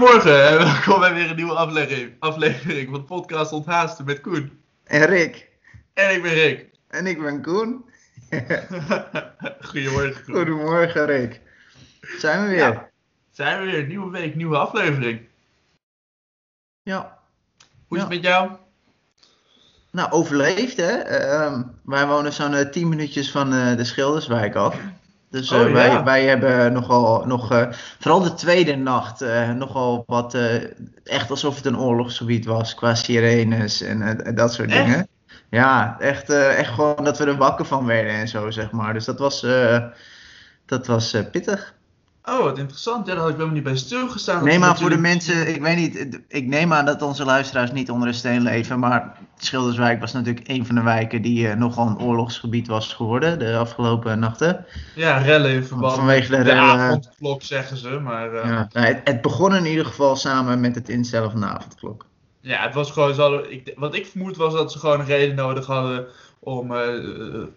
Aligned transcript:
Goedemorgen 0.00 0.48
en 0.48 0.58
welkom 0.58 1.00
bij 1.00 1.14
weer 1.14 1.30
een 1.30 1.36
nieuwe 1.36 1.54
aflevering, 1.54 2.12
aflevering 2.18 2.90
van 2.90 3.04
podcast 3.04 3.52
Onthaasten 3.52 4.04
met 4.04 4.20
Koen. 4.20 4.60
En 4.84 5.04
Rick. 5.04 5.48
En 5.94 6.14
ik 6.14 6.22
ben 6.22 6.32
Rick. 6.32 6.66
En 6.88 7.06
ik 7.06 7.22
ben 7.22 7.42
Koen. 7.42 7.84
Goedemorgen 9.70 10.24
Koen. 10.24 10.34
Goedemorgen 10.34 11.06
Rick. 11.06 11.40
Zijn 12.18 12.42
we 12.42 12.48
weer? 12.48 12.58
Ja, 12.58 12.90
zijn 13.30 13.60
we 13.60 13.70
weer. 13.70 13.86
Nieuwe 13.86 14.10
week, 14.10 14.34
nieuwe 14.34 14.56
aflevering. 14.56 15.20
Ja. 16.82 17.18
Hoe 17.88 17.98
is 17.98 18.02
Ja. 18.04 18.08
het 18.08 18.22
met 18.22 18.22
jou? 18.22 18.50
Nou, 19.90 20.10
overleefd 20.10 20.76
hè. 20.76 20.92
Ehm, 20.98 21.62
wij 21.84 22.06
wonen 22.06 22.32
zo'n 22.32 22.54
eh, 22.54 22.70
10 22.70 22.88
minuutjes 22.88 23.30
van 23.30 23.52
eh, 23.52 23.76
de 23.76 23.84
Schilderswijk 23.84 24.54
af. 24.54 24.76
Dus 25.30 25.50
eh, 25.50 25.60
Oh, 25.60 25.66
ja. 25.68 25.72
wij, 25.72 26.04
wij 26.04 26.24
hebben 26.24 26.72
nogal, 26.72 27.26
nog, 27.26 27.50
eh, 27.52 27.66
vooral 27.98 28.20
de 28.22 28.34
tweede 28.34 28.76
nacht, 28.76 29.22
eh, 29.22 29.50
nogal 29.50 30.04
wat, 30.06 30.34
eh, 30.34 30.54
echt 31.04 31.30
alsof 31.30 31.56
het 31.56 31.64
een 31.64 31.78
oorlogsgebied 31.78 32.44
was, 32.44 32.74
qua 32.74 32.94
sirenes 32.94 33.80
en 33.80 34.02
eh, 34.02 34.34
dat 34.34 34.52
soort 34.54 34.70
Echt? 34.70 34.84
dingen. 34.84 35.08
Ja, 35.50 35.96
echt, 36.00 36.30
eh, 36.30 36.58
echt 36.58 36.72
gewoon 36.74 37.04
dat 37.04 37.18
we 37.18 37.24
er 37.24 37.36
wakker 37.36 37.64
van 37.64 37.86
werden 37.86 38.12
en 38.12 38.28
zo, 38.28 38.50
zeg 38.50 38.70
maar. 38.70 38.92
Dus 38.92 39.04
dat 39.04 39.18
was, 39.18 39.42
eh, 39.42 39.84
dat 40.66 40.86
was 40.86 41.12
eh, 41.12 41.22
pittig. 41.30 41.74
Oh, 42.24 42.42
wat 42.42 42.58
interessant. 42.58 43.06
Ja, 43.06 43.12
daar 43.12 43.20
had 43.20 43.28
ik 43.30 43.34
helemaal 43.34 43.54
niet 43.54 43.64
bij 43.64 43.76
stilgestaan. 43.76 44.44
Nee, 44.44 44.58
maar 44.58 44.78
voor 44.78 44.90
de 44.90 44.96
mensen, 44.96 45.54
ik 45.54 45.62
weet 45.62 45.76
niet, 45.76 46.20
ik 46.28 46.46
neem 46.46 46.72
aan 46.72 46.84
dat 46.84 47.02
onze 47.02 47.24
luisteraars 47.24 47.72
niet 47.72 47.90
onder 47.90 48.08
een 48.08 48.14
steen 48.14 48.42
leven, 48.42 48.78
maar 48.78 49.16
Schilderswijk 49.36 50.00
was 50.00 50.12
natuurlijk 50.12 50.48
een 50.48 50.66
van 50.66 50.74
de 50.74 50.82
wijken 50.82 51.22
die 51.22 51.48
eh, 51.48 51.56
nogal 51.56 51.86
een 51.86 51.98
oorlogsgebied 51.98 52.66
was 52.66 52.92
geworden 52.92 53.38
de 53.38 53.56
afgelopen 53.56 54.18
nachten. 54.18 54.64
Ja, 54.94 55.18
rellen 55.18 55.50
in 55.50 55.64
verband 55.64 55.94
Vanwege 55.94 56.30
de 56.30 56.36
met 56.36 56.46
de 56.46 56.52
rellen. 56.52 56.68
avondklok, 56.70 57.42
zeggen 57.42 57.76
ze. 57.76 57.88
Maar 57.88 58.34
eh, 58.34 58.44
ja. 58.44 58.50
Ja, 58.50 58.68
nou, 58.72 58.86
het, 58.86 59.00
het 59.04 59.20
begon 59.20 59.54
in 59.54 59.66
ieder 59.66 59.84
geval 59.84 60.16
samen 60.16 60.60
met 60.60 60.74
het 60.74 60.88
instellen 60.88 61.30
van 61.30 61.40
de 61.40 61.46
avondklok. 61.46 62.06
het 62.42 62.74
was 62.74 62.90
gewoon 62.90 63.14
zo. 63.14 63.38
Ik, 63.48 63.72
wat 63.76 63.94
ik 63.94 64.06
vermoed 64.06 64.36
was 64.36 64.52
dat 64.52 64.72
ze 64.72 64.78
gewoon 64.78 65.00
een 65.00 65.06
reden 65.06 65.36
nodig 65.36 65.66
hadden 65.66 66.06
om 66.38 66.74
eh, 66.74 66.80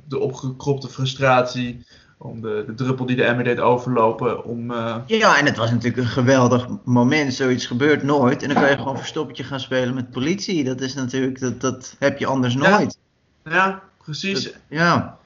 de 0.08 0.20
opgekropte 0.20 0.90
frustratie, 0.90 1.86
om 2.18 2.42
de, 2.42 2.64
de 2.68 2.74
druppel 2.74 3.06
die 3.06 3.16
de 3.16 3.24
emmer 3.24 3.44
deed 3.44 3.60
overlopen, 3.60 4.44
om... 4.46 4.72
eh, 4.72 4.96
Ja, 5.06 5.38
en 5.40 5.46
het 5.46 5.58
was 5.58 5.70
natuurlijk 5.72 5.98
een 5.98 6.10
geweldig 6.10 6.68
moment, 6.84 7.34
zoiets 7.34 7.66
gebeurt 7.66 8.04
nooit. 8.04 8.42
En 8.44 8.50
dan 8.50 8.62
kan 8.62 8.72
je 8.72 8.78
gewoon 8.78 8.98
verstoppertje 8.98 9.44
gaan 9.44 9.60
spelen 9.60 9.94
met 9.94 10.12
politie. 10.12 10.64
Dat 10.64 10.82
is 10.82 10.94
natuurlijk, 10.94 11.40
dat, 11.40 11.62
dat 11.62 11.96
heb 12.00 12.20
je 12.20 12.26
anders 12.26 12.56
nooit. 12.56 12.98
ja, 13.50 13.82
precies. 14.04 14.44
Dat- 14.44 14.54
ja. 14.68 15.18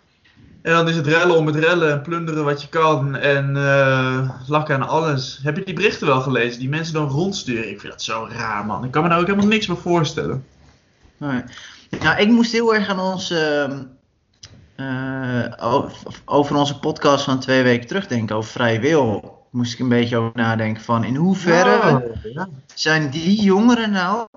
En 0.61 0.73
dan 0.73 0.87
is 0.89 0.95
het 0.95 1.07
rellen 1.07 1.37
om 1.37 1.45
het 1.45 1.55
rellen 1.55 1.91
en 1.91 2.01
plunderen 2.01 2.43
wat 2.43 2.61
je 2.61 2.67
kan 2.69 3.15
en 3.15 3.57
eh 3.57 4.29
lakken 4.47 4.75
aan 4.75 4.87
alles. 4.87 5.39
Heb 5.43 5.57
je 5.57 5.63
die 5.63 5.73
berichten 5.73 6.07
wel 6.07 6.21
gelezen? 6.21 6.59
Die 6.59 6.69
mensen 6.69 6.93
dan 6.93 7.07
rondsturen. 7.07 7.69
Ik 7.69 7.79
vind 7.79 7.91
dat 7.93 8.01
zo 8.01 8.27
raar, 8.31 8.65
man. 8.65 8.83
Ik 8.83 8.91
kan 8.91 9.03
me 9.03 9.09
daar 9.09 9.19
ook 9.19 9.25
helemaal 9.25 9.47
niks 9.47 9.67
meer 9.67 9.77
voorstellen. 9.77 10.45
Nee. 11.17 11.41
Nou, 11.99 12.19
ik 12.21 12.27
moest 12.27 12.51
heel 12.51 12.75
erg 12.75 12.89
aan 12.89 12.99
ons, 12.99 13.33
over 16.25 16.55
onze 16.55 16.79
podcast 16.79 17.23
van 17.23 17.39
twee 17.39 17.63
weken 17.63 17.87
terugdenken, 17.87 18.35
over 18.35 18.51
vrije 18.51 18.79
wil. 18.79 19.35
Moest 19.51 19.73
ik 19.73 19.79
een 19.79 19.89
beetje 19.89 20.17
over 20.17 20.31
nadenken 20.33 20.83
van 20.83 21.03
in 21.03 21.15
hoeverre 21.15 21.95
Oh, 21.95 22.33
ja. 22.33 22.47
zijn 22.73 23.09
die 23.09 23.41
jongeren 23.41 23.91
nou, 23.91 24.27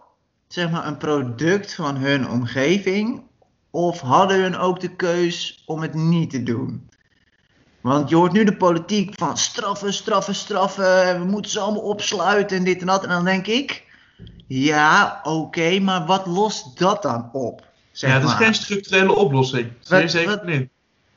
zeg 0.49 0.71
maar, 0.71 0.87
een 0.87 0.97
product 0.97 1.75
van 1.75 1.97
hun 1.97 2.29
omgeving? 2.29 3.23
Of 3.71 4.01
hadden 4.01 4.41
hun 4.41 4.57
ook 4.57 4.81
de 4.81 4.97
keus 4.97 5.63
om 5.67 5.81
het 5.81 5.95
niet 5.95 6.31
te 6.31 6.43
doen? 6.43 6.89
Want 7.81 8.09
je 8.09 8.17
hoort 8.17 8.33
nu 8.33 8.45
de 8.45 8.57
politiek 8.57 9.19
van 9.19 9.39
straffen, 9.39 9.93
straffen, 9.93 10.35
straffen. 10.35 11.21
We 11.21 11.25
moeten 11.25 11.51
ze 11.51 11.61
allemaal 11.61 11.83
opsluiten 11.83 12.57
en 12.57 12.65
dit 12.65 12.81
en 12.81 12.87
dat. 12.87 13.03
En 13.03 13.09
dan 13.09 13.25
denk 13.25 13.47
ik, 13.47 13.85
ja, 14.47 15.21
oké, 15.23 15.79
maar 15.79 16.07
wat 16.07 16.27
lost 16.27 16.79
dat 16.79 17.03
dan 17.03 17.29
op? 17.33 17.69
Zeg 17.93 18.11
ja, 18.11 18.17
het 18.17 18.25
is 18.25 18.31
maar. 18.33 18.43
geen 18.43 18.55
structurele 18.55 19.15
oplossing. 19.15 19.73
Zeer 19.81 20.01
Wat- 20.01 20.11
zeker 20.11 20.31
wat- 20.31 20.45
niet. 20.47 20.69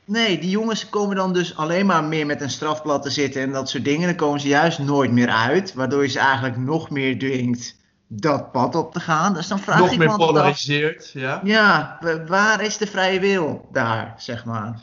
Nee, 0.06 0.38
die 0.38 0.50
jongens 0.50 0.88
komen 0.88 1.16
dan 1.16 1.32
dus 1.32 1.56
alleen 1.56 1.86
maar 1.86 2.04
meer 2.04 2.26
met 2.26 2.40
een 2.40 2.50
strafblad 2.50 3.02
te 3.02 3.10
zitten 3.10 3.42
en 3.42 3.52
dat 3.52 3.68
soort 3.68 3.84
dingen. 3.84 4.06
Dan 4.06 4.16
komen 4.16 4.40
ze 4.40 4.48
juist 4.48 4.78
nooit 4.78 5.10
meer 5.12 5.28
uit, 5.28 5.74
waardoor 5.74 6.02
je 6.02 6.08
ze 6.08 6.18
eigenlijk 6.18 6.56
nog 6.56 6.90
meer 6.90 7.18
dwingt 7.18 7.76
dat 8.08 8.52
pad 8.52 8.74
op 8.74 8.92
te 8.92 9.00
gaan. 9.00 9.34
Dus 9.34 9.48
dan 9.48 9.58
vraag 9.58 9.78
Nog 9.78 9.92
ik 9.92 9.98
meer 9.98 10.08
me 10.08 10.16
polariseerd, 10.16 11.10
ja. 11.14 11.40
ja, 11.44 11.96
wa- 12.00 12.24
waar 12.24 12.62
is 12.62 12.76
de 12.76 12.86
vrije 12.86 13.20
wil 13.20 13.68
daar, 13.72 14.14
zeg 14.18 14.44
maar? 14.44 14.80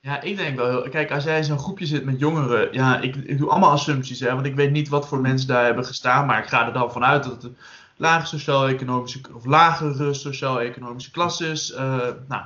Ja, 0.00 0.20
ik 0.20 0.36
denk 0.36 0.56
wel 0.56 0.68
heel... 0.68 0.88
Kijk, 0.88 1.10
als 1.10 1.24
jij 1.24 1.36
in 1.36 1.44
zo'n 1.44 1.58
groepje 1.58 1.86
zit 1.86 2.04
met 2.04 2.18
jongeren... 2.18 2.68
Ja, 2.72 3.00
ik, 3.00 3.16
ik 3.16 3.38
doe 3.38 3.50
allemaal 3.50 3.70
assumpties, 3.70 4.20
hè. 4.20 4.34
Want 4.34 4.46
ik 4.46 4.54
weet 4.54 4.70
niet 4.70 4.88
wat 4.88 5.08
voor 5.08 5.20
mensen 5.20 5.48
daar 5.48 5.64
hebben 5.64 5.84
gestaan. 5.84 6.26
Maar 6.26 6.38
ik 6.38 6.48
ga 6.48 6.66
er 6.66 6.72
dan 6.72 6.92
vanuit 6.92 7.22
dat 7.24 7.42
het 7.42 7.52
lage 8.00 8.26
sociaal-economische... 8.26 9.20
Of 9.34 9.44
lagere 9.44 10.14
sociaal-economische 10.14 11.10
klasse 11.10 11.46
is. 11.50 11.72
eh, 11.72 12.08
nou... 12.28 12.42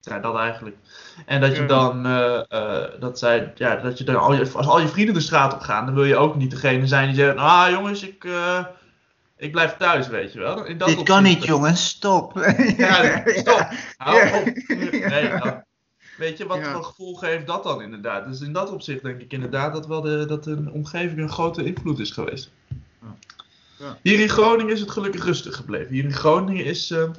Ja, 0.00 0.18
dat 0.18 0.36
eigenlijk. 0.36 0.76
En 1.26 1.40
dat 1.40 1.56
je 1.56 1.66
dan... 1.66 2.06
eh, 2.06 2.42
eh, 2.48 3.00
dat, 3.00 3.18
zij, 3.18 3.52
ja, 3.54 3.76
dat 3.76 3.98
je 3.98 4.04
dan... 4.04 4.16
Al 4.20 4.32
je, 4.34 4.50
als 4.52 4.66
al 4.66 4.80
je 4.80 4.88
vrienden 4.88 5.14
de 5.14 5.20
straat 5.20 5.52
op 5.52 5.60
gaan... 5.60 5.86
Dan 5.86 5.94
wil 5.94 6.04
je 6.04 6.16
ook 6.16 6.36
niet 6.36 6.50
degene 6.50 6.86
zijn 6.86 7.06
die 7.06 7.16
zegt... 7.16 7.36
Ah, 7.36 7.70
jongens, 7.70 8.02
ik... 8.02 8.24
eh, 8.24 8.64
ik 9.36 9.52
blijf 9.52 9.76
thuis, 9.76 10.08
weet 10.08 10.32
je 10.32 10.38
wel. 10.38 10.64
In 10.64 10.78
dat 10.78 10.88
Dit 10.88 11.02
kan 11.02 11.22
niet, 11.22 11.44
jongens, 11.44 11.88
stop. 11.88 12.32
Ja, 12.76 13.22
stop. 13.26 13.68
Hou 13.96 14.16
Ja. 14.16 14.38
op. 14.38 14.44
Nee, 14.90 15.28
nou, 15.28 15.60
weet 16.16 16.38
je 16.38 16.46
wat 16.46 16.58
Ja. 16.58 16.72
voor 16.72 16.84
gevolgen 16.84 17.28
heeft 17.28 17.46
dat 17.46 17.62
dan 17.62 17.82
inderdaad? 17.82 18.26
Dus 18.26 18.40
in 18.40 18.52
dat 18.52 18.70
opzicht 18.72 19.02
denk 19.02 19.20
ik 19.20 19.32
inderdaad 19.32 19.72
dat 19.72 19.86
wel 19.86 20.00
de, 20.00 20.26
dat 20.26 20.46
een 20.46 20.70
omgeving 20.72 21.18
een 21.18 21.28
grote 21.30 21.64
invloed 21.64 21.98
is 21.98 22.10
geweest. 22.10 22.50
Ja. 23.80 23.98
Hier 24.02 24.20
in 24.20 24.28
Groningen 24.28 24.72
is 24.72 24.80
het 24.80 24.90
gelukkig 24.90 25.24
rustig 25.24 25.56
gebleven. 25.56 25.94
Hier 25.94 26.04
in 26.04 26.12
Groningen 26.12 26.64
is 26.64 26.90
eh, 26.90 27.10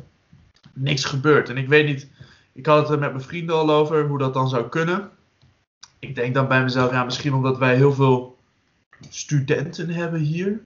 niks 0.74 1.06
gebeurd. 1.06 1.50
En 1.50 1.58
ik 1.58 1.68
weet 1.68 1.86
niet, 1.86 2.08
ik 2.54 2.66
had 2.66 2.82
het 2.82 2.90
er 2.90 3.00
met 3.00 3.12
mijn 3.12 3.24
vrienden 3.24 3.56
al 3.56 3.72
over 3.72 4.08
hoe 4.08 4.18
dat 4.18 4.34
dan 4.34 4.50
zou 4.50 4.70
kunnen. 4.70 5.10
Ik 6.00 6.16
denk 6.16 6.34
dan 6.34 6.48
bij 6.48 6.64
mezelf, 6.64 6.92
ja, 6.92 7.04
misschien 7.04 7.34
omdat 7.34 7.58
wij 7.58 7.76
heel 7.76 7.94
veel 7.94 8.38
studenten 9.10 9.90
hebben 9.90 10.20
hier. 10.20 10.62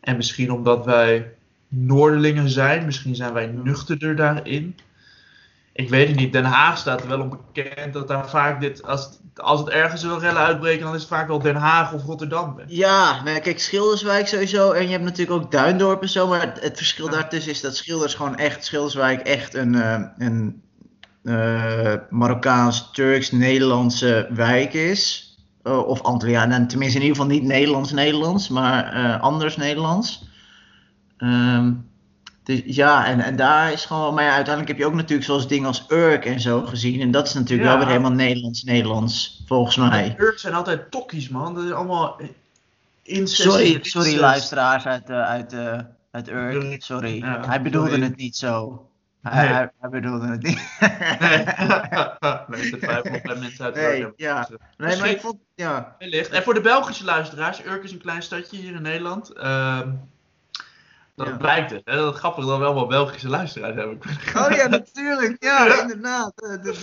En 0.00 0.16
misschien 0.16 0.52
omdat 0.52 0.84
wij 0.84 1.32
Noorderlingen 1.68 2.48
zijn. 2.48 2.84
Misschien 2.84 3.14
zijn 3.14 3.32
wij 3.32 3.46
nuchterder 3.46 4.16
daarin. 4.16 4.76
Ik 5.78 5.88
weet 5.88 6.08
het 6.08 6.16
niet. 6.16 6.32
Den 6.32 6.44
Haag 6.44 6.78
staat 6.78 7.00
er 7.02 7.08
wel 7.08 7.20
om 7.20 7.40
bekend 7.52 7.92
dat 7.92 8.08
daar 8.08 8.28
vaak 8.28 8.60
dit. 8.60 8.82
Als, 8.82 9.04
het- 9.04 9.20
als 9.42 9.60
het 9.60 9.68
ergens 9.68 10.02
wil 10.02 10.18
rellen 10.18 10.42
uitbreken, 10.42 10.84
dan 10.84 10.94
is 10.94 11.00
het 11.00 11.08
vaak 11.10 11.28
wel 11.28 11.38
Den 11.38 11.56
Haag 11.56 11.92
of 11.92 12.04
Rotterdam. 12.04 12.60
Ja, 12.66 13.22
nou, 13.22 13.38
kijk, 13.38 13.60
Schilderswijk 13.60 14.26
sowieso. 14.28 14.72
En 14.72 14.82
je 14.84 14.90
hebt 14.90 15.04
natuurlijk 15.04 15.42
ook 15.42 15.50
Duindorp 15.50 16.02
en 16.02 16.08
zo. 16.08 16.28
Maar 16.28 16.54
het, 16.60 16.76
verschil 16.76 17.04
Ja. 17.04 17.10
daartussen 17.10 17.52
is 17.52 17.60
dat 17.60 17.76
Schilders 17.76 18.14
gewoon 18.14 18.36
echt, 18.36 18.64
Schilderswijk 18.64 19.20
echt 19.20 19.54
een, 19.54 19.74
eh, 19.74 20.02
een 20.18 20.62
eh, 21.22 21.94
Marokkaans-Turks-Nederlandse 22.10 24.26
wijk 24.30 24.72
is. 24.72 25.32
Eh, 25.62 25.86
of 25.86 26.02
Antilliaan, 26.02 26.66
tenminste 26.68 26.98
in 26.98 27.04
ieder 27.04 27.16
geval 27.22 27.32
niet 27.34 27.42
Nederlands-Nederlands, 27.42 28.48
maar 28.48 29.18
anders 29.18 29.56
Nederlands. 29.56 30.28
Ehm, 31.16 31.72
dus 32.48 32.62
ja, 32.64 33.06
en, 33.06 33.20
en 33.20 33.36
daar 33.36 33.72
is 33.72 33.84
gewoon, 33.84 34.14
maar 34.14 34.24
ja, 34.24 34.30
uiteindelijk 34.34 34.68
heb 34.68 34.78
je 34.78 34.86
ook 34.86 34.94
natuurlijk 34.98 35.24
zoals 35.26 35.48
dingen 35.48 35.66
als 35.66 35.84
Urk 35.88 36.24
en 36.24 36.40
zo 36.40 36.62
gezien. 36.66 37.00
En 37.00 37.10
dat 37.10 37.26
is 37.26 37.34
natuurlijk 37.34 37.62
Ja. 37.62 37.68
wel 37.68 37.78
weer 37.78 37.86
helemaal 37.88 38.10
Nederlands-Nederlands, 38.12 39.42
volgens 39.46 39.76
mij. 39.76 40.14
De 40.16 40.22
Urks 40.22 40.40
zijn 40.40 40.54
altijd 40.54 40.90
tokkies, 40.90 41.28
man. 41.28 41.54
Dat 41.54 41.64
is 41.64 41.72
allemaal 41.72 42.20
incest. 43.02 43.42
Sorry, 43.42 43.78
sorry 43.82 44.18
luisteraars 44.18 44.84
uit, 44.86 45.10
eh, 45.10 45.22
uit, 45.22 45.52
eh, 45.52 45.78
uit 46.10 46.28
Urk. 46.28 46.82
Sorry. 46.82 47.16
Ja, 47.18 47.40
hij 47.46 47.62
bedoelde 47.62 47.88
sorry. 47.90 48.04
het 48.04 48.16
niet 48.16 48.36
zo. 48.36 48.82
Hij, 49.22 49.44
Nee. 49.44 49.54
hij, 49.54 49.70
hij 49.80 49.90
bedoelde 49.90 50.26
het 50.26 50.42
niet. 50.42 50.60
Nee, 51.20 51.44
mensen 53.38 53.64
uit 53.64 53.74
Nee, 53.74 54.00
Urk. 54.02 54.12
ja. 54.16 54.48
Nee, 54.76 54.96
maar 54.98 55.08
ik 55.08 55.20
vond, 55.20 55.36
ja. 55.54 55.96
Wellicht. 55.98 56.30
En 56.30 56.42
voor 56.42 56.54
de 56.54 56.60
Belgische 56.60 57.04
luisteraars, 57.04 57.64
Urk 57.64 57.82
is 57.84 57.92
een 57.92 57.98
klein 58.00 58.22
stadje 58.22 58.56
hier 58.56 58.74
in 58.74 58.82
Nederland. 58.82 59.32
Ehm 59.32 59.88
dat 61.18 61.26
Ja. 61.26 61.36
blijkt 61.36 61.70
het. 61.70 61.80
Hè? 61.84 61.96
Dat 61.96 62.12
is 62.14 62.18
grappig 62.18 62.44
dat 62.46 62.58
we 62.58 62.64
wel 62.72 62.86
Belgische 62.86 63.28
luisteraars 63.28 63.74
hebben. 63.74 63.98
Oh 64.36 64.50
ja, 64.56 64.66
natuurlijk. 64.68 65.36
Ja, 65.38 65.80
inderdaad. 65.80 66.32
Eh, 66.42 66.48
Dat, 66.50 66.64
dat- 66.64 66.76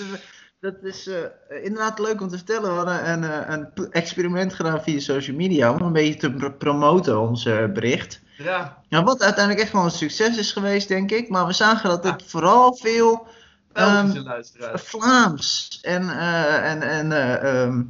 dat 0.60 0.76
is 0.84 1.08
eh, 1.08 1.64
inderdaad 1.64 2.00
leuk 2.00 2.22
om 2.22 2.28
te 2.30 2.36
vertellen. 2.38 2.70
We 2.70 2.76
hadden 2.78 3.10
een, 3.10 3.24
eh, 3.24 3.54
een 3.56 3.92
experiment 3.92 4.54
gedaan 4.54 4.82
via 4.82 5.00
social 5.00 5.36
media 5.36 5.72
om 5.72 5.82
een 5.82 5.94
beetje 5.94 6.20
te 6.20 6.32
pr- 6.32 6.50
promoten, 6.50 7.20
ons 7.20 7.46
eh, 7.46 7.66
bericht. 7.66 8.20
Ja, 8.38 8.78
Ja, 8.90 9.04
wat 9.04 9.22
uiteindelijk 9.24 9.64
echt 9.64 9.74
wel 9.74 9.84
een 9.84 9.92
succes 9.92 10.38
is 10.38 10.52
geweest, 10.52 10.88
denk 10.88 11.12
ik. 11.12 11.30
Maar 11.30 11.46
we 11.46 11.54
zagen 11.54 11.90
dat 11.90 12.04
het 12.04 12.24
vooral 12.28 12.76
veel 12.76 13.28
Belgische 13.74 14.24
luisteraars. 14.24 14.82
Vlaams 14.82 15.80
en, 15.82 16.10
eh, 16.10 16.72
en, 16.72 16.82
en 16.82 17.12
eh, 17.12 17.34
ehm, 17.64 17.80
eh, 17.80 17.86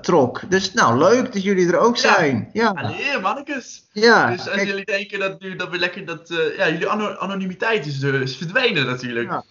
trok. 0.00 0.40
Dus 0.48 0.72
nou, 0.72 0.98
leuk 0.98 1.32
dat 1.32 1.42
jullie 1.42 1.72
er 1.72 1.78
ook 1.78 1.96
Ja. 1.96 2.14
zijn. 2.14 2.50
Ja, 2.52 2.68
Allee, 2.70 3.18
mannekes. 3.20 3.82
ja. 3.92 4.30
dus 4.30 4.38
als 4.46 4.48
kijk, 4.56 4.68
jullie 4.68 4.84
denken 4.84 5.18
dat, 5.18 5.40
nu, 5.40 5.56
dat 5.56 5.70
we 5.70 5.78
lekker 5.78 6.06
dat... 6.06 6.30
eh, 6.30 6.56
ja, 6.56 6.68
jullie 6.68 6.88
ano- 6.88 7.16
anonimiteit 7.16 7.86
is 7.86 7.98
dus 7.98 8.36
verdwenen 8.36 8.86
natuurlijk. 8.86 9.28
Ja. 9.28 9.44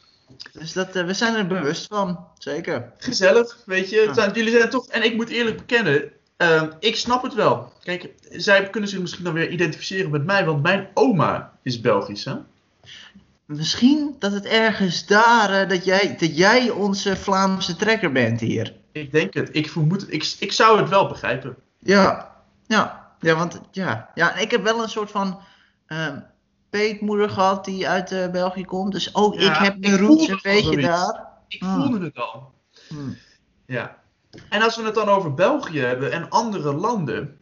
dus 0.54 0.74
dat, 0.74 0.96
eh, 0.96 1.06
we 1.06 1.14
zijn 1.14 1.36
er 1.36 1.48
bewust 1.48 1.88
van, 1.88 2.28
zeker. 2.38 2.92
Gezellig, 2.98 3.58
weet 3.66 3.90
je. 3.90 4.02
Ja. 4.02 4.14
zijn, 4.14 4.32
jullie 4.34 4.58
zijn 4.58 4.70
toch... 4.70 4.88
En 4.88 5.04
ik 5.04 5.16
moet 5.16 5.30
eerlijk 5.30 5.58
bekennen, 5.58 6.12
Ehm, 6.38 6.70
ik 6.80 6.96
snap 6.96 7.24
het 7.24 7.34
wel. 7.34 7.74
Kijk, 7.84 8.10
zij 8.32 8.70
kunnen 8.70 8.90
zich 8.90 9.00
misschien 9.00 9.24
dan 9.24 9.34
weer 9.34 9.50
identificeren 9.50 10.12
met 10.12 10.26
mij, 10.26 10.46
want 10.46 10.64
mijn 10.64 10.88
oma 10.94 11.52
is 11.64 11.82
Belgisch, 11.82 12.26
hè? 12.26 12.34
Misschien 13.46 14.16
dat 14.20 14.32
het 14.32 14.46
ergens 14.46 15.06
daar, 15.06 15.62
eh, 15.62 15.70
dat, 15.70 15.86
jij, 15.86 16.16
dat 16.20 16.38
jij 16.38 16.70
onze 16.70 17.16
Vlaamse 17.16 17.76
trekker 17.76 18.12
bent 18.12 18.40
hier. 18.40 18.74
Ik 18.92 19.12
denk 19.12 19.34
het. 19.34 19.50
Ik 19.52 19.70
vermoed 19.70 20.02
het. 20.02 20.14
Ik, 20.14 20.36
ik 20.40 20.52
zou 20.52 20.80
het 20.80 20.90
wel 20.90 21.08
begrijpen. 21.08 21.56
Ja, 21.80 22.36
ja, 22.68 23.12
ja, 23.20 23.36
want 23.36 23.62
ja, 23.72 24.10
ja, 24.16 24.36
ik 24.36 24.52
heb 24.52 24.64
wel 24.64 24.84
een 24.84 24.90
soort 24.90 25.12
van 25.12 25.40
ehm, 25.86 26.20
peetmoeder 26.70 27.30
gehad 27.30 27.66
die 27.66 27.88
uit 27.90 28.12
eh, 28.12 28.28
België 28.30 28.66
komt. 28.66 28.92
Dus 28.92 29.16
ook 29.16 29.34
Ja, 29.40 29.52
ik 29.58 29.64
heb 29.66 29.80
mijn 29.80 29.98
roots 29.98 30.28
een 30.28 30.40
beetje 30.42 30.82
daar. 30.82 31.28
Ik 31.48 31.62
Ah. 31.64 31.76
voelde 31.76 32.06
het 32.06 32.16
al. 32.18 32.54
Hm. 32.88 32.96
Ja. 33.66 33.98
En 34.50 34.62
als 34.62 34.76
we 34.76 34.84
het 34.84 34.96
dan 34.96 35.10
over 35.10 35.34
België 35.34 35.80
hebben 35.80 36.12
en 36.12 36.30
andere 36.30 36.74
landen. 36.74 37.38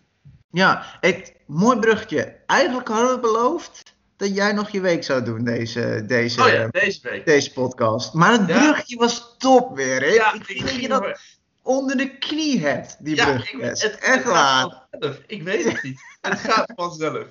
Ja, 0.52 0.84
ik, 1.02 1.36
mooi 1.48 1.80
bruggetje. 1.80 2.36
Eigenlijk 2.46 2.88
hadden 2.88 3.14
we 3.16 3.20
beloofd 3.20 3.96
dat 4.18 4.36
jij 4.36 4.52
nog 4.52 4.70
je 4.70 4.82
week 4.82 5.04
zou 5.04 5.24
doen, 5.24 5.44
deze, 5.44 6.04
deze, 6.08 6.42
Oh 6.42 6.48
ja, 6.50 6.68
deze 6.68 7.00
week. 7.10 7.26
deze 7.26 7.54
podcast. 7.54 8.14
Maar 8.14 8.32
het 8.32 8.48
Ja. 8.48 8.58
bruggetje 8.60 8.98
was 8.98 9.36
top 9.38 9.76
weer, 9.76 10.00
hè? 10.02 10.08
Ja, 10.08 10.34
ik 10.34 10.46
vind 10.46 10.70
ik 10.72 10.90
dat 10.90 11.20
er- 11.68 11.74
onder 11.74 11.98
de 11.98 12.18
knie 12.18 12.60
hebt, 12.60 12.98
die 13.00 13.16
Ja, 13.16 13.26
bruggetjes. 13.26 13.84
ik, 13.84 13.92
het, 13.92 14.00
Echt 14.00 14.24
waar. 14.24 14.88
Ik 15.28 15.44
weet 15.44 15.64
het 15.72 15.84
niet. 15.84 16.00
het 16.22 16.40
gaat 16.40 16.72
vanzelf. 16.76 17.26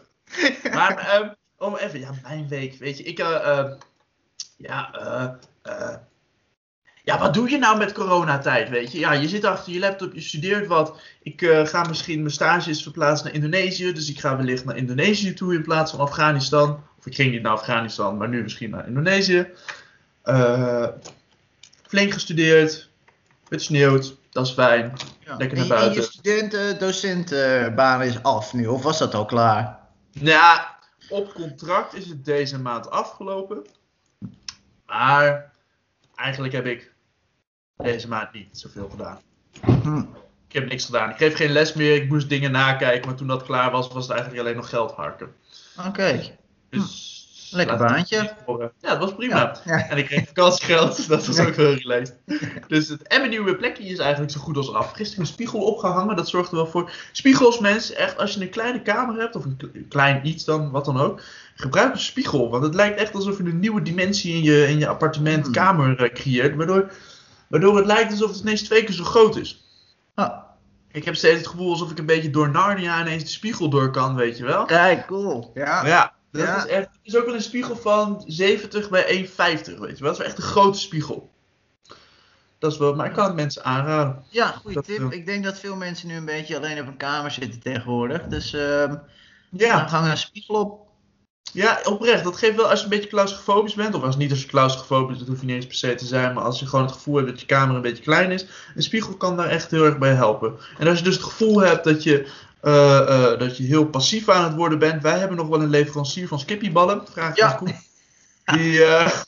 Maar 0.73 0.99
ehm, 0.99 1.29
om 1.59 1.77
even, 1.77 2.01
ja, 2.01 2.11
mijn 2.23 2.49
week, 2.49 2.75
weet 2.79 2.99
je, 2.99 3.05
ik, 3.05 3.19
eh, 3.19 3.59
eh, 3.59 3.71
ja, 4.57 4.93
eh, 4.93 5.29
eh, 5.73 5.95
ja, 7.05 7.19
wat 7.19 7.35
doe 7.35 7.51
je 7.51 7.59
nou 7.59 7.79
met 7.79 7.93
coronatijd, 7.93 8.69
weet 8.69 8.93
je? 8.93 8.99
Ja, 8.99 9.13
je 9.13 9.29
zit 9.29 9.45
achter 9.45 9.73
je 9.73 9.79
laptop, 9.79 10.15
je 10.15 10.21
studeert 10.21 10.67
wat. 10.67 11.01
Ik 11.23 11.41
ga 11.65 11.83
misschien 11.85 12.19
mijn 12.21 12.33
stages 12.33 12.83
verplaatsen 12.83 13.27
naar 13.27 13.35
Indonesië, 13.35 13.93
dus 13.93 14.11
ik 14.11 14.21
ga 14.21 14.37
wellicht 14.37 14.65
naar 14.65 14.77
Indonesië 14.77 15.35
toe 15.35 15.55
in 15.55 15.63
plaats 15.63 15.91
van 15.91 16.01
Afghanistan. 16.01 16.85
Of 16.99 17.07
ik 17.07 17.15
ging 17.15 17.33
niet 17.33 17.43
naar 17.43 17.53
Afghanistan, 17.53 18.17
maar 18.17 18.29
nu 18.29 18.43
misschien 18.43 18.71
naar 18.71 18.87
Indonesië. 18.87 19.47
Flink 21.87 22.13
gestudeerd, 22.13 22.89
het 23.49 23.63
sneeuwt, 23.63 24.17
dat 24.37 24.47
is 24.47 24.53
fijn. 24.53 24.93
Ja. 25.25 25.37
Lekker 25.37 25.59
naar 25.59 25.67
en 25.67 25.73
je 25.75 25.81
buiten. 25.81 26.03
studenten-docentenbaan 26.03 28.03
is 28.03 28.23
af 28.23 28.53
nu, 28.53 28.67
of 28.67 28.83
was 28.83 28.99
dat 28.99 29.15
al 29.15 29.25
klaar? 29.25 29.79
Nou 30.13 30.27
Ja, 30.27 30.77
op 31.09 31.33
contract 31.33 31.95
is 31.95 32.09
het 32.09 32.25
deze 32.25 32.61
maand 32.61 32.91
afgelopen. 32.91 33.67
Maar 34.87 35.53
eigenlijk 36.15 36.55
heb 36.55 36.67
ik 36.67 36.93
deze 37.77 38.09
maand 38.09 38.33
niet 38.33 38.49
zoveel 38.53 38.89
gedaan. 38.89 39.21
Hm. 39.83 39.99
Ik 40.49 40.53
heb 40.53 40.69
niks 40.69 40.85
gedaan. 40.85 41.11
Ik 41.11 41.17
geef 41.17 41.37
geen 41.37 41.51
les 41.51 41.73
meer. 41.73 41.95
Ik 41.95 42.09
moest 42.09 42.29
dingen 42.29 42.51
nakijken. 42.51 43.09
Maar 43.09 43.17
toen 43.17 43.27
dat 43.27 43.43
klaar 43.43 43.71
was, 43.71 43.89
was 43.89 44.03
het 44.03 44.13
eigenlijk 44.13 44.43
alleen 44.43 44.57
nog 44.57 44.69
geld 44.69 44.93
harken. 44.93 45.35
Oké, 45.87 46.37
Dus, 46.71 47.16
Lekker 47.51 47.77
baantje. 47.77 48.17
Ja, 48.81 48.91
het 48.91 48.99
was 48.99 49.15
prima. 49.15 49.37
ja. 49.37 49.77
ja. 49.77 49.89
En 49.89 49.97
ik 49.99 50.05
kreeg 50.07 50.27
vakantiegeld. 50.27 51.09
Dat 51.09 51.27
was 51.27 51.39
ook 51.39 51.55
wel 51.55 51.73
relaxed. 51.75 52.17
Dus 52.69 52.89
het 52.89 53.03
en 53.03 53.19
mijn 53.19 53.31
nieuwe 53.31 53.57
plekje 53.57 53.85
is 53.85 53.99
eigenlijk 53.99 54.33
zo 54.33 54.41
goed 54.41 54.57
als 54.57 54.73
af. 54.73 54.93
Gisteren 54.93 55.21
een 55.21 55.31
spiegel 55.31 55.61
opgehangen. 55.61 56.17
Dat 56.17 56.29
zorgt 56.29 56.51
er 56.51 56.57
wel 56.57 56.67
voor. 56.67 56.91
Spiegels, 57.13 57.59
mensen. 57.59 57.97
Echt, 57.97 58.19
als 58.19 58.35
je 58.35 58.41
een 58.41 58.51
kleine 58.51 58.83
kamer 58.83 59.21
hebt. 59.21 59.37
Of 59.37 59.45
een 59.45 59.57
kle- 59.57 59.71
klein 59.89 60.27
iets 60.27 60.45
dan, 60.45 60.71
wat 60.71 60.85
dan 60.85 61.01
ook. 61.01 61.21
Gebruik 61.55 61.93
een 61.93 61.99
spiegel. 62.01 62.51
Want 62.51 62.63
het 62.65 62.75
lijkt 62.75 62.99
echt 63.01 63.15
alsof 63.15 63.37
je 63.39 63.45
een 63.45 63.59
nieuwe 63.61 63.83
dimensie 63.83 64.35
in 64.35 64.43
je, 64.43 64.69
in 64.69 64.79
je 64.79 64.89
appartement, 64.89 65.45
Hmm. 65.45 65.53
kamer 65.55 66.03
eh, 66.05 66.13
creëert. 66.15 66.57
Waardoor, 66.57 66.93
waardoor 67.47 67.77
het 67.77 67.87
lijkt 67.87 68.11
alsof 68.11 68.31
het 68.31 68.41
ineens 68.41 68.63
twee 68.63 68.85
keer 68.85 68.95
zo 68.95 69.05
groot 69.05 69.37
is. 69.37 69.65
Ah, 70.15 70.33
Ik 70.93 71.05
heb 71.05 71.15
steeds 71.17 71.39
het 71.39 71.47
gevoel 71.47 71.71
alsof 71.71 71.91
ik 71.91 71.99
een 71.99 72.07
beetje 72.07 72.31
door 72.31 72.51
Narnia 72.51 73.01
ineens 73.01 73.23
de 73.23 73.29
spiegel 73.29 73.69
door 73.69 73.91
kan, 73.91 74.15
weet 74.15 74.39
je 74.39 74.45
wel. 74.45 74.65
kijk, 74.65 75.07
cool. 75.07 75.51
Ja. 75.55 75.87
Ja, 75.87 76.13
dat 76.37 76.47
Ja. 76.47 76.57
is 76.65 76.71
echt. 76.71 76.87
Het 76.89 76.99
is 77.03 77.17
ook 77.17 77.25
wel 77.27 77.35
een 77.35 77.43
spiegel 77.43 77.77
van 77.77 78.25
70 78.27 78.89
bij 78.91 79.05
1,50, 79.07 79.79
weet 79.79 79.99
je 79.99 80.05
wel. 80.05 80.13
Dat 80.13 80.13
is 80.13 80.19
wel 80.19 80.27
echt 80.27 80.37
een 80.39 80.43
grote 80.45 80.79
spiegel. 80.79 81.31
Dat 82.59 82.73
is 82.73 82.79
wel, 82.79 82.95
maar 82.95 83.07
ik 83.07 83.13
kan 83.13 83.25
het 83.27 83.35
mensen 83.35 83.65
aanraden. 83.65 84.25
Ja, 84.29 84.47
goede 84.47 84.83
tip. 84.83 84.99
eh, 85.13 85.19
Ik 85.19 85.27
denk 85.27 85.45
dat 85.45 85.59
veel 85.59 85.77
mensen 85.77 86.09
nu 86.09 86.15
een 86.17 86.25
beetje 86.25 86.57
alleen 86.57 86.81
op 86.81 86.87
een 86.87 86.97
kamer 86.97 87.31
zitten 87.31 87.61
tegenwoordig. 87.61 88.23
Dus 88.23 88.53
ehm 88.53 88.89
dan 88.89 89.01
Ja, 89.51 89.87
hang 89.89 90.11
een 90.11 90.17
spiegel 90.17 90.55
op. 90.55 90.85
ja, 91.53 91.81
oprecht. 91.85 92.25
Dat 92.25 92.37
geeft 92.37 92.57
wel 92.57 92.69
als 92.71 92.79
je 92.79 92.85
een 92.85 92.91
beetje 92.91 93.09
claustrofobisch 93.09 93.75
bent, 93.75 93.95
of 93.95 94.03
als 94.03 94.17
niet 94.17 94.31
als 94.31 94.41
je 94.41 94.47
claustrofobisch, 94.47 95.19
dat 95.19 95.27
hoef 95.29 95.41
je 95.41 95.47
niet 95.47 95.55
eens 95.55 95.67
per 95.67 95.75
se 95.75 95.95
te 95.95 96.07
zijn, 96.07 96.35
maar 96.35 96.45
als 96.45 96.59
je 96.61 96.67
gewoon 96.67 96.85
het 96.85 96.95
gevoel 96.95 97.15
hebt 97.17 97.29
dat 97.29 97.41
je 97.41 97.47
kamer 97.47 97.77
een 97.77 97.83
beetje 97.83 98.03
klein 98.03 98.31
is, 98.31 98.47
een 98.75 98.83
spiegel 98.83 99.17
kan 99.17 99.37
daar 99.37 99.49
echt 99.49 99.71
heel 99.71 99.85
erg 99.85 99.99
bij 99.99 100.15
helpen. 100.15 100.57
En 100.79 100.89
als 100.89 100.99
je 100.99 101.05
dus 101.05 101.15
het 101.15 101.25
gevoel 101.25 101.59
hebt 101.61 101.85
dat 101.85 102.03
je, 102.03 102.29
eh, 102.67 102.99
eh, 102.99 103.39
dat 103.39 103.57
je 103.57 103.63
heel 103.63 103.87
passief 103.87 104.29
aan 104.29 104.45
het 104.45 104.55
worden 104.55 104.79
bent, 104.79 105.03
wij 105.03 105.19
hebben 105.19 105.37
nog 105.37 105.49
wel 105.49 105.61
een 105.61 105.71
leverancier 105.71 106.29
van 106.29 106.41
skippyballen, 106.41 107.03
vraag 107.11 107.37
Ja. 107.37 107.49
ja. 107.49 107.53
Koen. 107.53 107.75
Die, 108.45 108.85
eh, 108.85 109.11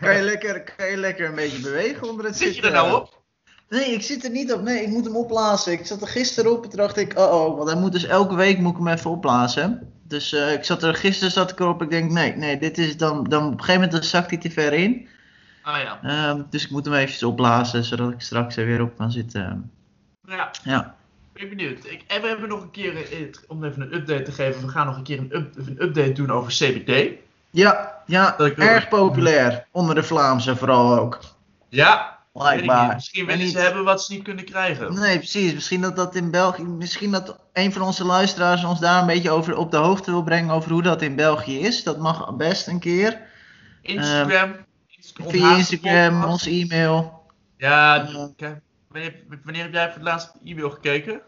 Kan 0.00 0.16
je, 0.16 0.22
lekker, 0.22 0.74
kan 0.76 0.90
je 0.90 0.96
lekker 0.96 1.28
een 1.28 1.34
beetje 1.34 1.60
bewegen 1.60 2.08
onder 2.08 2.24
het 2.24 2.36
Zit 2.36 2.46
je 2.46 2.52
zitten? 2.52 2.72
er 2.72 2.76
nou 2.76 3.00
op? 3.00 3.22
Nee, 3.68 3.92
ik 3.92 4.02
zit 4.02 4.24
er 4.24 4.30
niet 4.30 4.52
op. 4.52 4.62
Nee, 4.62 4.82
ik 4.82 4.88
moet 4.88 5.04
hem 5.04 5.16
opblazen. 5.16 5.72
Ik 5.72 5.86
zat 5.86 6.00
er 6.00 6.08
gisteren 6.08 6.52
op 6.52 6.64
en 6.64 6.68
toen 6.68 6.78
dacht 6.78 6.96
ik, 6.96 7.18
oh 7.18 7.32
oh, 7.32 7.56
want 7.56 7.70
hij 7.70 7.80
moet 7.80 7.92
dus 7.92 8.04
elke 8.04 8.34
week 8.34 8.58
moet 8.58 8.72
ik 8.72 8.78
hem 8.78 8.88
even 8.88 9.10
opblazen. 9.10 9.92
Dus 10.02 10.32
eh, 10.32 10.52
ik 10.52 10.64
zat 10.64 10.82
er 10.82 10.94
gisteren 10.94 11.32
zat 11.32 11.50
ik 11.50 11.60
erop. 11.60 11.82
Ik 11.82 11.90
denk, 11.90 12.10
nee, 12.10 12.36
nee, 12.36 12.58
dit 12.58 12.78
is 12.78 12.96
dan, 12.96 13.24
dan 13.24 13.44
op 13.44 13.52
een 13.52 13.58
gegeven 13.58 13.74
moment 13.74 13.92
dan 13.92 14.02
zakt 14.02 14.30
hij 14.30 14.38
te 14.38 14.50
ver 14.50 14.72
in. 14.72 15.08
Ah 15.64 15.82
ja. 15.82 15.98
Ehm, 16.02 16.42
dus 16.50 16.64
ik 16.64 16.70
moet 16.70 16.84
hem 16.84 16.94
eventjes 16.94 17.22
opblazen, 17.22 17.84
zodat 17.84 18.10
ik 18.12 18.20
straks 18.20 18.56
er 18.56 18.66
weer 18.66 18.80
op 18.82 18.96
kan 18.96 19.12
zitten. 19.12 19.70
Ja, 20.26 20.50
Ja. 20.62 20.94
ik 21.34 21.40
ben 21.40 21.48
benieuwd. 21.56 21.84
Ik, 21.84 22.04
en 22.06 22.20
we 22.20 22.26
hebben 22.28 22.48
nog 22.48 22.62
een 22.62 22.70
keer, 22.70 22.96
eh, 23.12 23.18
om 23.48 23.64
even 23.64 23.82
een 23.82 23.94
update 23.94 24.22
te 24.22 24.32
geven, 24.32 24.62
we 24.62 24.68
gaan 24.68 24.86
nog 24.86 24.96
een 24.96 25.02
keer 25.02 25.18
een, 25.18 25.34
up- 25.36 25.56
een 25.56 25.82
update 25.82 26.12
doen 26.12 26.30
over 26.30 26.52
CBD. 26.52 27.18
Ja, 27.50 28.02
ja, 28.06 28.38
erg 28.38 28.88
populair. 28.88 29.66
Onder 29.70 29.94
de 29.94 30.02
Vlaamse 30.02 30.56
vooral 30.56 30.98
ook. 30.98 31.18
Ja. 31.68 32.12
Blijkbaar. 32.32 32.94
Misschien 32.94 33.28
En 33.30 33.36
willen 33.36 33.52
ze 33.52 33.58
hebben 33.58 33.84
wat 33.84 34.02
ze 34.04 34.12
niet 34.12 34.22
kunnen 34.22 34.44
krijgen. 34.44 34.94
Nee, 34.94 35.16
precies. 35.18 35.54
Misschien 35.54 35.80
dat 35.80 35.96
dat 35.96 36.14
in 36.14 36.30
België. 36.30 36.62
Misschien 36.62 37.10
dat 37.10 37.38
een 37.52 37.72
van 37.72 37.82
onze 37.82 38.04
luisteraars 38.04 38.64
ons 38.64 38.80
daar 38.80 39.00
een 39.00 39.06
beetje 39.06 39.30
over 39.30 39.56
op 39.56 39.70
de 39.70 39.76
hoogte 39.76 40.10
wil 40.10 40.22
brengen 40.22 40.54
over 40.54 40.70
hoe 40.72 40.82
dat 40.82 41.02
in 41.02 41.16
België 41.16 41.58
is. 41.58 41.82
Dat 41.82 41.98
mag 41.98 42.36
best 42.36 42.66
een 42.66 42.78
keer. 42.78 43.20
Instagram. 43.82 44.48
Inst- 44.48 44.62
Via 45.12 45.56
Instagram, 45.56 46.24
ons 46.24 46.46
e-mail. 46.46 47.22
Ja, 47.56 48.06
Eh. 48.06 48.52
wanneer, 48.88 49.22
wanneer 49.44 49.62
heb 49.62 49.72
jij 49.72 49.86
voor 49.86 49.94
het 49.94 50.02
laatst 50.02 50.32
e-mail 50.44 50.70
gekeken? 50.70 51.22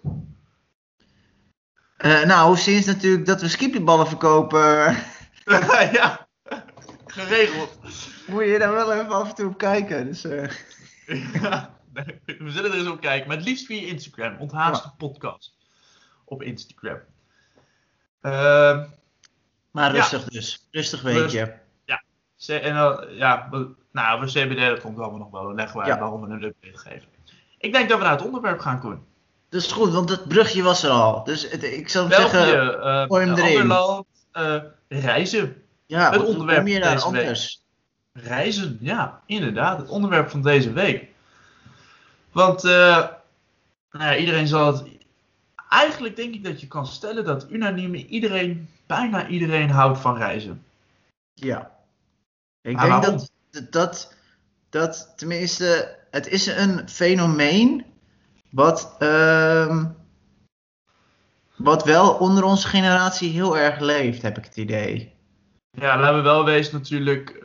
Eh, 1.96 2.22
nou, 2.24 2.56
sinds 2.56 2.86
natuurlijk 2.86 3.26
dat 3.26 3.40
we 3.40 3.48
skipjeballen 3.48 4.06
verkopen, 4.06 4.96
ja, 5.92 6.26
geregeld. 7.06 7.78
moet 8.26 8.44
je 8.44 8.58
daar 8.58 8.72
wel 8.72 8.92
even 8.92 9.08
af 9.12 9.28
en 9.28 9.34
toe 9.34 9.46
op 9.48 9.58
kijken. 9.58 10.06
Dus, 10.06 10.24
eh, 10.24 10.50
Ja, 11.42 11.74
we 12.24 12.50
zullen 12.50 12.72
er 12.72 12.78
eens 12.78 12.88
op 12.88 13.00
kijken. 13.00 13.28
Maar 13.28 13.36
het 13.36 13.46
liefst 13.46 13.66
via 13.66 13.86
Instagram. 13.86 14.36
Onthaast 14.38 14.82
de 14.82 14.90
podcast. 14.98 15.54
Op 16.24 16.42
Instagram. 16.42 16.98
Ehm, 18.20 18.86
maar 19.70 19.94
Ja. 19.94 20.00
rustig 20.00 20.24
dus. 20.24 20.66
Rustig 20.70 21.02
weekje. 21.02 21.46
C- 21.46 21.64
en 22.46 22.74
dan, 22.74 23.04
ja, 23.10 23.48
nou, 23.92 24.20
we 24.20 24.26
CBD, 24.26 24.58
dat 24.68 24.80
komt 24.80 24.98
allemaal 24.98 25.18
nog 25.18 25.30
wel. 25.30 25.54
Leggen 25.54 25.78
we 25.80 25.84
Ja. 25.86 25.90
uit 25.90 26.00
waarom 26.00 26.20
we 26.20 26.26
een 26.34 26.42
update 26.42 26.78
geven. 26.78 27.08
Ik 27.58 27.72
denk 27.72 27.88
dat 27.88 27.98
we 27.98 28.04
naar 28.04 28.12
het 28.16 28.24
onderwerp 28.24 28.58
gaan, 28.60 28.80
Koen. 28.80 29.04
Dat 29.48 29.60
is 29.62 29.72
goed, 29.72 29.92
want 29.92 30.08
het 30.08 30.28
brugje 30.28 30.62
was 30.62 30.82
er 30.82 30.90
al. 30.90 31.24
Dus 31.24 31.50
het, 31.50 31.62
ik 31.62 31.88
zou 31.88 32.08
België, 32.08 32.30
zeggen, 32.36 32.82
eh 32.82 33.02
gooi 33.02 33.26
hem 33.26 33.36
erin. 33.38 33.66
land, 33.66 34.06
eh, 34.32 34.56
reizen. 34.88 35.62
ja, 35.86 36.10
het 36.10 36.24
onderwerp 36.24 36.58
kom 36.58 36.68
je 36.68 36.72
van 36.72 36.82
daar 36.82 36.94
deze 36.94 37.10
week. 37.10 37.20
anders? 37.20 37.62
Reizen, 38.12 38.78
ja, 38.80 39.20
inderdaad. 39.26 39.78
Het 39.78 39.88
onderwerp 39.88 40.30
van 40.30 40.42
deze 40.42 40.72
week. 40.72 41.04
Want 42.32 42.64
eh, 42.64 42.70
nou 43.90 44.04
ja, 44.04 44.16
iedereen 44.16 44.46
zal 44.46 44.66
het. 44.66 44.84
Eigenlijk 45.68 46.16
denk 46.16 46.34
ik 46.34 46.44
dat 46.44 46.60
je 46.60 46.66
kan 46.66 46.86
stellen 46.86 47.24
dat 47.24 47.46
unaniem 47.50 47.94
iedereen, 47.94 48.68
bijna 48.86 49.26
iedereen 49.26 49.70
houdt 49.70 49.98
van 49.98 50.16
reizen. 50.16 50.64
Ja. 51.34 51.70
Ik 52.66 52.76
Maar 52.76 52.86
denk 52.88 53.02
waarom? 53.02 53.26
dat, 53.50 53.70
dat, 53.70 54.14
dat, 54.70 55.12
tenminste, 55.16 55.96
het 56.10 56.28
is 56.28 56.46
een 56.46 56.88
fenomeen 56.88 57.84
wat, 58.50 58.96
ehm, 58.98 59.84
wat 61.56 61.84
wel 61.84 62.12
onder 62.14 62.44
onze 62.44 62.68
generatie 62.68 63.30
heel 63.30 63.58
erg 63.58 63.80
leeft, 63.80 64.22
heb 64.22 64.38
ik 64.38 64.44
het 64.44 64.56
idee. 64.56 65.14
Ja, 65.70 66.00
laten 66.00 66.16
we 66.16 66.22
wel 66.22 66.44
wezen 66.44 66.74
natuurlijk 66.74 67.44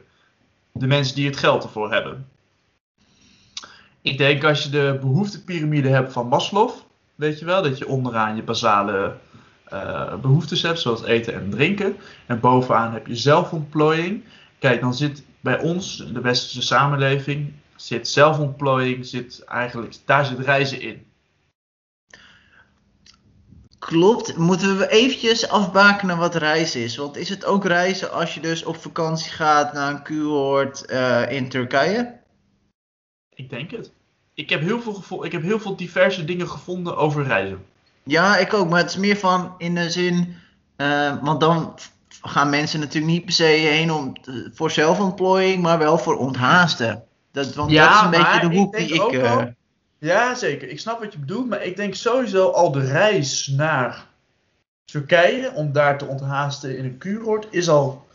de 0.72 0.88
mensen 0.88 1.16
die 1.16 1.26
het 1.28 1.38
geld 1.38 1.64
ervoor 1.64 1.92
hebben. 1.92 2.28
Ik 4.02 4.18
denk 4.18 4.44
als 4.44 4.64
je 4.64 4.70
de 4.70 4.98
behoeftepiramide 5.02 5.90
hebt 5.90 6.14
van 6.14 6.28
Maslow, 6.28 6.72
weet 7.16 7.40
je 7.40 7.46
wel, 7.46 7.62
dat 7.62 7.78
je 7.78 7.88
onderaan 7.88 8.36
je 8.36 8.44
basale 8.44 9.16
eh, 9.66 10.16
behoeftes 10.16 10.62
hebt, 10.62 10.80
zoals 10.80 11.04
eten 11.04 11.34
en 11.34 11.50
drinken. 11.50 11.98
En 12.26 12.40
bovenaan 12.40 12.94
heb 12.94 13.08
je 13.08 13.16
zelfontplooiing. 13.16 14.24
Kijk, 14.62 14.82
dan 14.82 14.94
zit 14.94 15.24
bij 15.40 15.60
ons, 15.60 15.98
de 15.98 16.22
westerse 16.22 16.62
samenleving, 16.62 17.54
zit 17.76 18.08
zelfontplooiing, 18.08 19.06
zit 19.06 19.44
eigenlijk, 19.44 19.96
daar 20.06 20.26
zit 20.26 20.40
reizen 20.40 20.82
in. 20.82 21.06
Klopt. 23.80 24.38
Moeten 24.38 24.78
we 24.78 24.90
eventjes 24.90 25.50
afbakenen 25.50 26.18
wat 26.18 26.36
reizen 26.36 26.82
is? 26.82 26.96
Want 26.96 27.18
is 27.18 27.30
het 27.30 27.46
ook 27.46 27.66
reizen 27.66 28.12
als 28.12 28.34
je 28.34 28.40
dus 28.40 28.64
op 28.64 28.76
vakantie 28.76 29.32
gaat 29.32 29.74
naar 29.74 29.94
een 29.94 30.04
kuuroord 30.04 30.86
eh, 30.86 31.32
in 31.32 31.50
Turkije? 31.50 32.20
Ik 33.34 33.50
denk 33.50 33.72
het. 33.72 33.92
Ik 34.34 34.50
heb, 34.50 34.62
heel 34.62 34.82
veel 34.82 34.94
gevo- 34.94 35.24
ik 35.24 35.32
heb 35.32 35.42
heel 35.42 35.60
veel 35.60 35.76
diverse 35.76 36.26
dingen 36.26 36.50
gevonden 36.50 36.98
over 36.98 37.24
reizen. 37.24 37.66
Ja, 38.04 38.38
ik 38.38 38.54
ook. 38.54 38.70
Maar 38.70 38.80
het 38.80 38.90
is 38.90 38.98
meer 38.98 39.18
van 39.18 39.56
in 39.58 39.76
de 39.76 39.90
zin... 39.90 40.36
eh, 40.76 41.24
want 41.24 41.40
dan 41.40 41.78
gaan 42.22 42.50
mensen 42.50 42.80
natuurlijk 42.80 43.12
niet 43.14 43.26
per 43.26 43.34
se 43.34 43.44
heen 43.44 43.92
om, 43.92 44.14
eh, 44.26 44.34
voor 44.54 44.72
zelfontplooiing, 44.72 45.62
maar 45.64 45.78
wel 45.78 45.98
voor 45.98 46.18
onthaasten. 46.18 47.04
Dat, 47.32 47.54
want 47.54 47.72
Ja, 47.72 47.86
dat 47.88 47.96
is 47.96 48.02
een 48.20 48.24
beetje 48.24 48.40
de 48.50 48.54
ik 48.54 48.60
hoek 48.60 48.72
denk 48.72 48.88
die 48.88 49.04
ik... 49.06 49.12
eh, 49.12 49.22
wel- 49.22 49.54
Ja, 50.00 50.36
zeker. 50.36 50.70
Ik 50.70 50.80
snap 50.80 51.00
wat 51.00 51.14
je 51.14 51.20
bedoelt, 51.20 51.50
maar 51.50 51.64
ik 51.64 51.76
denk 51.76 51.96
sowieso 51.96 52.50
al 52.50 52.72
de 52.72 52.86
reis 52.86 53.48
naar 53.48 54.06
Turkije, 54.86 55.52
om 55.54 55.72
daar 55.72 55.98
te 55.98 56.06
onthaasten 56.06 56.78
in 56.78 56.86
een 56.86 56.98
kuuroord, 56.98 57.48
is 57.50 57.70
al, 57.70 58.08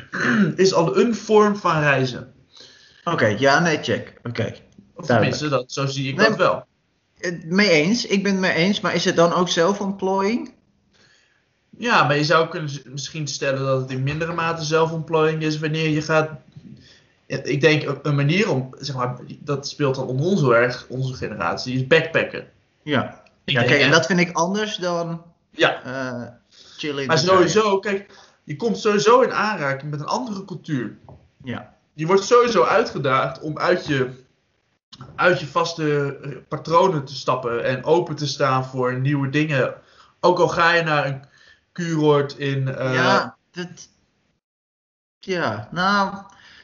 is 0.56 0.74
al 0.74 0.98
een 0.98 1.14
vorm 1.14 1.56
van 1.56 1.80
reizen. 1.80 2.32
Oké, 3.04 3.26
ja, 3.26 3.60
nee, 3.60 3.78
check. 3.82 4.14
Oké. 4.22 4.54
Of 4.94 5.06
tenminste, 5.06 5.48
dat, 5.48 5.72
zo 5.72 5.86
zie 5.86 6.08
ik 6.08 6.16
Nee, 6.16 6.28
dat 6.28 6.36
wel. 6.36 6.66
Het 7.18 7.44
Mee 7.44 7.70
eens, 7.70 8.06
ik 8.06 8.22
ben 8.22 8.32
het 8.32 8.40
mee 8.40 8.52
eens, 8.52 8.80
maar 8.80 8.94
is 8.94 9.04
het 9.04 9.16
dan 9.16 9.32
ook 9.32 9.48
zelfontplooiing? 9.48 10.52
Ja, 11.78 12.04
maar 12.04 12.16
je 12.16 12.24
zou 12.24 12.48
kunnen 12.48 12.70
misschien 12.84 13.26
stellen 13.28 13.66
dat 13.66 13.80
het 13.80 13.90
in 13.90 14.02
mindere 14.02 14.32
mate 14.32 14.64
zelfontplooiing 14.64 15.42
is 15.42 15.58
wanneer 15.58 15.88
je 15.88 16.02
gaat. 16.02 16.30
Ik 17.26 17.60
denk 17.60 17.98
een- 18.02 18.14
manier 18.14 18.50
om, 18.50 18.74
zeg 18.78 18.96
maar, 18.96 19.16
dat 19.40 19.68
speelt 19.68 19.94
dan 19.94 20.06
onder 20.06 20.26
ons 20.26 20.40
heel 20.40 20.56
erg, 20.56 20.86
onze 20.88 21.14
generatie, 21.14 21.74
is 21.74 21.86
backpacken. 21.86 22.46
Ja. 22.82 23.22
Ja, 23.44 23.62
kijk, 23.62 23.80
en 23.80 23.90
dat 23.90 24.06
vind 24.06 24.20
ik 24.20 24.36
anders 24.36 24.76
dan 24.76 25.22
Ja, 25.50 25.82
eh 25.82 26.28
chillen 26.76 27.06
maar 27.06 27.18
sowieso, 27.18 27.78
kijk, 27.78 28.10
je 28.44 28.56
komt 28.56 28.78
sowieso 28.78 29.20
in 29.20 29.32
aanraking 29.32 29.90
met 29.90 30.00
een 30.00 30.06
andere 30.06 30.44
cultuur. 30.44 30.96
Ja. 31.44 31.74
Je 31.92 32.06
wordt 32.06 32.24
sowieso 32.24 32.62
uitgedaagd 32.62 33.40
om 33.40 33.58
uit 33.58 33.86
je, 33.86 34.10
uit 35.16 35.40
je 35.40 35.46
vaste 35.46 36.16
patronen 36.48 37.04
te 37.04 37.14
stappen 37.14 37.64
en 37.64 37.84
open 37.84 38.14
te 38.16 38.26
staan 38.26 38.64
voor 38.64 38.98
nieuwe 38.98 39.28
dingen. 39.30 39.74
Ook 40.20 40.38
al 40.38 40.48
ga 40.48 40.74
je 40.74 40.82
naar 40.82 41.06
een 41.06 41.22
kuuroord 41.74 42.38
in. 42.38 42.68
eh, 42.68 42.94
ja, 42.94 43.36
dat... 43.50 43.88
Ja, 45.18 45.68
nou... 45.72 46.14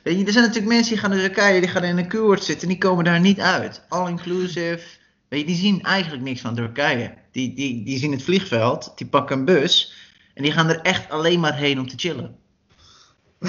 Weet 0.02 0.18
je, 0.18 0.24
er 0.24 0.32
zijn 0.32 0.44
natuurlijk 0.44 0.72
mensen 0.72 0.92
die 0.92 1.00
gaan 1.02 1.10
naar 1.10 1.18
Turkije, 1.18 1.60
die 1.60 1.68
gaan 1.68 1.84
in 1.84 1.98
een 1.98 2.08
kuuroord 2.08 2.44
zitten 2.44 2.62
en 2.68 2.74
die 2.74 2.82
komen 2.82 3.04
daar 3.04 3.20
niet 3.20 3.40
uit. 3.40 3.82
All 3.88 4.08
inclusive. 4.08 4.80
Weet 5.28 5.40
je, 5.40 5.46
die 5.46 5.56
zien 5.56 5.82
eigenlijk 5.82 6.22
niks 6.22 6.40
van 6.40 6.54
Turkije. 6.54 7.14
Die, 7.32 7.54
die, 7.54 7.84
die 7.84 7.98
zien 7.98 8.12
het 8.12 8.22
vliegveld, 8.22 8.92
die 8.96 9.06
pakken 9.06 9.38
een 9.38 9.44
bus 9.44 9.94
en 10.34 10.42
die 10.42 10.52
gaan 10.52 10.68
er 10.68 10.80
echt 10.80 11.10
alleen 11.10 11.40
maar 11.40 11.54
heen 11.56 11.78
om 11.78 11.88
te 11.88 11.98
chillen. 11.98 12.38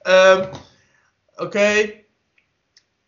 Ehm, 0.00 0.52
Oké. 1.36 1.90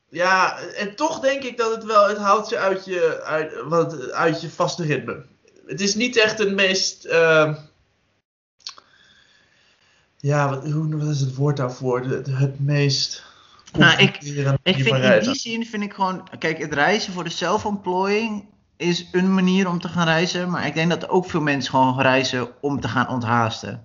Ja, 0.09 0.59
en 0.59 0.97
toch 0.97 1.21
denk 1.21 1.42
ik 1.42 1.57
dat 1.57 1.75
het 1.75 1.85
wel, 1.85 2.09
het 2.09 2.19
haalt 2.19 2.49
je 2.49 2.59
uit 2.59 2.85
je, 2.85 3.23
uit, 3.23 3.62
wat, 3.64 4.11
uit 4.11 4.40
je 4.40 4.50
vaste 4.50 4.85
ritme. 4.85 5.26
Het 5.73 5.81
is 5.81 5.95
niet 5.95 6.17
echt 6.23 6.38
het 6.38 6.55
meest, 6.55 7.05
ehm, 7.05 7.55
ja, 10.17 10.49
wat, 10.50 10.71
hoe, 10.71 10.97
wat 10.97 11.09
is 11.09 11.21
het 11.21 11.35
woord 11.35 11.57
daarvoor? 11.57 12.02
De- 12.09 12.23
het 12.33 12.61
meest 12.61 13.25
Nou, 13.79 13.99
ik- 13.99 14.23
Ik 14.62 14.75
vind 14.75 14.87
in 15.05 15.11
die 15.25 15.35
zin 15.35 15.67
vind 15.67 15.83
ik 15.83 15.93
gewoon, 15.93 16.29
kijk, 16.38 16.59
het 16.59 16.73
reizen 16.75 17.12
voor 17.12 17.25
de 17.25 17.31
zelfontplooiing 17.31 18.45
is 18.76 19.09
een 19.12 19.35
manier 19.35 19.69
om 19.69 19.79
te 19.81 19.88
gaan 19.88 20.05
reizen, 20.07 20.50
maar 20.50 20.67
ik 20.67 20.75
denk 20.75 20.91
dat 20.91 21.09
ook 21.09 21.31
veel 21.31 21.41
mensen 21.41 21.71
gewoon 21.71 22.00
reizen 22.00 22.49
om 22.61 22.81
te 22.81 22.88
gaan 22.88 23.09
onthaasten. 23.09 23.85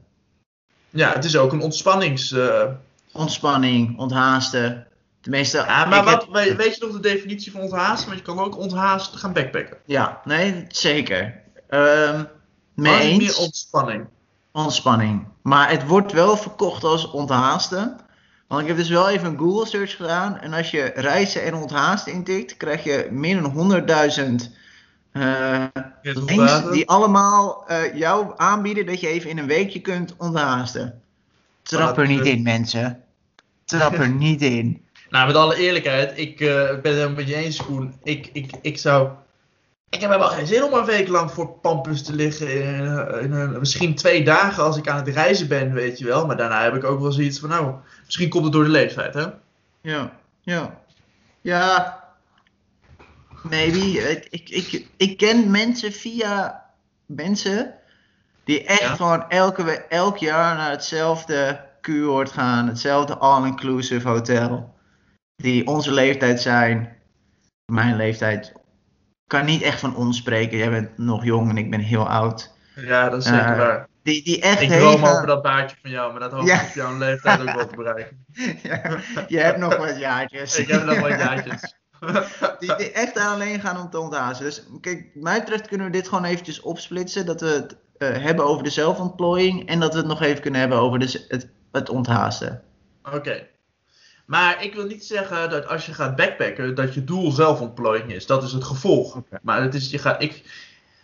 Ja, 0.90 1.14
het 1.14 1.26
is 1.26 1.38
ook 1.38 1.52
een 1.52 1.62
ontspannings... 1.62 2.32
eh, 2.32 2.64
Ontspanning, 3.12 3.98
onthaasten. 4.00 4.88
Tenminste, 5.22 5.58
ja, 5.58 5.86
maar 5.86 6.04
wat, 6.04 6.28
heb- 6.32 6.58
weet 6.58 6.76
je 6.78 6.86
nog 6.86 6.92
de 6.96 7.00
definitie 7.00 7.52
van 7.52 7.62
onthaasten? 7.62 8.08
Want 8.08 8.20
je 8.20 8.26
kan 8.26 8.40
ook 8.40 8.58
onthaast 8.58 9.16
gaan 9.16 9.34
backpacken. 9.34 9.78
Ja, 9.86 10.22
nee, 10.26 10.66
zeker. 10.68 11.42
Ehm 11.68 12.24
mee 12.74 13.08
niet 13.08 13.18
meer 13.18 13.28
eens, 13.28 13.38
ontspanning. 13.38 14.06
ontspanning. 14.52 15.26
Maar 15.42 15.70
het 15.70 15.88
wordt 15.88 16.12
wel 16.12 16.38
verkocht 16.38 16.84
als 16.84 17.12
onthaasten. 17.12 17.98
Want 18.48 18.62
ik 18.62 18.68
heb 18.68 18.78
dus 18.78 18.90
wel 18.90 19.10
even 19.10 19.28
een 19.28 19.38
Google 19.38 19.66
search 19.66 19.96
gedaan. 19.96 20.40
En 20.40 20.54
als 20.54 20.72
je 20.72 20.92
reizen 20.96 21.44
en 21.44 21.56
onthaasten 21.56 22.14
intikt, 22.14 22.58
krijg 22.58 22.84
je 22.84 23.08
meer 23.12 23.42
dan 23.42 23.84
100.000 24.42 24.52
eh 25.12 25.66
links 26.02 26.72
die 26.72 26.90
allemaal 26.90 27.68
eh, 27.68 27.96
jou 27.96 28.34
aanbieden 28.36 28.86
dat 28.86 29.00
je 29.00 29.08
even 29.08 29.30
in 29.30 29.38
een 29.38 29.48
weekje 29.48 29.82
kunt 29.82 30.16
onthaasten. 30.18 31.02
Trap 31.62 31.98
er 31.98 32.08
niet 32.08 32.26
in, 32.26 32.44
mensen. 32.44 33.04
Trap 33.66 33.94
er 33.94 34.10
niet 34.28 34.42
in. 34.42 34.86
Nou, 35.10 35.28
met 35.28 35.36
alle 35.36 35.56
eerlijkheid, 35.56 36.18
ik 36.18 36.40
eh, 36.40 36.48
ben 36.48 36.76
het 36.76 36.84
helemaal 36.84 37.16
met 37.16 37.28
je 37.28 37.36
eens, 37.36 37.66
Koen. 37.66 37.94
Ik, 38.04 38.30
ik, 38.34 38.52
ik 38.62 38.78
zou... 38.78 39.10
Ik 39.90 40.02
heb 40.02 40.10
helemaal 40.12 40.30
geen 40.32 40.48
zin 40.48 40.64
om 40.64 40.74
een 40.74 40.86
week 40.86 41.08
lang 41.08 41.32
voor 41.32 41.50
Pampus 41.50 42.04
te 42.04 42.14
liggen. 42.14 42.64
In, 43.22 43.32
een- 43.32 43.54
in 43.54 43.60
misschien 43.60 43.96
twee 43.96 44.24
dagen 44.24 44.64
als 44.64 44.78
ik 44.78 44.88
aan 44.88 44.98
het 44.98 45.08
reizen 45.08 45.48
ben, 45.48 45.74
weet 45.74 46.00
je 46.00 46.06
wel. 46.06 46.26
Maar 46.26 46.38
daarna 46.38 46.64
heb 46.64 46.76
ik 46.76 46.84
ook 46.84 47.00
wel 47.00 47.12
zoiets 47.12 47.40
van, 47.40 47.50
nou, 47.50 47.76
misschien 48.06 48.30
komt 48.30 48.44
het 48.44 48.54
door 48.54 48.64
de 48.64 48.70
leeftijd, 48.70 49.14
hè? 49.14 49.26
Ja, 49.82 50.12
ja. 50.42 50.82
Ja, 51.42 52.04
maybe. 53.44 53.78
Ik, 53.80 54.28
ik, 54.30 54.50
ik, 54.50 54.88
ik 54.98 55.18
ken 55.18 55.52
mensen 55.52 55.92
via 55.92 56.64
mensen 57.06 57.74
die 58.44 58.64
echt 58.66 58.80
Ja. 58.82 58.96
gewoon 58.96 59.30
elke, 59.30 59.86
elk 59.90 60.18
jaar 60.18 60.56
naar 60.56 60.72
hetzelfde 60.72 61.66
kuuroord 61.82 62.32
gaan, 62.32 62.68
hetzelfde 62.68 63.18
all-inclusive 63.18 64.08
hotel. 64.08 64.76
Die 65.36 65.68
onze 65.68 65.92
leeftijd 65.92 66.42
zijn, 66.42 66.98
mijn 67.72 67.96
leeftijd. 67.96 68.54
Kan 69.28 69.46
niet 69.46 69.62
echt 69.62 69.80
van 69.80 69.96
ons 69.96 70.18
spreken. 70.18 70.58
Jij 70.58 70.70
bent 70.70 70.98
nog 70.98 71.24
jong 71.24 71.50
en 71.50 71.58
ik 71.58 71.70
ben 71.72 71.80
heel 71.80 72.10
oud. 72.10 72.54
Ja, 72.76 73.10
dat 73.10 73.20
is 73.22 73.28
zeker 73.28 73.46
Eh, 73.52 73.58
waar. 73.58 73.88
Die, 74.04 74.24
die 74.24 74.42
echt 74.42 74.62
Ik 74.62 74.70
droom 74.70 75.06
over 75.06 75.28
dat 75.28 75.42
baardje 75.42 75.78
van 75.82 75.92
jou, 75.92 76.12
maar 76.12 76.20
dat 76.20 76.32
hoop 76.32 76.48
Ja. 76.48 76.62
ik 76.62 76.68
op 76.68 76.74
jouw 76.74 76.98
leeftijd 76.98 77.40
ook 77.42 77.52
wel 77.56 77.68
te 77.68 77.76
bereiken. 77.76 78.26
ja, 78.64 78.98
je 79.28 79.40
hebt 79.40 79.58
nog 79.58 79.78
wat 79.78 80.00
jaartjes. 80.00 80.58
Ik 80.60 80.68
heb 80.68 80.84
nog 80.86 81.00
wat 81.00 81.10
jaartjes. 81.10 81.76
Die, 82.60 82.76
die 82.76 82.92
echt 82.92 83.18
alleen 83.18 83.60
gaan 83.60 83.80
om 83.80 83.90
te 83.90 84.00
onthaasten. 84.00 84.46
Dus 84.46 84.64
kijk, 84.82 85.10
wat 85.14 85.24
mij 85.24 85.40
betreft 85.40 85.68
kunnen 85.68 85.86
we 85.88 85.92
dit 85.92 86.08
gewoon 86.08 86.24
eventjes 86.24 86.62
opsplitsen. 86.62 87.26
Dat 87.26 87.42
we 87.42 87.48
het 87.48 87.78
eh, 87.98 88.24
hebben 88.24 88.46
over 88.46 88.64
de 88.64 88.70
zelfontplooiing. 88.70 89.68
En 89.68 89.80
dat 89.80 89.92
we 89.94 90.00
het 90.00 90.08
nog 90.08 90.22
even 90.22 90.42
kunnen 90.42 90.60
hebben 90.60 90.78
over 90.80 91.00
de, 91.00 91.08
z- 91.08 91.26
het, 91.28 91.50
het 91.72 91.90
onthaasten. 91.90 92.62
Oké. 93.14 93.48
Maar 94.28 94.64
ik 94.64 94.74
wil 94.74 94.86
niet 94.86 95.06
zeggen 95.06 95.50
dat 95.50 95.68
als 95.68 95.86
je 95.86 95.94
gaat 95.94 96.16
backpacken, 96.16 96.76
dat 96.76 96.94
je 96.94 97.04
doel 97.04 97.32
zelfontplooiing 97.32 98.14
is. 98.14 98.26
Dat 98.26 98.44
is 98.44 98.52
het 98.52 98.64
gevolg. 98.64 99.22
Maar 99.42 99.62
het 99.62 99.76
is, 99.76 99.90
je 99.90 99.98
gaat, 99.98 100.22
ik, 100.22 100.42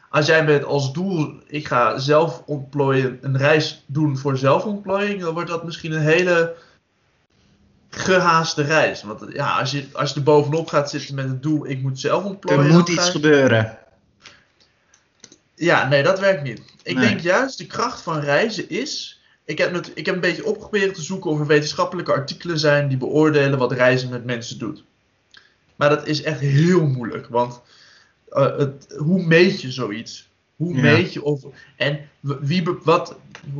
als 0.10 0.26
jij 0.26 0.44
met 0.44 0.64
als 0.64 0.94
doel, 0.94 1.42
ik 1.48 1.68
ga 1.68 1.98
zelf 1.98 2.44
ontplooien, 2.46 3.18
een 3.22 3.38
reis 3.38 3.84
doen 3.86 4.18
voor 4.18 4.38
zelfontplooiing, 4.38 5.22
dan 5.22 5.34
wordt 5.34 5.50
dat 5.50 5.64
misschien 5.64 5.92
een 5.92 6.02
hele 6.02 6.56
gehaaste 7.90 8.62
reis. 8.62 9.04
Want 9.04 9.26
ja, 9.34 9.60
als 9.60 9.72
je, 9.72 9.86
als 9.94 10.10
je 10.10 10.16
er 10.16 10.24
bovenop 10.24 10.68
gaat 10.68 10.90
zitten 10.90 11.16
met 11.16 11.28
het 11.28 11.44
doel, 11.44 11.70
ik 11.70 11.82
moet 11.82 12.00
zelf 12.00 12.24
ontplooien. 12.24 12.66
Er 12.66 12.72
moet 12.74 12.90
iets 12.90 13.10
gebeuren. 13.10 13.78
Ja, 15.56 15.88
nee, 15.88 16.04
dat 16.04 16.20
werkt 16.20 16.44
niet. 16.44 16.62
Ik 16.84 16.96
Nee. 16.96 17.08
denk 17.08 17.20
juist 17.20 17.58
de 17.58 17.66
kracht 17.68 18.02
van 18.02 18.20
reizen 18.20 18.70
is. 18.70 19.22
Ik 19.46 19.58
heb, 19.58 19.74
het, 19.74 19.92
ik 19.96 20.06
heb 20.06 20.16
een 20.16 20.22
beetje 20.22 20.46
opgeprobeerd 20.46 20.96
te 20.96 21.02
zoeken 21.02 21.32
of 21.32 21.40
er 21.40 21.46
wetenschappelijke 21.48 22.14
artikelen 22.14 22.60
zijn 22.60 22.88
die 22.88 22.98
beoordelen 22.98 23.60
wat 23.60 23.72
reizen 23.72 24.10
met 24.10 24.26
mensen 24.26 24.60
doet. 24.60 24.84
Maar 25.76 25.90
dat 25.90 26.08
is 26.08 26.22
echt 26.22 26.40
heel 26.40 26.88
moeilijk, 26.88 27.28
want 27.28 27.62
eh, 28.30 28.58
het, 28.58 28.96
hoe 28.98 29.24
meet 29.26 29.62
je 29.62 29.72
zoiets? 29.72 30.32
Hoe 30.56 30.76
Ja. 30.76 30.82
meet 30.82 31.14
je 31.14 31.24
of. 31.24 31.44
En 31.76 32.10
wie, 32.20 32.64
wat, 32.84 33.16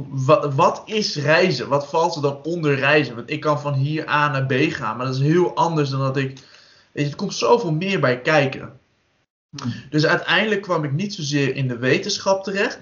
wat, 0.10 0.54
wat 0.54 0.82
is 0.86 1.16
reizen? 1.16 1.68
Wat 1.68 1.88
valt 1.88 2.16
er 2.16 2.22
dan 2.22 2.44
onder 2.44 2.76
reizen? 2.76 3.16
Want 3.16 3.30
ik 3.30 3.40
kan 3.40 3.62
van 3.62 3.74
hier 3.74 4.10
A 4.10 4.32
naar 4.32 4.46
B 4.46 4.54
gaan, 4.54 4.98
maar 4.98 5.06
dat 5.06 5.16
is 5.16 5.22
heel 5.22 5.56
anders 5.56 5.90
dan 5.90 6.00
dat 6.00 6.18
ik. 6.18 6.40
Weet 6.92 7.06
je, 7.06 7.12
er 7.12 7.16
komt 7.18 7.34
zoveel 7.34 7.72
meer 7.74 8.00
bij 8.00 8.22
kijken. 8.22 8.80
Hm. 9.56 9.68
Dus 9.90 10.06
uiteindelijk 10.06 10.62
kwam 10.62 10.84
ik 10.84 10.92
niet 10.92 11.14
zozeer 11.14 11.56
in 11.56 11.68
de 11.68 11.78
wetenschap 11.78 12.44
terecht, 12.44 12.80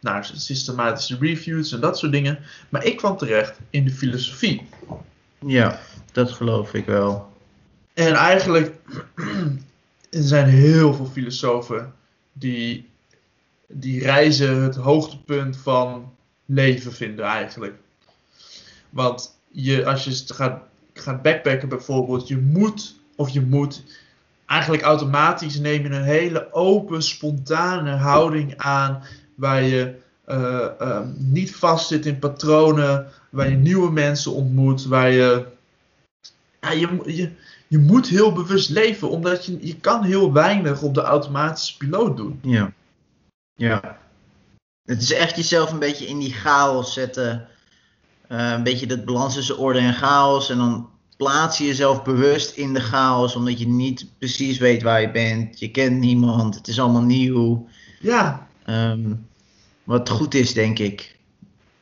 naar 0.00 0.30
systematische 0.34 1.16
reviews 1.20 1.72
en 1.72 1.80
dat 1.80 1.98
soort 1.98 2.12
dingen, 2.12 2.38
maar 2.68 2.84
ik 2.84 2.96
kwam 2.96 3.16
terecht 3.16 3.58
in 3.70 3.84
de 3.84 3.90
filosofie. 3.90 4.68
Ja, 5.46 5.80
dat 6.12 6.30
geloof 6.30 6.74
ik 6.74 6.86
wel. 6.86 7.32
En 7.94 8.14
eigenlijk 8.14 8.74
er 10.10 10.22
zijn 10.32 10.48
heel 10.48 10.94
veel 10.94 11.06
filosofen 11.06 11.92
die, 12.32 12.88
die 13.66 14.02
reizen 14.02 14.62
het 14.62 14.76
hoogtepunt 14.76 15.56
van 15.56 16.12
leven 16.44 16.92
vinden 16.92 17.24
eigenlijk. 17.24 17.74
Want 18.90 19.38
je, 19.48 19.86
als 19.86 20.04
je 20.04 20.34
gaat, 20.34 20.62
gaat 20.94 21.22
backpacken 21.22 21.68
bijvoorbeeld, 21.68 22.28
je 22.28 22.38
moet, 22.38 22.94
of 23.16 23.28
je 23.28 23.40
moet, 23.40 23.82
eigenlijk 24.46 24.82
automatisch 24.82 25.58
neem 25.58 25.82
je 25.82 25.88
een 25.88 26.02
hele 26.02 26.52
open, 26.52 27.02
spontane 27.02 27.90
houding 27.90 28.56
aan, 28.56 29.02
waar 29.40 29.62
je 29.62 29.94
uh, 30.26 30.66
uh, 30.80 31.00
niet 31.16 31.56
vastzit 31.56 32.06
in 32.06 32.18
patronen, 32.18 33.06
waar 33.30 33.50
je 33.50 33.56
nieuwe 33.56 33.90
mensen 33.90 34.32
ontmoet, 34.32 34.84
waar 34.84 35.10
je, 35.10 35.46
ja, 36.60 36.70
je, 36.70 37.00
je, 37.06 37.30
je 37.68 37.78
moet 37.78 38.08
heel 38.08 38.32
bewust 38.32 38.70
leven, 38.70 39.10
omdat 39.10 39.46
je, 39.46 39.66
je 39.66 39.76
kan 39.76 40.04
heel 40.04 40.32
weinig 40.32 40.82
op 40.82 40.94
de 40.94 41.02
automatische 41.02 41.76
piloot 41.76 42.16
doen. 42.16 42.38
Ja. 42.42 42.72
Ja. 43.54 43.98
Het 44.84 45.02
is 45.02 45.12
echt 45.12 45.36
jezelf 45.36 45.72
een 45.72 45.78
beetje 45.78 46.06
in 46.06 46.18
die 46.18 46.32
chaos 46.32 46.92
zetten. 46.92 47.48
Uh, 48.28 48.50
een 48.50 48.62
beetje 48.62 48.86
dat 48.86 49.04
balans 49.04 49.34
tussen 49.34 49.58
orde 49.58 49.78
en 49.78 49.94
chaos. 49.94 50.50
En 50.50 50.58
dan 50.58 50.88
plaats 51.16 51.58
je 51.58 51.64
jezelf 51.64 52.02
bewust 52.02 52.56
in 52.56 52.74
de 52.74 52.80
chaos, 52.80 53.36
omdat 53.36 53.58
je 53.58 53.68
niet 53.68 54.06
precies 54.18 54.58
weet 54.58 54.82
waar 54.82 55.00
je 55.00 55.10
bent. 55.10 55.58
Je 55.58 55.70
kent 55.70 55.98
niemand, 55.98 56.54
het 56.54 56.68
is 56.68 56.80
allemaal 56.80 57.02
nieuw. 57.02 57.68
Ja. 58.00 58.48
Um, 58.66 59.28
wat 59.90 60.08
goed 60.08 60.34
is, 60.34 60.52
denk 60.52 60.78
ik. 60.78 61.16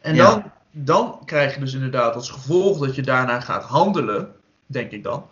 En 0.00 0.14
ja. 0.14 0.30
dan, 0.30 0.42
dan 0.70 1.18
krijg 1.24 1.54
je 1.54 1.60
dus 1.60 1.72
inderdaad 1.74 2.14
als 2.14 2.30
gevolg 2.30 2.78
dat 2.78 2.94
je 2.94 3.02
daarna 3.02 3.40
gaat 3.40 3.62
handelen, 3.64 4.32
denk 4.66 4.90
ik 4.90 5.02
dan, 5.02 5.26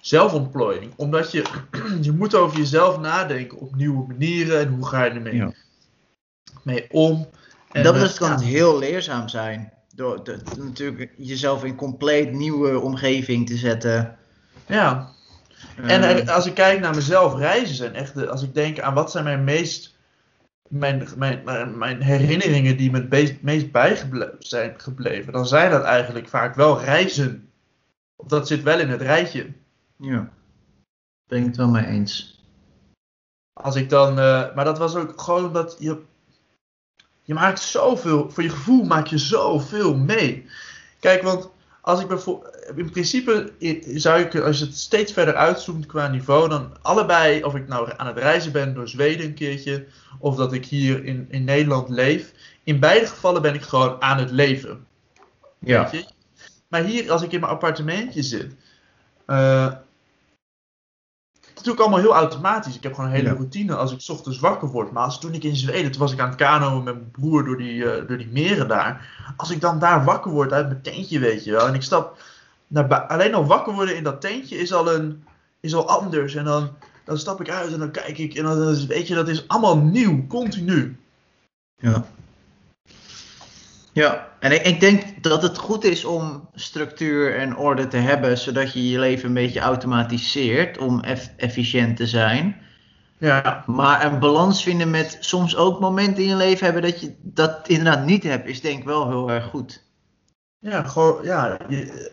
zelfontplooiing. 0.00 0.92
Omdat 0.96 1.32
je, 1.32 1.44
je 2.00 2.12
moet 2.12 2.34
over 2.34 2.58
jezelf 2.58 2.98
nadenken 3.00 3.58
op 3.58 3.74
nieuwe 3.76 4.06
manieren 4.06 4.60
en 4.60 4.68
hoe 4.68 4.86
ga 4.86 5.04
je 5.04 5.10
ermee 5.10 5.34
Ja. 5.34 5.52
mee 6.62 6.86
om. 6.90 7.28
En, 7.72 7.82
dat 7.82 7.94
eh, 7.96 8.14
kan 8.16 8.28
ja, 8.30 8.38
heel 8.38 8.78
leerzaam 8.78 9.28
zijn. 9.28 9.72
Door 9.94 10.24
de- 10.24 10.38
natuurlijk 10.58 11.12
jezelf 11.16 11.64
in 11.64 11.70
een 11.70 11.76
compleet 11.76 12.32
nieuwe 12.32 12.80
omgeving 12.80 13.46
te 13.46 13.56
zetten. 13.56 14.16
ja. 14.66 15.08
En 15.82 16.02
Eh, 16.02 16.34
als 16.34 16.46
ik 16.46 16.54
kijk 16.54 16.80
naar 16.80 16.94
mezelf, 16.94 17.34
reizen 17.36 17.74
zijn 17.76 17.94
echt, 17.94 18.14
de- 18.14 18.28
als 18.28 18.42
ik 18.42 18.54
denk 18.54 18.80
aan 18.80 18.94
wat 18.94 19.10
zijn 19.10 19.24
mijn 19.24 19.44
meest, 19.44 19.96
mijn, 20.68 21.08
mijn, 21.16 21.78
mijn, 21.78 22.02
herinneringen 22.02 22.76
die 22.76 22.90
me 22.90 22.98
het 22.98 23.10
meest, 23.10 23.42
meest 23.42 23.72
bijgebleven 23.72 24.36
zijn 24.38 24.80
gebleven, 24.80 25.32
dan 25.32 25.46
zijn 25.46 25.70
dat 25.70 25.82
eigenlijk 25.82 26.28
vaak 26.28 26.54
wel 26.54 26.80
reizen. 26.80 27.50
Of 28.16 28.26
dat 28.26 28.46
zit 28.46 28.62
wel 28.62 28.80
in 28.80 28.88
het 28.88 29.02
rijtje. 29.02 29.52
ja. 29.96 30.30
Ben 31.26 31.38
ik 31.38 31.44
het 31.44 31.56
wel 31.56 31.68
mee 31.68 31.86
eens. 31.86 32.42
Als 33.52 33.76
ik 33.76 33.88
dan, 33.88 34.18
eh, 34.18 34.54
maar 34.54 34.64
dat 34.64 34.78
was 34.78 34.94
ook 34.94 35.20
gewoon 35.20 35.44
omdat 35.44 35.76
je, 35.78 36.02
je 37.22 37.34
maakt 37.34 37.60
zoveel, 37.60 38.30
voor 38.30 38.42
je 38.42 38.50
gevoel 38.50 38.84
maak 38.84 39.06
je 39.06 39.18
zoveel 39.18 39.96
mee. 39.96 40.46
Kijk, 41.00 41.22
want 41.22 41.50
als 41.88 42.00
ik 42.00 42.08
bijvoorbeeld, 42.08 42.56
in 42.76 42.90
principe 42.90 43.52
zou 43.94 44.20
ik, 44.20 44.36
als 44.36 44.58
je 44.58 44.64
het 44.64 44.76
steeds 44.76 45.12
verder 45.12 45.34
uitzoomt 45.34 45.86
qua 45.86 46.08
niveau, 46.08 46.48
dan 46.48 46.76
allebei, 46.82 47.44
of 47.44 47.54
ik 47.54 47.68
nou 47.68 47.90
aan 47.96 48.06
het 48.06 48.18
reizen 48.18 48.52
ben 48.52 48.74
door 48.74 48.88
Zweden 48.88 49.26
een 49.26 49.34
keertje, 49.34 49.86
of 50.18 50.36
dat 50.36 50.52
ik 50.52 50.66
hier 50.66 51.04
in, 51.04 51.26
in 51.30 51.44
Nederland 51.44 51.88
leef, 51.88 52.32
in 52.64 52.80
beide 52.80 53.06
gevallen 53.06 53.42
ben 53.42 53.54
ik 53.54 53.62
gewoon 53.62 54.02
aan 54.02 54.18
het 54.18 54.30
leven. 54.30 54.86
Ja. 55.58 55.82
Weet 55.90 56.00
je? 56.00 56.08
Maar 56.68 56.82
hier, 56.82 57.12
als 57.12 57.22
ik 57.22 57.32
in 57.32 57.40
mijn 57.40 57.52
appartementje 57.52 58.22
zit, 58.22 58.54
eh 59.26 59.72
ik 61.66 61.80
allemaal 61.80 61.98
heel 61.98 62.14
automatisch. 62.14 62.76
Ik 62.76 62.82
heb 62.82 62.94
gewoon 62.94 63.10
een 63.10 63.16
hele 63.16 63.28
Ja. 63.28 63.34
routine 63.34 63.74
als 63.74 63.92
ik 63.92 64.00
's 64.00 64.08
ochtends 64.08 64.38
wakker 64.38 64.68
word. 64.68 64.92
Maar 64.92 65.04
als 65.04 65.20
toen 65.20 65.34
ik 65.34 65.44
in 65.44 65.56
Zweden, 65.56 65.90
toen 65.90 66.00
was 66.00 66.12
ik 66.12 66.20
aan 66.20 66.28
het 66.28 66.36
kanoën 66.36 66.82
met 66.82 66.94
mijn 66.94 67.10
broer 67.10 67.44
door 67.44 67.56
die, 67.56 67.90
eh, 67.90 68.06
door 68.08 68.18
die 68.18 68.28
meren 68.32 68.68
daar. 68.68 69.08
Als 69.36 69.50
ik 69.50 69.60
dan 69.60 69.78
daar 69.78 70.04
wakker 70.04 70.30
word 70.30 70.52
uit 70.52 70.68
mijn 70.68 70.82
tentje, 70.82 71.18
weet 71.18 71.44
je 71.44 71.50
wel. 71.52 71.66
En 71.66 71.74
ik 71.74 71.82
stap 71.82 72.22
naar 72.66 73.06
alleen 73.06 73.34
al 73.34 73.46
wakker 73.46 73.72
worden 73.72 73.96
in 73.96 74.02
dat 74.04 74.20
tentje 74.20 74.56
is 74.56 74.72
al, 74.72 74.92
een, 74.94 75.24
is 75.60 75.74
al 75.74 75.88
anders. 75.88 76.34
En 76.34 76.44
dan, 76.44 76.70
dan 77.04 77.18
stap 77.18 77.40
ik 77.40 77.50
uit 77.50 77.72
en 77.72 77.78
dan 77.78 77.90
kijk 77.90 78.18
ik. 78.18 78.34
En 78.34 78.44
dan 78.44 78.86
weet 78.86 79.08
je, 79.08 79.14
dat 79.14 79.28
is 79.28 79.48
allemaal 79.48 79.76
nieuw, 79.76 80.26
continu. 80.26 80.96
Ja. 81.76 82.04
Ja, 83.92 84.28
en 84.40 84.52
ik, 84.52 84.62
ik 84.66 84.80
denk 84.80 85.22
dat 85.22 85.42
het 85.42 85.58
goed 85.58 85.84
is 85.84 86.04
om 86.04 86.48
structuur 86.54 87.36
en 87.36 87.56
orde 87.56 87.88
te 87.88 87.96
hebben, 87.96 88.38
zodat 88.38 88.72
je 88.72 88.88
je 88.90 88.98
leven 88.98 89.28
een 89.28 89.34
beetje 89.34 89.60
automatiseert 89.60 90.78
om 90.78 91.00
eff- 91.00 91.30
efficiënt 91.36 91.96
te 91.96 92.06
zijn. 92.06 92.56
Ja, 93.18 93.62
Maar 93.66 94.04
een 94.04 94.18
balans 94.18 94.62
vinden 94.62 94.90
met 94.90 95.16
soms 95.20 95.56
ook 95.56 95.80
momenten 95.80 96.22
in 96.22 96.28
je 96.28 96.36
leven 96.36 96.64
hebben 96.64 96.82
dat 96.82 97.00
je 97.00 97.14
dat 97.20 97.68
inderdaad 97.68 98.04
niet 98.04 98.22
hebt, 98.22 98.48
is 98.48 98.60
denk 98.60 98.78
ik 98.78 98.84
wel 98.84 99.08
heel 99.08 99.30
erg 99.30 99.44
goed. 99.44 99.82
Ja, 100.58 100.82
gewoon, 100.82 101.18
ja. 101.22 101.58
Je, 101.68 102.10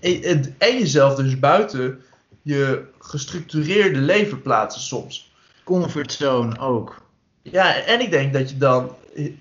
en- 0.00 0.22
en, 0.22 0.54
en 0.58 0.78
jezelf 0.78 1.14
dus 1.14 1.38
buiten 1.38 2.02
je 2.42 2.84
gestructureerde 2.98 3.98
leven 3.98 4.42
plaatsen 4.42 4.82
soms. 4.82 5.32
Comfortzone 5.64 6.58
ook. 6.58 7.00
Ja, 7.42 7.74
en 7.74 8.00
ik 8.00 8.10
denk 8.10 8.32
dat 8.32 8.50
je 8.50 8.56
dan, 8.56 8.90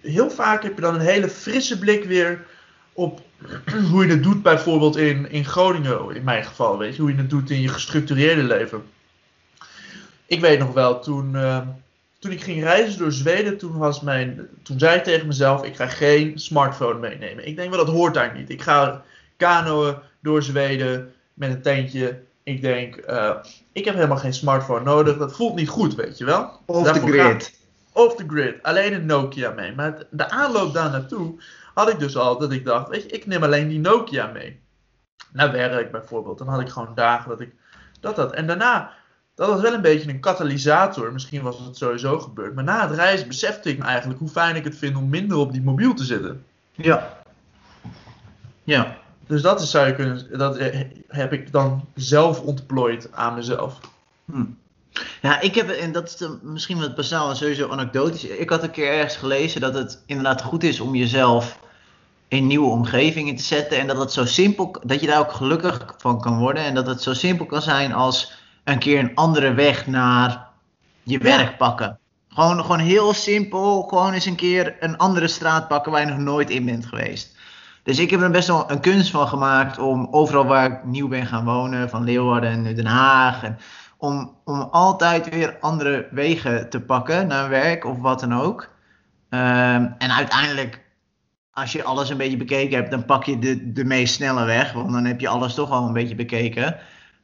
heel 0.02 0.30
vaak 0.30 0.64
heb 0.64 0.76
je 0.76 0.82
dan 0.82 0.96
een 0.96 1.02
hele 1.02 1.30
frisse 1.30 1.80
blik 1.80 2.04
weer 2.04 2.46
op 2.94 3.22
hoe 3.92 4.06
je 4.06 4.12
het 4.12 4.24
doet 4.24 4.42
bijvoorbeeld 4.42 4.98
in, 4.98 5.32
in 5.32 5.46
Groningen, 5.46 6.16
in 6.16 6.24
mijn 6.24 6.44
geval, 6.46 6.78
weet 6.78 6.96
je, 6.96 7.02
hoe 7.02 7.12
je 7.12 7.18
het 7.18 7.30
doet 7.30 7.50
in 7.50 7.62
je 7.62 7.68
gestructureerde 7.68 8.44
leven. 8.44 8.84
Ik 10.26 10.40
weet 10.42 10.60
nog 10.60 10.74
wel, 10.74 11.00
toen, 11.00 11.36
eh, 11.36 11.62
toen 12.20 12.32
ik 12.32 12.42
ging 12.44 12.64
reizen 12.64 13.00
door 13.00 13.12
Zweden, 13.12 13.58
toen, 13.58 13.78
was 13.78 14.02
mijn, 14.02 14.48
toen 14.64 14.80
zei 14.80 14.98
ik 14.98 15.04
tegen 15.04 15.28
mezelf, 15.28 15.64
ik 15.64 15.76
ga 15.76 15.88
geen 15.88 16.40
smartphone 16.40 17.00
meenemen. 17.00 17.48
Ik 17.48 17.56
denk 17.56 17.70
wel, 17.70 17.86
dat 17.86 17.96
hoort 17.96 18.14
daar 18.14 18.34
niet. 18.38 18.50
Ik 18.50 18.62
ga 18.62 19.04
kanoën 19.38 19.96
door 20.22 20.44
Zweden 20.44 21.14
met 21.34 21.50
een 21.50 21.62
tentje. 21.62 22.20
Ik 22.44 22.62
denk, 22.62 22.96
eh, 22.96 23.32
ik 23.72 23.86
heb 23.86 23.94
helemaal 23.96 24.18
geen 24.18 24.34
smartphone 24.34 24.84
nodig. 24.84 25.18
Dat 25.18 25.36
voelt 25.36 25.56
niet 25.56 25.70
goed, 25.70 25.96
weet 25.96 26.18
je 26.18 26.26
wel. 26.26 26.60
Off 26.66 26.78
the 26.86 26.92
Daarvoor 26.92 27.14
ga- 27.14 27.24
grid. 27.30 27.60
Off 27.98 28.16
the 28.16 28.24
grid. 28.28 28.64
Alleen 28.64 28.94
een 28.94 29.06
Nokia 29.06 29.52
mee. 29.52 29.76
Maar 29.76 30.04
de 30.10 30.30
aanloop 30.30 30.74
daar 30.74 30.90
naartoe 30.90 31.42
had 31.74 31.90
ik 31.90 32.00
dus 32.00 32.18
al 32.18 32.38
dat 32.38 32.52
ik 32.52 32.66
dacht, 32.66 32.90
weet 32.90 33.04
je, 33.04 33.10
ik 33.10 33.26
neem 33.26 33.44
alleen 33.44 33.68
die 33.68 33.80
Nokia 33.80 34.28
mee. 34.28 34.60
Naar 35.32 35.52
werk 35.52 35.92
bijvoorbeeld. 35.92 36.38
Dan 36.38 36.48
had 36.48 36.62
ik 36.62 36.70
gewoon 36.70 36.96
dagen 36.96 37.30
dat 37.30 37.42
ik 37.42 37.54
dat 38.00 38.16
had. 38.16 38.34
En 38.34 38.48
daarna, 38.48 38.94
dat 39.36 39.50
was 39.50 39.62
wel 39.62 39.74
een 39.74 39.82
beetje 39.82 40.10
een 40.10 40.20
katalysator. 40.20 41.14
Misschien 41.14 41.42
was 41.42 41.60
het 41.60 41.78
sowieso 41.78 42.20
gebeurd. 42.20 42.56
Maar 42.56 42.64
na 42.64 42.88
het 42.88 42.96
reizen 42.96 43.28
besefte 43.28 43.70
ik 43.70 43.78
me 43.78 43.84
eigenlijk 43.84 44.20
hoe 44.20 44.30
fijn 44.30 44.56
ik 44.56 44.64
het 44.64 44.78
vind 44.78 44.96
om 44.96 45.10
minder 45.10 45.38
op 45.38 45.52
die 45.52 45.62
mobiel 45.62 45.94
te 45.94 46.04
zitten. 46.04 46.46
Ja. 46.72 47.18
Ja. 48.64 48.98
Dus 49.28 49.42
dat 49.42 49.62
is, 49.62 49.72
zou 49.72 49.88
je 49.88 49.96
kunnen, 49.96 50.38
dat 50.38 50.58
heb 51.08 51.34
ik 51.34 51.52
dan 51.52 51.86
zelf 51.96 52.42
ontplooid 52.42 53.10
aan 53.12 53.34
mezelf. 53.34 53.80
Hm. 54.26 54.44
Ja, 55.22 55.42
ik 55.42 55.56
heb, 55.56 55.70
en 55.70 55.92
dat 55.92 56.08
is 56.08 56.16
de, 56.16 56.38
misschien 56.42 56.80
wat 56.80 56.96
bazaal 56.96 57.30
en 57.30 57.36
sowieso 57.36 57.70
anekdotisch. 57.70 58.24
Ik 58.24 58.50
had 58.50 58.64
een 58.64 58.72
keer 58.72 58.94
ergens 58.94 59.16
gelezen 59.16 59.62
dat 59.62 59.74
het 59.74 60.04
inderdaad 60.06 60.42
goed 60.42 60.64
is 60.64 60.80
om 60.80 60.96
jezelf 60.96 61.60
in 62.28 62.48
nieuwe 62.48 62.70
omgevingen 62.70 63.36
te 63.36 63.44
zetten. 63.44 63.80
En 63.80 63.88
dat 63.88 63.98
het 63.98 64.12
zo 64.12 64.26
simpel, 64.26 64.76
dat 64.84 65.02
je 65.02 65.08
daar 65.08 65.20
ook 65.20 65.32
gelukkig 65.32 65.96
van 65.98 66.22
kan 66.22 66.38
worden. 66.38 66.64
En 66.64 66.76
dat 66.76 66.88
het 66.88 67.02
zo 67.02 67.14
simpel 67.14 67.46
kan 67.46 67.62
zijn 67.62 67.94
als 67.94 68.32
een 68.64 68.80
keer 68.80 69.00
een 69.00 69.16
andere 69.16 69.54
weg 69.54 69.88
naar 69.88 70.48
je 71.04 71.18
werk 71.18 71.58
pakken. 71.58 72.00
Gewoon, 72.30 72.62
gewoon 72.62 72.80
heel 72.80 73.14
simpel, 73.14 73.82
gewoon 73.82 74.14
eens 74.14 74.26
een 74.26 74.36
keer 74.36 74.76
een 74.80 74.98
andere 74.98 75.28
straat 75.28 75.68
pakken 75.68 75.92
waar 75.92 76.02
je 76.02 76.08
nog 76.08 76.18
nooit 76.18 76.50
in 76.50 76.66
bent 76.66 76.86
geweest. 76.86 77.36
Dus 77.84 78.00
ik 78.00 78.10
heb 78.10 78.22
er 78.22 78.32
best 78.32 78.48
wel 78.48 78.72
een 78.72 78.80
kunst 78.80 79.12
van 79.12 79.28
gemaakt 79.28 79.80
om 79.80 80.08
overal 80.12 80.46
waar 80.46 80.72
ik 80.72 80.84
nieuw 80.84 81.08
ben 81.08 81.26
gaan 81.26 81.46
wonen, 81.46 81.90
van 81.90 82.04
Leeuwarden 82.04 82.50
en 82.50 82.76
Den 82.76 82.86
Haag. 82.86 83.44
En 83.44 83.58
om, 83.98 84.36
om 84.44 84.62
altijd 84.62 85.30
weer 85.30 85.58
andere 85.60 86.08
wegen 86.12 86.70
te 86.70 86.82
pakken 86.82 87.28
naar 87.28 87.50
werk 87.50 87.86
of 87.86 88.00
wat 88.00 88.20
dan 88.20 88.34
ook. 88.34 88.70
Ehm, 89.30 89.88
en 89.98 90.12
uiteindelijk, 90.12 90.82
als 91.52 91.72
je 91.72 91.84
alles 91.84 92.10
een 92.10 92.18
beetje 92.18 92.38
bekeken 92.38 92.78
hebt, 92.78 92.92
dan 92.92 93.06
pak 93.06 93.24
je 93.24 93.40
de, 93.40 93.72
de 93.72 93.84
meest 93.84 94.14
snelle 94.14 94.46
weg. 94.46 94.74
Want 94.74 94.92
dan 94.92 95.06
heb 95.06 95.20
je 95.20 95.28
alles 95.28 95.54
toch 95.54 95.72
al 95.72 95.88
een 95.88 95.94
beetje 95.94 96.16
bekeken. 96.16 96.78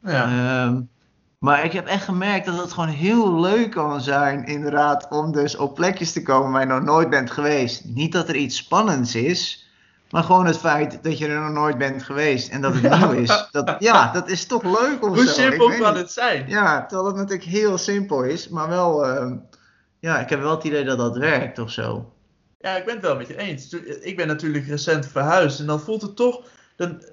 Ja. 0.03 0.23
Ehm, 0.23 0.81
maar 1.39 1.63
ik 1.63 1.73
heb 1.73 1.87
echt 1.87 2.03
gemerkt 2.03 2.45
dat 2.45 2.57
het 2.57 2.71
gewoon 2.71 2.89
heel 2.89 3.39
leuk 3.39 3.71
kan 3.71 4.01
zijn, 4.01 4.45
inderdaad, 4.45 5.07
om 5.09 5.31
dus 5.31 5.55
op 5.55 5.75
plekjes 5.75 6.11
te 6.11 6.21
komen 6.21 6.51
waar 6.51 6.61
je 6.61 6.67
nog 6.67 6.83
nooit 6.83 7.09
bent 7.09 7.31
geweest. 7.31 7.85
Niet 7.85 8.11
dat 8.11 8.27
er 8.27 8.35
iets 8.35 8.57
spannends 8.57 9.15
is, 9.15 9.69
maar 10.13 10.23
gewoon 10.23 10.45
het 10.45 10.57
feit 10.57 10.99
dat 11.03 11.17
je 11.17 11.27
er 11.27 11.39
nog 11.41 11.51
nooit 11.51 11.77
bent 11.77 12.03
geweest 12.03 12.49
en 12.51 12.61
dat 12.61 12.73
het 12.73 12.81
Ja. 12.81 12.97
nieuw 12.97 13.11
is. 13.23 13.47
Dat, 13.51 13.75
ja, 13.79 14.11
dat 14.11 14.29
is 14.29 14.45
toch 14.45 14.63
leuk 14.63 15.03
of 15.03 15.15
Hoe 15.15 15.25
zo. 15.25 15.31
simpel 15.33 15.67
kan 15.69 15.77
niet. 15.93 16.01
het 16.01 16.11
zijn? 16.11 16.45
Ja, 16.47 16.85
terwijl 16.85 17.07
het 17.07 17.15
natuurlijk 17.17 17.43
heel 17.49 17.77
simpel 17.77 18.23
is, 18.23 18.49
maar 18.49 18.69
wel, 18.69 19.05
ehm, 19.05 19.35
ja, 19.99 20.19
ik 20.19 20.29
heb 20.29 20.41
wel 20.41 20.51
het 20.55 20.63
idee 20.63 20.83
dat 20.83 20.97
dat 20.97 21.17
werkt 21.17 21.59
of 21.59 21.71
zo. 21.71 22.11
Ja, 22.59 22.75
ik 22.77 22.85
ben 22.85 22.93
het 22.93 23.03
wel 23.03 23.15
met 23.15 23.27
je 23.27 23.37
eens. 23.37 23.73
Ik 24.01 24.15
ben 24.15 24.27
natuurlijk 24.27 24.67
recent 24.67 25.07
verhuisd 25.07 25.59
en 25.59 25.65
dan 25.65 25.79
voelt 25.79 26.01
het 26.01 26.15
toch. 26.15 26.41
Dan, 26.75 27.03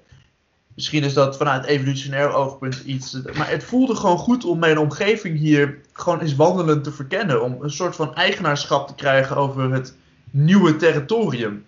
misschien 0.75 1.05
is 1.05 1.15
dat 1.15 1.37
vanuit 1.37 1.65
evolutionair 1.65 2.33
oogpunt 2.33 2.83
iets. 2.85 3.19
Maar 3.37 3.51
het 3.51 3.65
voelde 3.65 3.95
gewoon 3.95 4.19
goed 4.19 4.45
om 4.45 4.59
mijn 4.59 4.79
omgeving 4.79 5.39
hier 5.39 5.79
gewoon 5.93 6.21
eens 6.21 6.37
wandelend 6.37 6.85
te 6.85 6.93
verkennen. 6.93 7.43
Om 7.43 7.57
een 7.61 7.71
soort 7.71 7.97
van 7.97 8.15
eigenaarschap 8.15 8.89
te 8.89 8.95
krijgen 8.95 9.37
over 9.37 9.73
het 9.73 9.95
nieuwe 10.31 10.77
territorium. 10.77 11.65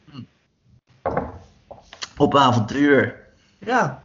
Op 2.22 2.36
avontuur. 2.36 3.20
Ja. 3.58 4.02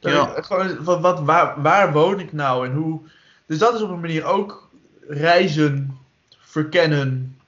Gewoon, 0.00 0.84
wat, 0.84 1.00
wat, 1.00 1.20
waar, 1.20 1.62
waar 1.62 1.92
woon 1.92 2.20
ik 2.20 2.32
nou 2.32 2.66
en 2.66 2.74
hoe. 2.74 3.00
Dus 3.46 3.58
dat 3.58 3.74
is 3.74 3.80
op 3.80 3.90
een 3.90 4.00
manier 4.00 4.24
ook 4.24 4.68
reizen, 5.08 5.98
verkennen, 6.38 7.38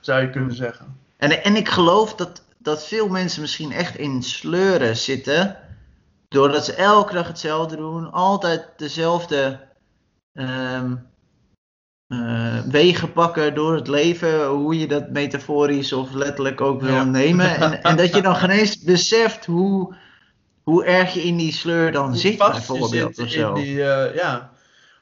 zou 0.00 0.20
je 0.20 0.30
kunnen 0.30 0.54
zeggen. 0.54 0.98
En, 1.16 1.44
en 1.44 1.56
ik 1.56 1.68
geloof 1.68 2.14
dat, 2.14 2.42
dat 2.58 2.86
veel 2.86 3.08
mensen 3.08 3.40
misschien 3.40 3.72
echt 3.72 3.96
in 3.96 4.22
sleuren 4.22 4.96
zitten. 4.96 5.56
Doordat 6.28 6.64
ze 6.64 6.74
elke 6.74 7.12
dag 7.12 7.26
hetzelfde 7.26 7.76
doen. 7.76 8.12
Altijd 8.12 8.68
dezelfde 8.76 9.60
ehm, 10.32 10.94
eh, 12.08 12.58
wegen 12.60 13.12
pakken 13.12 13.54
door 13.54 13.74
het 13.74 13.88
leven. 13.88 14.46
Hoe 14.46 14.78
je 14.78 14.86
dat 14.86 15.10
metaforisch 15.10 15.92
of 15.92 16.12
letterlijk 16.12 16.60
ook 16.60 16.80
wil 16.80 16.94
Ja. 16.94 17.04
nemen. 17.04 17.56
En, 17.56 17.82
en 17.82 17.96
dat 17.96 18.14
je 18.14 18.22
dan 18.22 18.36
geen 18.36 18.50
eens 18.50 18.78
beseft 18.78 19.46
hoe, 19.46 19.94
hoe 20.62 20.84
erg 20.84 21.14
je 21.14 21.22
in 21.22 21.36
die 21.36 21.52
sleur 21.52 21.92
dan 21.92 22.08
Hoe 22.08 22.16
zit 22.16 22.36
vast 22.36 22.66
je 22.66 22.72
bijvoorbeeld. 22.72 23.16
zit 23.16 23.24
Of 23.26 23.32
in 23.32 23.40
zo. 23.40 23.54
die, 23.54 23.82
eh, 23.84 24.14
ja. 24.14 24.52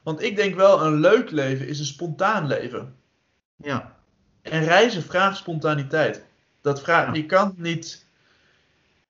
Want 0.03 0.21
ik 0.21 0.35
denk 0.35 0.55
wel, 0.55 0.85
een 0.85 0.99
leuk 0.99 1.31
leven 1.31 1.67
is 1.67 1.79
een 1.79 1.85
spontaan 1.85 2.47
leven. 2.47 2.95
Ja. 3.55 3.95
En 4.41 4.63
reizen 4.63 5.03
vraagt 5.03 5.37
spontaniteit. 5.37 6.23
Dat 6.61 6.81
vraagt, 6.81 7.07
Ja. 7.07 7.13
je, 7.13 7.25
kan 7.25 7.53
niet, 7.57 8.05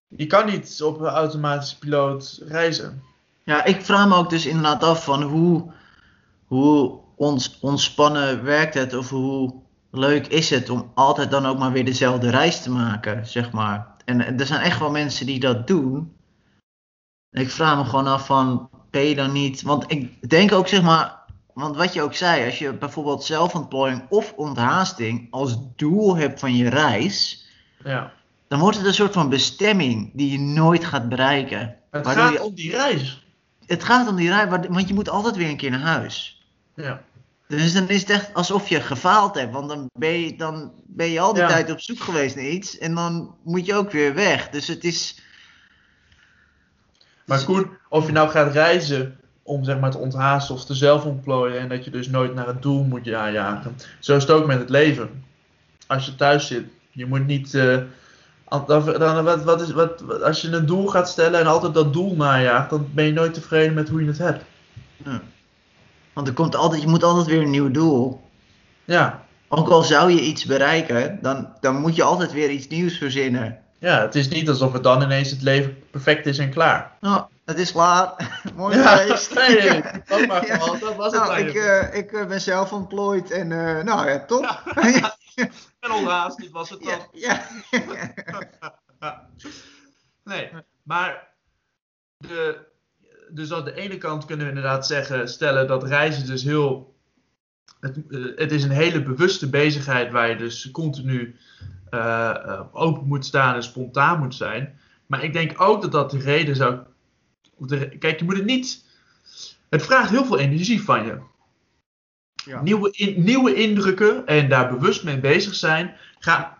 je 0.07 0.27
kan 0.27 0.45
niet 0.45 0.81
op 0.83 0.99
een 0.99 1.07
automatische 1.07 1.77
piloot 1.79 2.41
reizen. 2.47 3.03
Ja, 3.43 3.63
ik 3.65 3.81
vraag 3.81 4.07
me 4.07 4.15
ook 4.15 4.29
dus 4.29 4.45
inderdaad 4.45 4.83
af 4.83 5.03
van 5.03 5.21
hoe, 5.23 5.71
hoe 6.47 6.99
ons, 7.23 7.57
ontspannen 7.61 8.43
werkt 8.43 8.73
het 8.73 8.93
of 8.95 9.09
hoe 9.09 9.53
leuk 9.91 10.27
is 10.27 10.49
het 10.49 10.69
om 10.69 10.91
altijd 10.95 11.31
dan 11.31 11.45
ook 11.45 11.57
maar 11.57 11.71
weer 11.71 11.85
dezelfde 11.85 12.29
reis 12.29 12.61
te 12.61 12.71
maken, 12.71 13.27
zeg 13.27 13.51
maar. 13.51 13.87
En 14.05 14.39
er 14.39 14.45
zijn 14.45 14.61
echt 14.61 14.79
wel 14.79 14.91
mensen 14.91 15.25
die 15.25 15.39
dat 15.39 15.67
doen. 15.67 16.13
En 17.31 17.41
ik 17.41 17.49
vraag 17.51 17.77
me 17.77 17.85
gewoon 17.85 18.07
af 18.07 18.25
van, 18.25 18.69
ben 18.91 19.01
je 19.01 19.15
dan 19.15 19.31
niet... 19.31 19.61
Want 19.61 19.91
ik 19.91 20.29
denk 20.29 20.51
ook, 20.51 20.67
zeg 20.67 20.81
maar, 20.81 21.19
want 21.53 21.75
wat 21.75 21.93
je 21.93 22.01
ook 22.01 22.13
zei, 22.15 22.45
als 22.45 22.59
je 22.59 22.73
bijvoorbeeld 22.73 23.23
zelfontplooiing 23.23 24.03
of 24.09 24.33
onthaasting 24.35 25.27
als 25.31 25.57
doel 25.75 26.15
hebt 26.15 26.39
van 26.39 26.55
je 26.55 26.69
reis, 26.69 27.45
Ja. 27.83 28.11
dan 28.47 28.59
wordt 28.59 28.77
het 28.77 28.85
een 28.85 28.93
soort 28.93 29.13
van 29.13 29.29
bestemming 29.29 30.11
die 30.13 30.31
je 30.31 30.39
nooit 30.39 30.85
gaat 30.85 31.09
bereiken. 31.09 31.75
Het 31.91 32.07
gaat 32.07 32.33
je- 32.33 32.43
om 32.43 32.53
die 32.55 32.71
reis. 32.71 33.25
Het 33.65 33.83
gaat 33.83 34.07
om 34.07 34.15
die 34.15 34.29
reis, 34.29 34.49
wa- 34.49 34.67
want 34.69 34.87
je 34.87 34.93
moet 34.93 35.09
altijd 35.09 35.35
weer 35.35 35.49
een 35.49 35.57
keer 35.57 35.71
naar 35.71 35.79
huis. 35.79 36.41
Ja. 36.75 37.01
Dus 37.57 37.73
dan 37.73 37.89
is 37.89 37.99
het 38.01 38.09
echt 38.09 38.33
alsof 38.33 38.67
je 38.69 38.81
gefaald 38.81 39.35
hebt, 39.35 39.53
want 39.53 39.69
dan 39.69 39.89
ben 39.93 40.19
je, 40.19 40.35
dan 40.37 40.71
ben 40.85 41.09
je 41.09 41.19
al 41.19 41.33
die 41.33 41.41
Ja. 41.41 41.47
tijd 41.47 41.71
op 41.71 41.79
zoek 41.79 41.99
geweest 41.99 42.35
naar 42.35 42.45
iets 42.45 42.77
en 42.77 42.95
dan 42.95 43.35
moet 43.43 43.65
je 43.65 43.73
ook 43.75 43.91
weer 43.91 44.13
weg. 44.13 44.49
Dus 44.49 44.67
het 44.67 44.83
is. 44.83 45.21
Maar 47.25 47.43
Koen, 47.43 47.69
of 47.89 48.05
je 48.05 48.11
nou 48.11 48.29
gaat 48.29 48.53
reizen 48.53 49.17
om 49.43 49.63
zeg 49.63 49.79
maar 49.79 49.91
te 49.91 49.97
onthaasten 49.97 50.55
of 50.55 50.65
te 50.65 50.73
zelf 50.73 51.05
ontplooien 51.05 51.59
en 51.59 51.69
dat 51.69 51.85
je 51.85 51.91
dus 51.91 52.07
nooit 52.07 52.33
naar 52.35 52.47
het 52.47 52.61
doel 52.61 52.83
moet 52.83 53.05
ja- 53.05 53.29
jagen. 53.31 53.75
Zo 53.99 54.15
is 54.15 54.21
het 54.21 54.31
ook 54.31 54.45
met 54.47 54.59
het 54.59 54.69
leven. 54.69 55.23
Als 55.87 56.05
je 56.05 56.15
thuis 56.15 56.47
zit, 56.47 56.65
je 56.91 57.05
moet 57.05 57.25
niet. 57.25 57.53
eh, 57.53 57.77
an- 58.45 58.63
dan, 58.67 58.85
dan, 58.85 59.23
wat, 59.23 59.43
wat 59.43 59.61
is, 59.61 59.71
wat, 59.71 60.01
wat- 60.01 60.21
als 60.23 60.41
je 60.41 60.51
een 60.51 60.65
doel 60.65 60.87
gaat 60.87 61.09
stellen 61.09 61.39
en 61.39 61.47
altijd 61.47 61.73
dat 61.73 61.93
doel 61.93 62.15
najaagt, 62.15 62.69
dan 62.69 62.89
ben 62.93 63.05
je 63.05 63.11
nooit 63.13 63.33
tevreden 63.33 63.73
met 63.73 63.89
hoe 63.89 64.01
je 64.01 64.07
het 64.07 64.17
hebt. 64.17 64.43
ja. 65.05 65.21
Want 66.13 66.27
er 66.27 66.33
komt 66.33 66.55
altijd, 66.55 66.81
je 66.81 66.87
moet 66.87 67.03
altijd 67.03 67.25
weer 67.27 67.41
een 67.41 67.49
nieuw 67.49 67.71
doel. 67.71 68.21
Ja, 68.85 69.25
Ook 69.47 69.69
al 69.69 69.83
zou 69.83 70.11
je 70.11 70.21
iets 70.21 70.45
bereiken, 70.45 71.19
dan, 71.21 71.53
dan 71.59 71.75
moet 71.75 71.95
je 71.95 72.03
altijd 72.03 72.31
weer 72.31 72.49
iets 72.49 72.67
nieuws 72.67 72.97
verzinnen. 72.97 73.63
ja 73.79 74.01
het 74.01 74.15
is 74.15 74.27
niet 74.27 74.49
alsof 74.49 74.73
het 74.73 74.83
dan 74.83 75.01
ineens 75.01 75.29
het 75.29 75.41
leven 75.41 75.77
perfect 75.91 76.25
is 76.25 76.37
en 76.37 76.49
klaar. 76.49 76.91
Nou, 76.99 77.23
het 77.45 77.59
is 77.59 77.71
klaar. 77.71 78.13
Mooi 78.55 78.77
Ja, 78.77 78.95
geweest. 78.95 79.33
nee, 79.47 79.81
ook 80.09 80.27
maar 80.27 80.45
Ja. 80.47 80.57
gewoon, 80.57 80.79
dat 80.79 80.95
was 80.95 81.11
het 81.13 81.21
Nou, 81.23 81.37
ik, 81.39 81.55
eigenlijk. 81.55 81.91
eh, 81.93 81.99
ik 81.99 82.11
eh, 82.11 82.25
ben 82.27 82.41
zelf 82.41 82.73
ontplooid 82.73 83.31
en 83.31 83.51
eh, 83.51 83.83
nou 83.83 84.09
ja, 84.09 84.25
top. 84.25 84.61
En 85.79 85.91
onhaast, 85.91 86.37
dit 86.37 86.51
was 86.51 86.69
het 86.69 86.81
dan. 86.83 86.99
ja, 87.11 87.41
ja. 87.71 89.29
Nee, 90.23 90.49
maar 90.83 91.27
de, 92.17 92.65
dus 93.33 93.53
aan 93.53 93.65
de 93.65 93.75
ene 93.75 93.97
kant 93.97 94.25
kunnen 94.25 94.45
we 94.45 94.51
inderdaad 94.51 94.87
zeggen, 94.87 95.29
stellen 95.29 95.67
dat 95.67 95.83
reizen 95.83 96.25
dus 96.25 96.43
heel. 96.43 96.95
Het, 97.79 97.97
eh, 98.09 98.19
het 98.35 98.51
is 98.51 98.63
een 98.63 98.69
hele 98.71 99.03
bewuste 99.03 99.49
bezigheid 99.49 100.11
waar 100.11 100.29
je 100.29 100.35
dus 100.35 100.71
continu 100.71 101.35
eh, 101.89 102.29
eh, 102.29 102.61
open 102.71 103.07
moet 103.07 103.25
staan 103.25 103.55
en 103.55 103.63
spontaan 103.63 104.19
moet 104.19 104.35
zijn. 104.35 104.79
Maar 105.05 105.23
ik 105.23 105.33
denk 105.33 105.61
ook 105.61 105.81
dat 105.81 105.91
dat 105.91 106.11
de 106.11 106.19
reden 106.19 106.55
zou. 106.55 106.79
de- 107.57 107.97
kijk, 107.97 108.19
je 108.19 108.25
moet 108.25 108.35
het 108.37 108.45
niet. 108.45 108.85
Het 109.69 109.83
vraagt 109.83 110.09
heel 110.09 110.25
veel 110.25 110.39
energie 110.39 110.83
van 110.83 111.05
je. 111.05 111.17
Ja. 112.45 112.61
Nieuwe, 112.61 112.91
in- 112.91 113.23
nieuwe 113.23 113.53
indrukken 113.53 114.25
en 114.25 114.49
daar 114.49 114.69
bewust 114.69 115.03
mee 115.03 115.19
bezig 115.19 115.55
zijn. 115.55 115.95
Ga, 116.19 116.57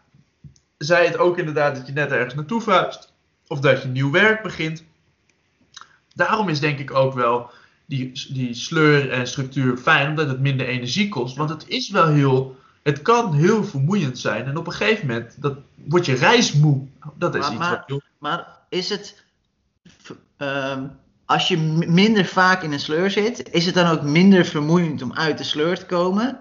zij 0.78 1.06
het 1.06 1.18
ook 1.18 1.38
inderdaad 1.38 1.76
dat 1.76 1.88
je 1.88 1.94
net 1.94 2.12
ergens 2.12 2.34
naartoe 2.34 2.62
vuist. 2.62 3.14
Of 3.48 3.60
dat 3.60 3.82
je 3.82 3.88
nieuw 3.88 4.12
werk 4.12 4.42
begint. 4.42 4.84
Daarom 6.14 6.50
is 6.50 6.60
denk 6.60 6.80
ik 6.80 6.94
ook 6.94 7.14
wel 7.14 7.50
die, 7.86 8.12
die 8.34 8.54
sleur 8.54 9.12
en 9.12 9.28
structuur 9.28 9.78
fijn. 9.78 10.10
Omdat 10.10 10.28
het 10.28 10.40
minder 10.40 10.68
energie 10.68 11.10
kost. 11.10 11.36
Want 11.36 11.50
het 11.50 11.68
is 11.68 11.90
wel 11.90 12.08
heel... 12.08 12.62
Het 12.84 13.02
kan 13.02 13.34
heel 13.34 13.64
vermoeiend 13.64 14.20
zijn. 14.20 14.46
En 14.46 14.58
op 14.58 14.68
een 14.68 14.74
gegeven 14.74 15.08
moment 15.08 15.42
dat, 15.42 15.58
word 15.76 16.06
je 16.06 16.14
reismoe. 16.14 16.88
Dat 17.18 17.36
is 17.36 17.42
Maar- 17.42 17.50
iets 17.52 17.60
maar- 17.60 17.84
wat. 17.88 18.02
Maar 18.20 18.48
is 18.70 18.90
het, 18.90 19.24
ehm, 20.38 20.88
als 21.26 21.48
je 21.48 21.58
minder 21.88 22.26
vaak 22.26 22.64
in 22.64 22.72
een 22.72 22.80
sleur 22.80 23.12
zit, 23.12 23.50
is 23.52 23.66
het 23.66 23.76
dan 23.76 23.88
ook 23.88 24.02
minder 24.02 24.46
vermoeiend 24.46 25.02
om 25.02 25.14
uit 25.14 25.38
de 25.38 25.44
sleur 25.44 25.78
te 25.80 25.86
komen? 25.86 26.40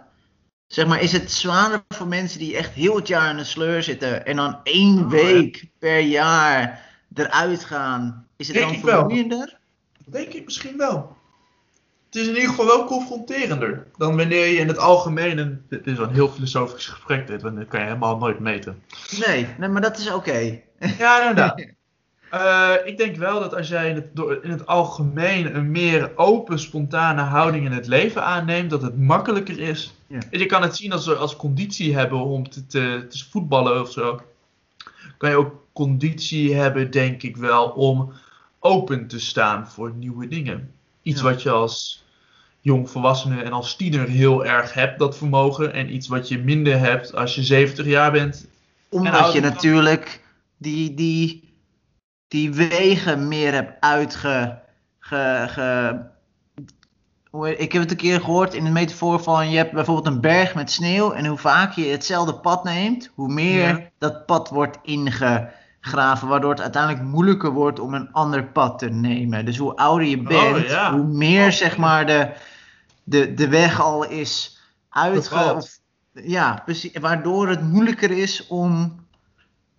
Zeg 0.66 0.86
maar, 0.86 1.00
is 1.00 1.12
het 1.12 1.32
zwaarder 1.32 1.82
voor 1.88 2.06
mensen 2.06 2.38
die 2.38 2.56
echt 2.56 2.72
heel 2.72 2.96
het 2.96 3.08
jaar 3.08 3.30
in 3.30 3.38
een 3.38 3.46
sleur 3.46 3.82
zitten 3.82 4.26
en 4.26 4.36
dan 4.36 4.58
één 4.62 4.98
Oh, 4.98 5.10
week 5.10 5.64
per 5.78 5.98
jaar 6.00 6.88
eruit 7.14 7.64
gaan? 7.64 8.26
Is 8.36 8.46
het 8.48 8.56
Denk 8.56 8.70
dan 8.70 8.80
vermoeiender? 8.80 9.58
Denk 10.06 10.32
ik 10.32 10.44
misschien 10.44 10.76
wel. 10.76 11.16
Het 12.06 12.20
is 12.20 12.26
in 12.28 12.34
ieder 12.34 12.48
geval 12.48 12.66
wel 12.66 12.84
confronterender 12.84 13.86
dan 13.96 14.16
wanneer 14.16 14.46
je 14.46 14.56
in 14.56 14.68
het 14.68 14.78
algemeen. 14.78 15.38
En 15.38 15.64
dit 15.68 15.86
is 15.86 15.96
wel 15.96 16.06
een 16.06 16.14
heel 16.14 16.28
filosofisch 16.28 16.86
gesprek, 16.86 17.26
dit, 17.26 17.42
want 17.42 17.56
dat 17.56 17.68
kan 17.68 17.80
je 17.80 17.86
helemaal 17.86 18.16
nooit 18.18 18.38
meten. 18.38 18.82
Nee, 19.26 19.46
nee 19.58 19.68
maar 19.68 19.82
dat 19.82 19.98
is 19.98 20.12
oké. 20.12 20.60
Ja, 20.98 21.20
inderdaad. 21.20 21.64
Eh, 22.32 22.72
ik 22.84 22.98
denk 22.98 23.16
wel 23.16 23.40
dat 23.40 23.54
als 23.54 23.68
jij 23.68 23.88
in 23.88 23.94
het, 23.94 24.16
door- 24.16 24.44
in 24.44 24.50
het 24.50 24.66
algemeen 24.66 25.56
een 25.56 25.70
meer 25.70 26.10
open, 26.16 26.58
spontane 26.58 27.20
houding 27.22 27.64
in 27.66 27.72
het 27.72 27.86
leven 27.86 28.24
aanneemt, 28.24 28.70
dat 28.70 28.82
het 28.82 28.98
makkelijker 28.98 29.58
is. 29.58 29.94
Ja. 30.06 30.18
En 30.30 30.38
je 30.38 30.46
kan 30.46 30.62
het 30.62 30.76
zien 30.76 30.92
als, 30.92 31.16
als 31.16 31.36
conditie 31.36 31.96
hebben 31.96 32.18
om 32.18 32.48
te, 32.50 32.66
te, 32.66 33.06
te 33.08 33.24
voetballen 33.30 33.80
of 33.80 33.90
zo. 33.90 34.20
Kan 35.18 35.30
je 35.30 35.36
ook 35.36 35.54
conditie 35.72 36.54
hebben, 36.54 36.90
denk 36.90 37.22
ik 37.22 37.36
wel, 37.36 37.68
om 37.68 38.12
open 38.64 39.06
te 39.06 39.20
staan 39.20 39.68
voor 39.68 39.92
nieuwe 39.94 40.28
dingen. 40.28 40.72
Iets 41.02 41.20
Ja. 41.20 41.26
wat 41.30 41.42
je 41.42 41.50
als 41.50 42.04
jongvolwassene 42.60 43.42
en 43.42 43.52
als 43.52 43.76
tiener 43.76 44.08
heel 44.08 44.44
erg 44.46 44.74
hebt, 44.74 44.98
dat 44.98 45.16
vermogen. 45.16 45.72
En 45.72 45.94
iets 45.94 46.08
wat 46.08 46.28
je 46.28 46.38
minder 46.38 46.78
hebt 46.78 47.14
als 47.14 47.34
je 47.34 47.42
70 47.42 47.86
jaar 47.86 48.12
bent. 48.12 48.46
Omdat 48.88 49.32
je 49.32 49.40
natuurlijk 49.40 50.22
die, 50.58 50.94
die, 50.94 51.52
die 52.28 52.52
wegen 52.52 53.28
meer 53.28 53.52
hebt 53.52 53.80
uitge... 53.80 54.60
Ge, 54.98 55.46
ge, 55.48 56.00
ik 57.56 57.72
heb 57.72 57.82
het 57.82 57.90
een 57.90 57.96
keer 57.96 58.20
gehoord 58.20 58.54
in 58.54 58.64
de 58.64 58.70
metafoor 58.70 59.22
van 59.22 59.50
je 59.50 59.56
hebt 59.56 59.72
bijvoorbeeld 59.72 60.06
een 60.06 60.20
berg 60.20 60.54
met 60.54 60.70
sneeuw 60.70 61.12
en 61.12 61.26
hoe 61.26 61.38
vaak 61.38 61.72
je 61.72 61.84
hetzelfde 61.84 62.34
pad 62.34 62.64
neemt, 62.64 63.10
hoe 63.14 63.32
meer 63.32 63.68
Ja. 63.68 63.88
dat 63.98 64.26
pad 64.26 64.48
wordt 64.48 64.78
ingegraven, 65.82 66.28
waardoor 66.28 66.50
het 66.50 66.60
uiteindelijk 66.60 67.04
moeilijker 67.04 67.50
wordt 67.50 67.80
om 67.80 67.94
een 67.94 68.12
ander 68.12 68.44
pad 68.44 68.78
te 68.78 68.88
nemen. 68.88 69.44
Dus 69.44 69.56
hoe 69.56 69.76
ouder 69.76 70.06
je 70.06 70.22
bent, 70.22 70.68
ja. 70.68 70.92
hoe 70.92 71.04
meer 71.04 71.46
Oh, 71.46 71.52
zeg 71.52 71.76
maar 71.76 72.06
de, 72.06 72.30
de, 73.02 73.34
de 73.34 73.48
weg 73.48 73.80
al 73.80 74.04
is 74.04 74.60
uitge... 74.88 75.34
Bepaald. 75.34 75.62
of- 75.62 75.80
ja, 76.24 76.62
precies. 76.64 76.98
Waardoor 77.00 77.48
het 77.48 77.62
moeilijker 77.62 78.10
is 78.10 78.46
om 78.46 79.00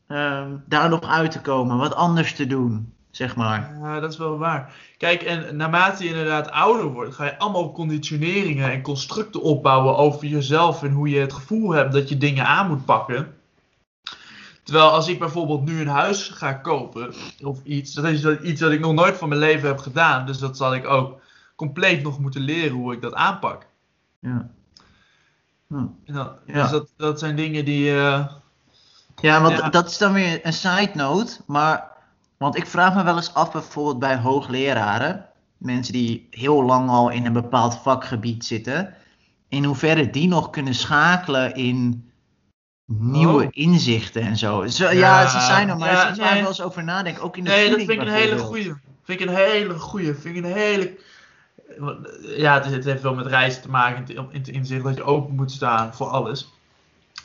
ehm, 0.08 0.52
daar 0.66 0.89
nog 0.89 1.04
uit 1.08 1.32
te 1.32 1.42
komen, 1.42 1.78
wat 1.78 1.96
anders 1.96 2.36
te 2.36 2.48
doen, 2.48 2.94
zeg 3.12 3.36
maar. 3.36 3.78
Ja, 3.82 4.00
dat 4.00 4.12
is 4.12 4.18
wel 4.18 4.38
waar. 4.38 4.74
Kijk, 4.98 5.22
en 5.22 5.56
naarmate 5.56 6.04
je 6.04 6.10
inderdaad 6.10 6.52
ouder 6.52 6.86
wordt, 6.86 7.16
ga 7.16 7.26
je 7.26 7.38
allemaal 7.38 7.72
conditioneringen 7.72 8.72
en 8.72 8.82
constructen 8.82 9.42
opbouwen 9.42 9.98
over 9.98 10.28
jezelf 10.28 10.84
en 10.84 10.92
hoe 10.92 11.10
je 11.10 11.20
het 11.20 11.34
gevoel 11.34 11.72
hebt 11.72 11.94
dat 11.94 12.10
je 12.10 12.18
dingen 12.18 12.46
aan 12.46 12.68
moet 12.68 12.86
pakken. 12.86 13.34
Terwijl 14.63 14.89
als 14.89 15.08
ik 15.08 15.19
bijvoorbeeld 15.19 15.65
nu 15.65 15.82
een 15.82 15.88
huis 15.88 16.28
ga 16.30 16.54
kopen 16.54 17.13
of 17.43 17.63
iets, 17.63 17.93
dat 17.93 18.06
is 18.06 18.26
iets 18.41 18.62
wat 18.62 18.71
ik 18.71 18.80
nog 18.80 18.93
nooit 18.93 19.17
van 19.17 19.30
mijn 19.30 19.39
leven 19.41 19.67
heb 19.67 19.80
gedaan. 19.80 20.26
Dus 20.26 20.38
dat 20.38 20.58
zal 20.58 20.73
ik 20.76 20.88
ook 20.88 21.21
compleet 21.56 22.04
nog 22.04 22.19
moeten 22.19 22.41
leren 22.41 22.71
hoe 22.78 22.93
ik 22.93 23.02
dat 23.02 23.13
aanpak. 23.13 23.67
Ja. 24.19 24.49
Hm. 25.67 25.86
Ja. 26.06 26.38
Dus 26.45 26.69
dat, 26.69 26.93
dat 26.97 27.19
zijn 27.19 27.36
dingen 27.36 27.65
die. 27.65 27.89
eh, 27.95 28.26
Ja, 29.21 29.41
want 29.41 29.58
Ja. 29.58 29.69
dat 29.69 29.89
is 29.89 29.97
dan 29.97 30.13
weer 30.13 30.39
een 30.45 30.54
side 30.54 30.91
note, 30.93 31.38
maar 31.47 31.91
Want 32.38 32.56
ik 32.58 32.67
vraag 32.67 32.95
me 32.95 33.04
wel 33.04 33.15
eens 33.15 33.34
af, 33.34 33.52
bijvoorbeeld 33.52 33.99
bij 33.99 34.17
hoogleraren, 34.17 35.26
mensen 35.58 35.93
die 35.93 36.28
heel 36.30 36.63
lang 36.63 36.89
al 36.89 37.10
in 37.10 37.26
een 37.26 37.34
bepaald 37.34 37.76
vakgebied 37.78 38.45
zitten, 38.45 38.93
in 39.47 39.63
hoeverre 39.63 40.10
die 40.10 40.28
nog 40.28 40.49
kunnen 40.49 40.73
schakelen 40.76 41.56
in 41.56 42.12
nieuwe 42.86 43.43
Oh. 43.43 43.50
inzichten 43.52 44.22
en 44.22 44.38
zo. 44.38 44.67
zo 44.67 44.84
ja, 44.84 44.91
Ja, 44.91 45.28
ze 45.28 45.39
zijn 45.39 45.69
er, 45.69 45.78
maar 45.78 45.91
ja, 45.91 46.10
ik 46.10 46.17
nee. 46.17 46.39
wel 46.39 46.48
eens 46.48 46.62
over 46.62 46.84
nadenk, 46.84 47.24
ook 47.24 47.38
in 47.38 47.43
de 47.43 47.50
Nee, 47.50 47.69
dat 47.69 47.78
vind 47.78 47.89
ik 47.89 48.02
een 48.02 48.08
hele 48.08 48.38
goeie. 48.38 48.74
Vind 49.04 49.19
ik 49.19 49.28
een 49.28 49.36
hele 49.36 49.80
goeie. 49.80 50.13
Vind 50.13 50.38
ik 50.38 50.43
een 50.43 50.54
hele... 50.54 50.98
Ja, 52.38 52.54
het, 52.54 52.65
het 52.65 52.84
heeft 52.84 53.02
wel 53.02 53.13
met 53.13 53.26
reizen 53.26 53.62
te 53.62 53.69
maken 53.69 54.28
in 54.32 54.43
te 54.43 54.52
inzicht 54.52 54.84
dat 54.84 54.96
je 54.96 55.04
open 55.04 55.36
moet 55.36 55.52
staan 55.52 55.93
voor 55.93 56.08
alles. 56.08 56.52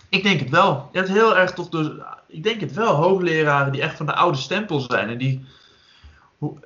Ik 0.09 0.23
denk 0.23 0.41
het 0.41 0.51
wel. 0.51 0.89
Je 0.93 0.99
hebt 0.99 1.11
heel 1.11 1.37
erg 1.37 1.53
toch 1.53 1.69
dus, 1.69 1.91
ik 2.27 2.43
denk 2.43 2.61
het 2.61 2.73
wel, 2.73 2.95
hoogleraren 2.95 3.73
die 3.73 3.83
echt 3.83 3.97
van 3.97 4.07
de 4.07 4.15
oude 4.15 4.39
stempel 4.39 4.81
zijn 4.81 5.09
en 5.09 5.19
die, 5.19 5.45
hoe, 6.39 6.59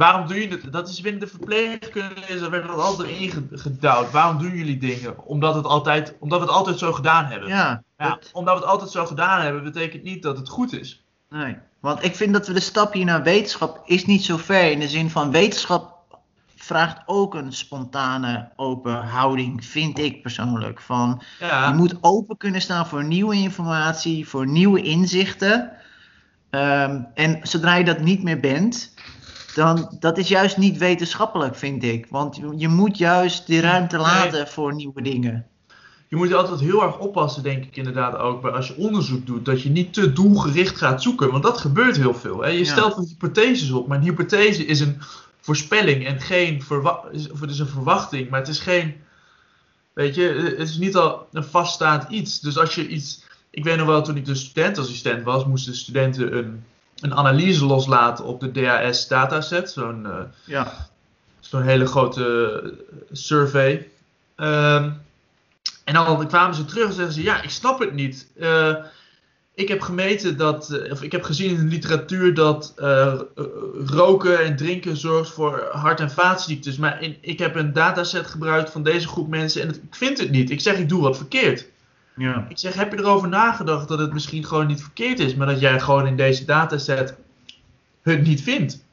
waarom 0.00 0.26
doe 0.26 0.40
je 0.40 0.48
het? 0.48 0.72
Dat 0.72 0.88
is 0.88 1.00
binnen 1.00 1.20
de 1.20 1.26
verpleegkunde, 1.26 2.14
is, 2.28 2.40
er 2.40 2.50
werd 2.50 2.66
dat 2.66 2.78
altijd 2.78 3.08
erin 3.08 3.30
ge- 3.30 3.46
gedouwd. 3.50 4.10
Waarom 4.10 4.38
doen 4.38 4.56
jullie 4.56 4.78
dingen? 4.78 5.26
Omdat, 5.26 5.54
het 5.54 5.64
altijd, 5.64 6.14
omdat 6.20 6.38
we 6.40 6.44
het 6.44 6.54
altijd 6.54 6.78
zo 6.78 6.92
gedaan 6.92 7.24
hebben. 7.24 7.48
Ja, 7.48 7.82
Ja, 7.98 8.08
dat- 8.08 8.30
omdat 8.32 8.54
we 8.54 8.60
het 8.60 8.70
altijd 8.70 8.90
zo 8.90 9.06
gedaan 9.06 9.40
hebben, 9.40 9.62
betekent 9.62 10.02
niet 10.02 10.22
dat 10.22 10.36
het 10.38 10.48
goed 10.48 10.72
is. 10.72 11.04
Nee, 11.30 11.56
want 11.80 12.04
ik 12.04 12.16
vind 12.16 12.32
dat 12.32 12.46
we 12.46 12.52
de 12.52 12.60
stap 12.60 12.92
hier 12.92 13.04
naar 13.04 13.22
wetenschap 13.22 13.80
is 13.84 14.06
niet 14.06 14.24
zo 14.24 14.36
ver. 14.36 14.70
In 14.70 14.78
de 14.80 14.88
zin 14.88 15.10
van 15.10 15.30
wetenschap 15.30 15.98
vraagt 16.56 17.02
ook 17.06 17.34
een 17.34 17.52
spontane 17.52 18.48
open 18.56 18.94
houding, 19.04 19.64
vind 19.64 19.98
ik 19.98 20.22
persoonlijk. 20.22 20.80
Van, 20.80 21.22
Ja. 21.40 21.68
Je 21.68 21.74
moet 21.74 21.94
open 22.00 22.36
kunnen 22.36 22.60
staan 22.60 22.86
voor 22.86 23.04
nieuwe 23.04 23.34
informatie, 23.34 24.28
voor 24.28 24.46
nieuwe 24.46 24.82
inzichten. 24.82 25.70
Ehm, 26.50 27.00
en 27.14 27.38
zodra 27.42 27.74
je 27.74 27.84
dat 27.84 28.00
niet 28.00 28.22
meer 28.22 28.40
bent, 28.40 28.94
dan 29.54 29.96
dat 30.00 30.18
is 30.18 30.28
juist 30.28 30.56
niet 30.56 30.78
wetenschappelijk, 30.78 31.54
vind 31.56 31.82
ik. 31.82 32.06
Want 32.10 32.40
je, 32.56 32.68
moet 32.68 32.98
juist 32.98 33.46
die 33.46 33.60
ruimte 33.60 33.96
laten 33.98 34.48
voor 34.48 34.74
nieuwe 34.74 35.02
dingen. 35.02 35.46
Je 36.08 36.16
moet 36.16 36.32
altijd 36.32 36.60
heel 36.60 36.82
erg 36.82 36.98
oppassen, 36.98 37.42
denk 37.42 37.64
ik 37.64 37.76
inderdaad 37.76 38.16
ook, 38.16 38.46
als 38.46 38.66
je 38.66 38.76
onderzoek 38.76 39.26
doet, 39.26 39.44
dat 39.44 39.62
je 39.62 39.70
niet 39.70 39.92
te 39.92 40.12
doelgericht 40.12 40.76
gaat 40.76 41.02
zoeken, 41.02 41.30
want 41.30 41.42
dat 41.42 41.58
gebeurt 41.58 41.96
heel 41.96 42.14
veel. 42.14 42.40
Hè? 42.40 42.48
Je 42.48 42.58
Ja. 42.58 42.64
stelt 42.64 42.94
wat 42.94 43.08
hypotheses 43.08 43.70
op, 43.70 43.86
maar 43.88 43.98
een 43.98 44.04
hypothese 44.04 44.64
is 44.66 44.80
een 44.80 44.96
voorspelling 45.40 46.06
en 46.06 46.20
geen 46.20 46.62
verwa- 46.62 47.04
is- 47.12 47.30
of 47.30 47.40
het 47.40 47.50
is 47.50 47.58
een 47.58 47.66
verwachting, 47.66 48.30
maar 48.30 48.40
het 48.40 48.48
is 48.48 48.58
geen, 48.58 48.94
weet 49.92 50.14
je, 50.14 50.22
het 50.58 50.68
is 50.68 50.78
niet 50.78 50.96
al 50.96 51.26
een 51.32 51.44
vaststaand 51.44 52.10
iets. 52.10 52.40
Dus 52.40 52.58
als 52.58 52.74
je 52.74 52.88
iets, 52.88 53.24
ik 53.50 53.64
weet 53.64 53.76
nog 53.76 53.86
wel, 53.86 54.02
toen 54.02 54.16
ik 54.16 54.24
de 54.24 54.34
studentassistent 54.34 55.22
was, 55.24 55.44
moesten 55.44 55.74
studenten 55.76 56.36
een, 56.36 56.64
een 57.00 57.14
analyse 57.14 57.64
loslaten 57.64 58.24
op 58.24 58.40
de 58.40 58.50
DAS 58.50 59.08
dataset, 59.08 59.70
zo'n 59.70 60.06
eh, 60.06 60.12
Ja. 60.44 60.88
zo'n 61.40 61.62
hele 61.62 61.86
grote 61.86 62.52
eh, 62.64 62.96
survey. 63.12 63.88
Ehm, 64.36 64.90
en 65.84 65.94
dan 65.94 66.26
kwamen 66.28 66.54
ze 66.54 66.64
terug 66.64 66.86
en 66.86 66.92
zeggen 66.92 67.12
ze: 67.14 67.22
Ja, 67.22 67.42
ik 67.42 67.50
snap 67.50 67.78
het 67.80 67.92
niet. 67.92 68.26
Eh, 68.38 68.74
ik 69.54 69.68
heb 69.68 69.80
gemeten 69.80 70.36
dat, 70.36 70.80
of 70.90 71.02
ik 71.02 71.12
heb 71.12 71.22
gezien 71.22 71.50
in 71.50 71.56
de 71.56 71.70
literatuur 71.74 72.34
dat 72.34 72.74
roken 73.86 74.44
en 74.44 74.56
drinken 74.56 74.96
zorgt 74.96 75.30
voor 75.30 75.68
hart- 75.72 76.00
en 76.00 76.10
vaatziektes. 76.10 76.76
Maar 76.76 77.02
in- 77.02 77.16
ik 77.20 77.38
heb 77.38 77.54
een 77.54 77.72
dataset 77.72 78.26
gebruikt 78.26 78.70
van 78.70 78.82
deze 78.82 79.08
groep 79.08 79.28
mensen 79.28 79.62
en 79.62 79.68
het- 79.68 79.76
ik 79.76 79.94
vind 79.94 80.18
het 80.18 80.30
niet. 80.30 80.50
Ik 80.50 80.60
zeg: 80.60 80.76
Ik 80.78 80.88
doe 80.88 81.02
wat 81.02 81.16
verkeerd. 81.16 81.66
Ja. 82.20 82.46
Ik 82.48 82.58
zeg: 82.58 82.74
Heb 82.74 82.92
je 82.92 82.98
erover 82.98 83.28
nagedacht 83.28 83.88
dat 83.88 83.98
het 83.98 84.12
misschien 84.12 84.44
gewoon 84.44 84.66
niet 84.66 84.82
verkeerd 84.82 85.18
is, 85.18 85.34
maar 85.34 85.46
dat 85.46 85.60
jij 85.60 85.80
gewoon 85.80 86.06
in 86.06 86.16
deze 86.16 86.44
dataset 86.44 87.14
het 88.02 88.22
niet 88.22 88.42
vindt? 88.42 88.84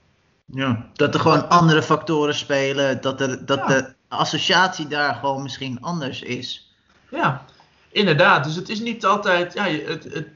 ja. 0.45 0.85
Dat 0.93 1.13
er 1.13 1.19
gewoon 1.19 1.49
andere 1.49 1.83
factoren 1.83 2.35
spelen, 2.35 3.01
dat, 3.01 3.21
er, 3.21 3.45
dat 3.45 3.57
Ja. 3.57 3.67
de 3.67 3.93
associatie 4.07 4.87
daar 4.87 5.15
gewoon 5.15 5.43
misschien 5.43 5.81
anders 5.81 6.21
is. 6.21 6.73
Ja, 7.11 7.45
inderdaad. 7.91 8.43
Dus 8.43 8.55
het 8.55 8.69
is 8.69 8.79
niet 8.79 9.05
altijd. 9.05 9.53
Ja, 9.53 9.65
je, 9.65 9.83
het, 9.83 10.03
het, 10.03 10.27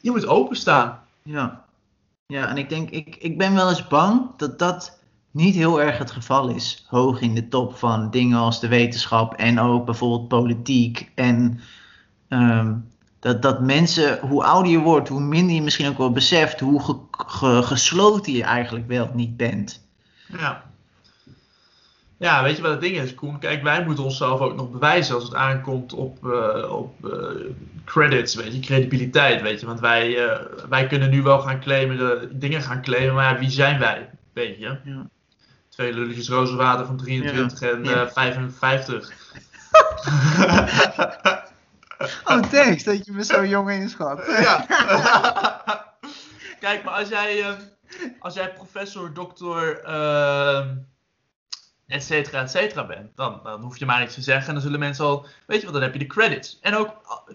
je 0.00 0.10
moet 0.10 0.26
openstaan. 0.26 1.00
Ja. 1.22 1.64
Ja, 2.26 2.48
en 2.48 2.58
ik 2.58 2.68
denk, 2.68 2.90
ik, 2.90 3.16
ik 3.16 3.38
ben 3.38 3.54
wel 3.54 3.68
eens 3.68 3.88
bang 3.88 4.30
dat 4.36 4.58
dat 4.58 4.98
niet 5.32 5.54
heel 5.54 5.80
erg 5.82 5.98
het 5.98 6.10
geval 6.10 6.48
is. 6.48 6.86
Hoog 6.88 7.20
in 7.20 7.34
de 7.34 7.48
top 7.48 7.76
van 7.76 8.10
dingen 8.10 8.38
als 8.38 8.60
de 8.60 8.68
wetenschap 8.68 9.34
en 9.34 9.60
ook 9.60 9.84
bijvoorbeeld 9.84 10.28
politiek. 10.28 11.10
En 11.14 11.60
ehm, 12.28 12.74
dat, 13.20 13.42
dat 13.42 13.60
mensen, 13.60 14.18
hoe 14.20 14.44
ouder 14.44 14.72
je 14.72 14.78
wordt, 14.78 15.08
hoe 15.08 15.20
minder 15.20 15.54
je 15.54 15.62
misschien 15.62 15.88
ook 15.88 15.98
wel 15.98 16.12
beseft 16.12 16.60
hoe 16.60 16.82
ge- 16.82 17.00
ge- 17.10 17.62
gesloten 17.62 18.32
je 18.32 18.42
eigenlijk 18.42 18.86
wel 18.88 19.10
niet 19.14 19.36
bent. 19.36 19.86
Ja. 20.38 20.70
Ja, 22.16 22.42
weet 22.42 22.56
je 22.56 22.62
wat 22.62 22.70
het 22.70 22.80
ding 22.80 22.96
is, 22.96 23.14
Koen? 23.14 23.38
Kijk, 23.38 23.62
wij 23.62 23.84
moeten 23.84 24.04
onszelf 24.04 24.40
ook 24.40 24.54
nog 24.56 24.70
bewijzen 24.70 25.14
als 25.14 25.24
het 25.24 25.34
aankomt 25.34 25.92
op, 25.92 26.26
eh, 26.30 26.72
op 26.72 27.04
eh, 27.04 27.20
credits, 27.84 28.34
weet 28.34 28.54
je, 28.54 28.60
credibiliteit, 28.60 29.42
weet 29.42 29.60
je. 29.60 29.66
Want 29.66 29.80
wij, 29.80 30.28
eh, 30.28 30.40
wij 30.68 30.86
kunnen 30.86 31.10
nu 31.10 31.22
wel 31.22 31.40
gaan 31.40 31.60
claimen, 31.60 31.96
de, 31.96 32.28
dingen 32.32 32.62
gaan 32.62 32.82
claimen, 32.82 33.14
maar 33.14 33.32
ja, 33.32 33.38
wie 33.38 33.50
zijn 33.50 33.78
wij, 33.78 34.10
weet 34.32 34.58
je? 34.58 34.76
Ja. 34.84 35.08
Twee 35.72 35.92
lulletjes 35.92 36.28
rozenwater 36.28 36.86
van 36.86 36.96
23 36.96 37.60
en 37.62 37.84
Ja. 37.84 38.04
eh, 38.04 38.10
55. 38.12 39.12
Oh, 42.24 42.40
thanks 42.42 42.84
dat 42.84 43.06
je 43.06 43.12
me 43.12 43.24
zo 43.24 43.44
jong 43.46 43.70
inschat. 43.70 44.26
Ja. 44.26 44.66
Kijk, 46.60 46.84
maar 46.84 46.94
als 46.94 47.08
jij, 47.08 47.42
eh, 47.42 47.52
als 48.18 48.34
jij 48.34 48.52
professor, 48.52 49.14
dokter, 49.14 49.80
eh, 49.84 50.66
et 51.86 52.02
cetera, 52.04 52.42
et 52.42 52.50
cetera 52.50 52.86
bent, 52.86 53.16
dan, 53.16 53.40
dan 53.42 53.60
hoef 53.62 53.78
je 53.78 53.86
maar 53.86 53.98
niks 54.00 54.14
te 54.14 54.22
zeggen. 54.22 54.46
En 54.48 54.52
dan 54.54 54.62
zullen 54.62 54.78
mensen 54.78 55.04
al, 55.04 55.26
weet 55.46 55.58
je 55.58 55.64
wat, 55.64 55.74
dan 55.74 55.82
heb 55.82 55.92
je 55.92 55.98
de 55.98 56.06
credits. 56.06 56.58
En 56.60 56.74
ook 56.76 56.88
eh, 56.88 57.34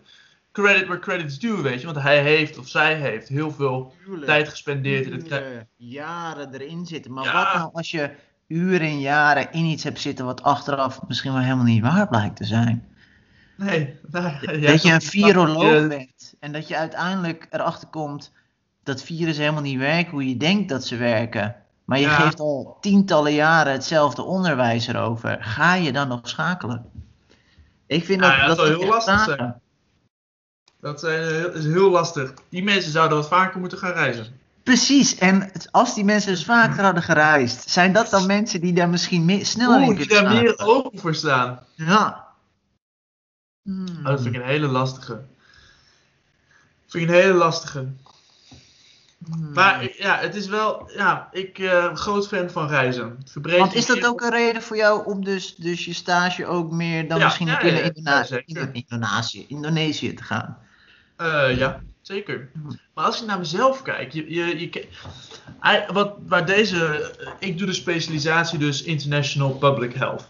credit 0.51 0.85
where 0.87 0.99
credits 1.01 1.39
due, 1.39 1.61
weet 1.61 1.79
je. 1.79 1.85
Want 1.85 2.01
hij 2.01 2.21
heeft 2.21 2.57
of 2.57 2.67
zij 2.67 2.95
heeft 2.95 3.27
heel 3.27 3.51
veel 3.51 3.93
tijd 4.25 4.49
gespendeerd 4.49 5.05
in 5.05 5.13
het 5.13 5.41
jaren 5.75 6.53
erin 6.53 6.85
zitten. 6.85 7.13
Maar 7.13 7.23
Ja. 7.23 7.33
wat 7.33 7.53
nou 7.53 7.69
als 7.73 7.91
je 7.91 8.11
uren 8.47 8.87
en 8.87 8.99
jaren 8.99 9.51
in 9.51 9.65
iets 9.65 9.83
hebt 9.83 9.99
zitten 9.99 10.25
wat 10.25 10.43
achteraf 10.43 10.99
misschien 11.07 11.33
wel 11.33 11.41
helemaal 11.41 11.63
niet 11.63 11.81
waar 11.81 12.07
blijkt 12.07 12.35
te 12.35 12.45
zijn? 12.45 12.87
Nee, 13.55 13.99
nou, 14.11 14.61
dat 14.61 14.81
je 14.81 14.91
een 14.93 15.01
viroloog 15.01 15.81
je- 15.81 15.87
bent 15.87 16.33
en 16.39 16.51
dat 16.51 16.67
je 16.67 16.77
uiteindelijk 16.77 17.47
erachter 17.49 17.87
komt 17.87 18.31
dat 18.83 19.03
virussen 19.03 19.43
helemaal 19.43 19.63
niet 19.63 19.79
werken 19.79 20.11
hoe 20.11 20.29
je 20.29 20.37
denkt 20.37 20.69
dat 20.69 20.85
ze 20.85 20.95
werken. 20.95 21.55
Maar 21.85 21.99
je 21.99 22.05
Ja. 22.05 22.15
geeft 22.15 22.39
al 22.39 22.77
tientallen 22.81 23.33
jaren 23.33 23.73
hetzelfde 23.73 24.21
onderwijs 24.21 24.87
erover. 24.87 25.37
Ga 25.39 25.73
je 25.73 25.91
dan 25.93 26.07
nog 26.07 26.29
schakelen? 26.29 26.85
Ik 27.85 28.05
vind 28.05 28.21
dat, 28.21 28.31
ja, 28.31 28.47
dat 28.47 28.67
heel 28.67 28.85
lastig 28.87 29.23
zijn. 29.23 29.61
Dat 30.81 31.03
eh, 31.03 31.43
is 31.55 31.65
heel 31.65 31.89
lastig. 31.89 32.33
Die 32.49 32.63
mensen 32.63 32.91
zouden 32.91 33.17
wat 33.17 33.27
vaker 33.27 33.59
moeten 33.59 33.77
gaan 33.77 33.91
reizen. 33.93 34.25
Precies, 34.67 35.17
en 35.17 35.51
als 35.71 35.95
die 35.95 36.03
mensen 36.03 36.31
dus 36.31 36.45
vaker 36.45 36.83
hadden 36.83 37.03
gereisd, 37.03 37.69
zijn 37.69 37.93
dat 37.93 38.09
dan 38.09 38.25
mensen 38.25 38.61
die 38.61 38.73
daar 38.73 38.89
misschien 38.89 39.25
meer, 39.25 39.45
sneller 39.45 39.81
in 39.81 39.87
Oeh, 39.87 39.97
die 39.97 40.07
kunnen 40.07 40.33
daar 40.33 40.41
meer 40.43 40.59
open 40.59 40.99
voor 40.99 41.15
staan. 41.15 41.59
Ja. 41.75 42.27
Hmm. 43.61 43.85
Oh, 43.97 44.03
dat 44.05 44.21
vind 44.21 44.35
ik 44.35 44.41
een 44.41 44.47
hele 44.47 44.67
lastige. 44.67 45.21
Vind 46.87 47.03
ik 47.03 47.09
een 47.09 47.15
hele 47.15 47.33
lastige. 47.33 47.87
Hmm. 49.25 49.53
Maar 49.53 49.89
ja, 49.97 50.17
het 50.17 50.35
is 50.35 50.47
wel, 50.47 50.91
ja, 50.95 51.27
ik 51.31 51.59
eh 51.59 51.95
groot 51.95 52.27
fan 52.27 52.49
van 52.49 52.67
reizen. 52.67 53.17
Want 53.43 53.73
is 53.73 53.85
dat 53.85 54.05
ook 54.05 54.21
een 54.21 54.29
reden 54.29 54.61
voor 54.61 54.77
jou 54.77 55.05
om 55.05 55.23
dus, 55.23 55.55
dus 55.55 55.85
je 55.85 55.93
stage 55.93 56.45
ook 56.45 56.71
meer 56.71 57.07
dan 57.07 57.17
Ja, 57.19 57.25
misschien 57.25 57.47
ja, 57.47 57.59
in 57.59 57.73
ja, 57.73 57.79
ja, 57.79 57.83
Indona- 57.83 58.23
zeker. 58.23 58.43
Indo- 58.45 58.69
Indonesië, 58.71 59.45
Indonesië 59.47 60.13
te 60.13 60.23
gaan? 60.23 60.57
Eh, 61.15 61.57
ja, 61.57 61.81
zeker. 62.07 62.49
Mhm. 62.53 62.73
Maar 62.93 63.05
als 63.05 63.21
ik 63.21 63.27
naar 63.27 63.37
mezelf 63.37 63.81
kijk, 63.81 64.11
je, 64.13 64.33
je, 64.33 64.59
je, 64.59 64.87
wat, 65.93 66.13
waar 66.27 66.45
deze, 66.45 67.11
ik 67.39 67.57
doe 67.57 67.67
de 67.67 67.73
specialisatie 67.73 68.59
dus 68.59 68.83
International 68.83 69.51
Public 69.51 69.93
Health. 69.93 70.29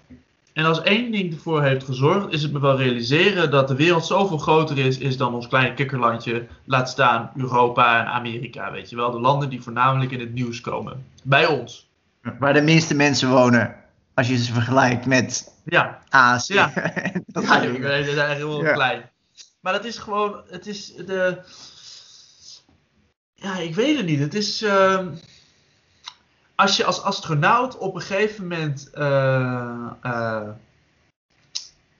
En 0.53 0.65
als 0.65 0.81
één 0.81 1.11
ding 1.11 1.33
ervoor 1.33 1.63
heeft 1.63 1.83
gezorgd, 1.83 2.33
is 2.33 2.41
het 2.43 2.51
me 2.51 2.59
wel 2.59 2.77
realiseren 2.77 3.51
dat 3.51 3.67
de 3.67 3.75
wereld 3.75 4.05
zoveel 4.05 4.37
groter 4.37 4.77
is, 4.77 4.97
is 4.97 5.17
dan 5.17 5.33
ons 5.33 5.47
kleine 5.47 5.73
kikkerlandje, 5.73 6.47
laat 6.65 6.89
staan 6.89 7.31
Europa 7.35 7.99
en 7.99 8.05
Amerika, 8.05 8.71
weet 8.71 8.89
je 8.89 8.95
wel. 8.95 9.11
De 9.11 9.19
landen 9.19 9.49
die 9.49 9.61
voornamelijk 9.61 10.11
in 10.11 10.19
het 10.19 10.33
nieuws 10.33 10.61
komen. 10.61 11.05
Bij 11.23 11.45
ons. 11.45 11.89
Waar 12.39 12.53
de 12.53 12.61
minste 12.61 12.95
mensen 12.95 13.29
wonen, 13.29 13.75
als 14.13 14.27
je 14.27 14.37
ze 14.37 14.53
vergelijkt 14.53 15.05
met 15.05 15.53
Ja, 15.65 15.99
Azië. 16.09 16.53
Ja. 16.53 16.71
dat 17.27 17.43
Ja, 17.43 17.61
is 17.61 18.15
eigenlijk 18.15 18.33
heel 18.37 18.63
Ja. 18.63 18.73
klein. 18.73 19.09
Maar 19.67 19.75
het 19.75 19.85
is 19.85 19.97
gewoon, 19.97 20.41
het 20.49 20.67
is 20.67 20.93
de. 20.95 21.37
Ja, 23.33 23.57
ik 23.57 23.75
weet 23.75 23.97
het 23.97 24.05
niet. 24.05 24.19
Het 24.19 24.33
is. 24.33 24.61
ehm, 24.61 25.09
als 26.55 26.77
je 26.77 26.85
als 26.85 27.01
astronaut 27.01 27.77
op 27.77 27.95
een 27.95 28.01
gegeven 28.01 28.47
moment 28.47 28.89
eh, 28.89 29.87
eh, 30.01 30.49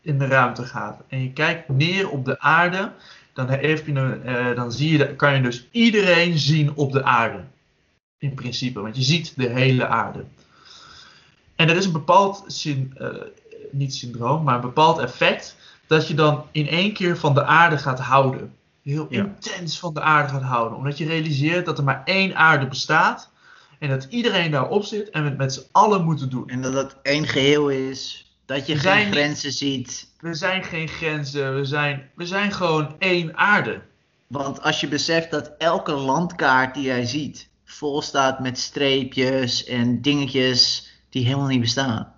in 0.02 0.20
de 0.20 0.26
ruimte 0.26 0.64
gaat 0.64 1.02
en 1.08 1.24
je 1.24 1.34
kijkt 1.34 1.70
neer 1.70 2.10
op 2.10 2.26
de 2.26 2.40
aarde, 2.40 2.92
dan, 3.34 3.50
eh, 3.50 4.56
dan 4.56 4.72
zie 4.72 4.98
je, 4.98 5.16
kan 5.16 5.36
je 5.36 5.42
dus 5.42 5.68
iedereen 5.72 6.38
zien 6.38 6.76
op 6.76 6.92
de 6.92 7.04
aarde. 7.04 7.44
In 8.18 8.34
principe, 8.34 8.80
want 8.82 8.96
je 8.96 9.04
ziet 9.04 9.34
de 9.36 9.50
hele 9.50 9.88
aarde. 9.88 10.26
En 11.56 11.70
er 11.70 11.76
is 11.76 11.86
een 11.86 11.92
bepaald, 11.92 12.66
niet 13.72 13.96
syndroom, 13.96 14.44
maar 14.44 14.56
een 14.56 14.62
bepaald 14.62 15.00
effect 15.00 15.56
dat 15.88 16.08
je 16.08 16.14
dan 16.14 16.46
in 16.52 16.68
één 16.68 16.94
keer 16.94 17.18
van 17.18 17.34
de 17.34 17.44
aarde 17.44 17.78
gaat 17.78 18.00
houden. 18.00 18.54
Heel 18.84 19.08
Ja. 19.10 19.18
intens 19.24 19.80
van 19.80 19.94
de 19.94 20.02
aarde 20.02 20.30
gaat 20.34 20.42
houden. 20.42 20.78
Omdat 20.78 20.98
je 20.98 21.06
realiseert 21.06 21.66
dat 21.66 21.78
er 21.78 21.84
maar 21.84 22.02
één 22.06 22.36
aarde 22.36 22.68
bestaat. 22.68 23.30
En 23.80 23.90
dat 23.90 24.08
iedereen 24.10 24.52
daarop 24.52 24.84
zit 24.84 25.10
en 25.10 25.24
we 25.24 25.30
het 25.30 25.38
met 25.38 25.54
z'n 25.54 25.68
allen 25.72 26.04
moeten 26.04 26.30
doen. 26.30 26.50
En 26.50 26.62
dat 26.62 26.74
het 26.74 26.96
één 27.02 27.28
geheel 27.28 27.70
is. 27.70 28.32
Dat 28.46 28.68
je 28.68 28.74
We 28.74 28.80
geen 28.80 28.92
zijn- 28.92 29.12
grenzen 29.12 29.52
ziet. 29.52 30.10
We 30.20 30.34
zijn 30.34 30.64
geen 30.64 30.88
grenzen, 30.88 31.56
we 31.56 31.66
zijn, 31.66 32.10
we 32.16 32.26
zijn 32.26 32.52
gewoon 32.52 32.96
één 33.00 33.38
aarde. 33.38 33.82
Want 34.28 34.62
als 34.62 34.80
je 34.82 34.88
beseft 34.88 35.32
dat 35.32 35.52
elke 35.58 35.92
landkaart 35.92 36.74
die 36.74 36.84
jij 36.84 37.06
ziet 37.06 37.50
vol 37.66 38.02
staat 38.02 38.40
met 38.40 38.58
streepjes 38.60 39.64
en 39.66 40.02
dingetjes 40.02 40.92
die 41.10 41.26
helemaal 41.26 41.48
niet 41.48 41.62
bestaan. 41.62 42.14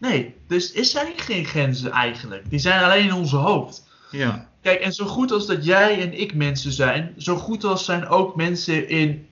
Nee, 0.00 0.34
dus 0.46 0.74
er 0.74 0.84
zijn 0.84 1.12
geen 1.16 1.44
grenzen 1.44 1.90
eigenlijk. 1.90 2.50
Die 2.50 2.58
zijn 2.58 2.82
alleen 2.82 3.04
in 3.04 3.12
onze 3.12 3.36
hoofd. 3.36 3.88
Ja. 4.10 4.48
Kijk, 4.62 4.80
en 4.80 4.92
zo 4.92 5.04
goed 5.04 5.32
als 5.32 5.46
dat 5.46 5.64
jij 5.64 6.00
en 6.00 6.20
ik 6.20 6.34
mensen 6.34 6.72
zijn, 6.72 7.14
zo 7.16 7.36
goed 7.36 7.64
als 7.64 7.84
zijn 7.84 8.06
ook 8.06 8.36
mensen 8.36 8.88
in 8.88 9.28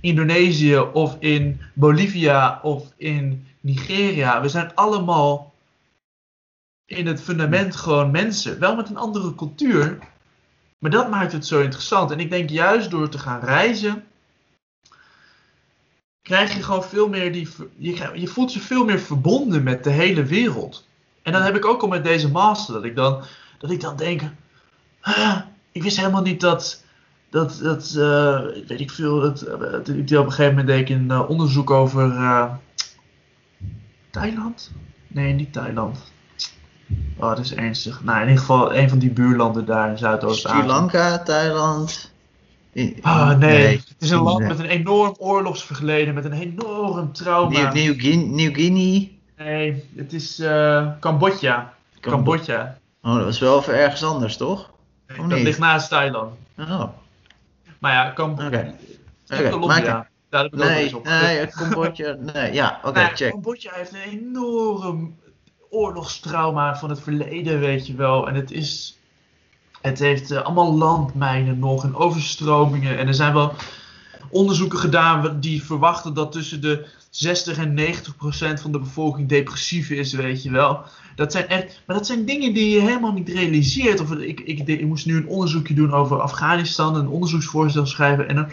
Indonesië 0.00 0.78
of 0.78 1.16
in 1.18 1.60
Bolivia 1.74 2.60
of 2.62 2.92
in 2.96 3.46
Nigeria. 3.60 4.40
We 4.40 4.48
zijn 4.48 4.74
allemaal 4.74 5.54
in 6.86 7.06
het 7.06 7.22
fundament 7.22 7.76
gewoon 7.76 8.10
mensen. 8.10 8.58
Wel 8.58 8.76
met 8.76 8.88
een 8.88 8.96
andere 8.96 9.34
cultuur. 9.34 9.98
Maar 10.78 10.90
dat 10.90 11.10
maakt 11.10 11.32
het 11.32 11.46
zo 11.46 11.60
interessant. 11.60 12.10
En 12.10 12.20
ik 12.20 12.30
denk 12.30 12.50
juist 12.50 12.90
door 12.90 13.08
te 13.08 13.18
gaan 13.18 13.40
reizen, 13.40 14.04
krijg 16.30 16.54
je 16.54 16.62
gewoon 16.62 16.84
veel 16.84 17.08
meer 17.08 17.32
die. 17.32 17.48
Je, 17.76 18.10
je 18.14 18.26
voelt 18.26 18.52
je 18.52 18.60
veel 18.60 18.84
meer 18.84 18.98
verbonden 18.98 19.62
met 19.62 19.84
de 19.84 19.90
hele 19.90 20.24
wereld. 20.24 20.86
En 21.22 21.32
dat 21.32 21.42
heb 21.42 21.56
ik 21.56 21.64
ook 21.64 21.82
al 21.82 21.88
met 21.88 22.04
deze 22.04 22.30
master. 22.30 22.74
Dat 22.74 22.84
ik 22.84 22.96
dan, 22.96 23.22
dat 23.58 23.70
ik 23.70 23.80
dan 23.80 23.96
denk. 23.96 24.22
"Ah, 25.00 25.36
ik 25.72 25.82
wist 25.82 25.96
helemaal 25.96 26.22
niet 26.22 26.40
dat. 26.40 26.84
Dat, 27.30 27.58
dat 27.62 27.94
eh, 27.98 28.40
weet 28.66 28.80
ik 28.80 28.90
veel. 28.90 29.20
Dat, 29.20 29.42
eh, 29.42 29.60
dat, 29.60 29.88
ik 29.88 30.08
deed 30.08 30.18
op 30.18 30.24
een 30.24 30.32
gegeven 30.32 30.56
moment 30.56 30.66
deed 30.66 30.80
ik 30.80 30.96
een 30.96 31.10
eh, 31.10 31.30
onderzoek 31.30 31.70
over. 31.70 32.08
Thailand? 34.10 34.70
Nee, 35.06 35.32
niet 35.32 35.52
Thailand. 35.52 35.98
Oh, 37.16 37.28
dat 37.28 37.38
is 37.38 37.54
ernstig. 37.54 38.04
Nou, 38.04 38.16
in 38.20 38.28
ieder 38.28 38.40
geval 38.40 38.74
een 38.74 38.88
van 38.88 38.98
die 38.98 39.10
buurlanden 39.10 39.64
daar 39.64 39.90
in 39.90 39.98
Zuidoost-Azië. 39.98 40.58
Sri 40.58 40.66
Lanka, 40.66 41.18
Thailand. 41.18 42.09
Ah, 43.00 43.38
nee. 43.38 43.76
Het 43.76 43.94
is 43.98 44.10
een 44.10 44.22
land 44.22 44.38
nee. 44.38 44.48
met 44.48 44.58
een 44.58 44.66
enorm 44.66 45.14
oorlogsverleden, 45.18 46.14
met 46.14 46.24
een 46.24 46.32
enorm 46.32 47.12
trauma. 47.12 47.72
Nieuw 47.72 48.52
Guinea. 48.52 49.06
Nee, 49.36 49.84
het 49.96 50.12
is 50.12 50.38
eh, 50.38 50.90
Cambodja. 51.00 51.74
Cambodja. 52.00 52.78
Oh, 53.02 53.14
dat 53.14 53.24
was 53.24 53.38
wel 53.38 53.58
even 53.58 53.74
ergens 53.74 54.04
anders, 54.04 54.36
toch? 54.36 54.70
Of 55.08 55.16
dat 55.16 55.26
niet? 55.26 55.42
ligt 55.42 55.58
naast 55.58 55.88
Thailand. 55.88 56.34
Oh, 56.58 56.84
Maar 57.78 57.92
ja, 57.92 58.12
Cambodja. 58.12 58.46
Oké. 58.46 58.74
Oké, 59.28 59.48
Colombia. 59.48 59.92
maak 59.92 60.08
Daar 60.28 60.42
heb 60.42 60.52
ik 60.54 60.60
eens 60.60 60.70
nee, 60.70 60.96
op. 60.96 61.04
nee, 61.04 61.46
Cambodja, 61.46 62.16
nee, 62.18 62.52
ja, 62.52 62.80
oké, 62.82 63.10
check. 63.14 63.30
Cambodja 63.30 63.70
heeft 63.74 63.92
een 63.92 64.10
enorm 64.10 65.18
oorlogstrauma 65.70 66.76
van 66.76 66.90
het 66.90 67.00
verleden, 67.00 67.60
weet 67.60 67.86
je 67.86 67.94
wel. 67.94 68.28
En 68.28 68.34
het 68.34 68.50
is. 68.50 68.98
Het 69.80 69.98
heeft 69.98 70.30
eh, 70.30 70.42
allemaal 70.42 70.74
landmijnen 70.74 71.58
nog 71.58 71.84
en 71.84 71.94
overstromingen. 71.94 72.98
En 72.98 73.06
er 73.06 73.14
zijn 73.14 73.32
wel 73.32 73.54
onderzoeken 74.30 74.78
gedaan 74.78 75.40
die 75.40 75.64
verwachten 75.64 76.14
dat 76.14 76.32
tussen 76.32 76.60
de 76.60 76.86
60 77.10 77.58
en 77.58 77.74
90 77.74 78.16
procent 78.16 78.60
van 78.60 78.72
de 78.72 78.78
bevolking 78.78 79.28
depressief 79.28 79.90
is, 79.90 80.12
weet 80.12 80.42
je 80.42 80.50
wel. 80.50 80.82
Dat 81.14 81.32
zijn 81.32 81.48
echt, 81.48 81.80
maar 81.86 81.96
dat 81.96 82.06
zijn 82.06 82.24
dingen 82.24 82.54
die 82.54 82.70
je 82.70 82.80
helemaal 82.80 83.12
niet 83.12 83.28
realiseert. 83.28 84.00
Of, 84.00 84.12
ik, 84.12 84.40
ik, 84.40 84.66
ik 84.66 84.86
moest 84.86 85.06
nu 85.06 85.16
een 85.16 85.28
onderzoekje 85.28 85.74
doen 85.74 85.92
over 85.92 86.20
Afghanistan, 86.20 86.94
een 86.94 87.08
onderzoeksvoorstel 87.08 87.86
schrijven. 87.86 88.28
En 88.28 88.48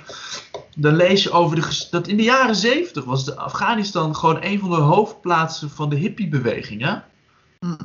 dan, 0.76 0.96
lees 0.96 1.24
je 1.24 1.32
over 1.32 1.56
de, 1.56 1.88
dat 1.92 2.08
in 2.08 2.18
de 2.18 2.24
jaren 2.24 2.56
70 2.56 3.04
was 3.04 3.26
de 3.26 3.36
Afghanistan 3.36 4.16
gewoon 4.16 4.38
een 4.42 4.60
van 4.60 4.70
de 4.70 4.76
hoofdplaatsen 4.76 5.70
van 5.70 5.90
de 5.90 5.96
hippiebeweging. 5.96 6.82
Hè? 6.82 6.96
Hm. 7.60 7.84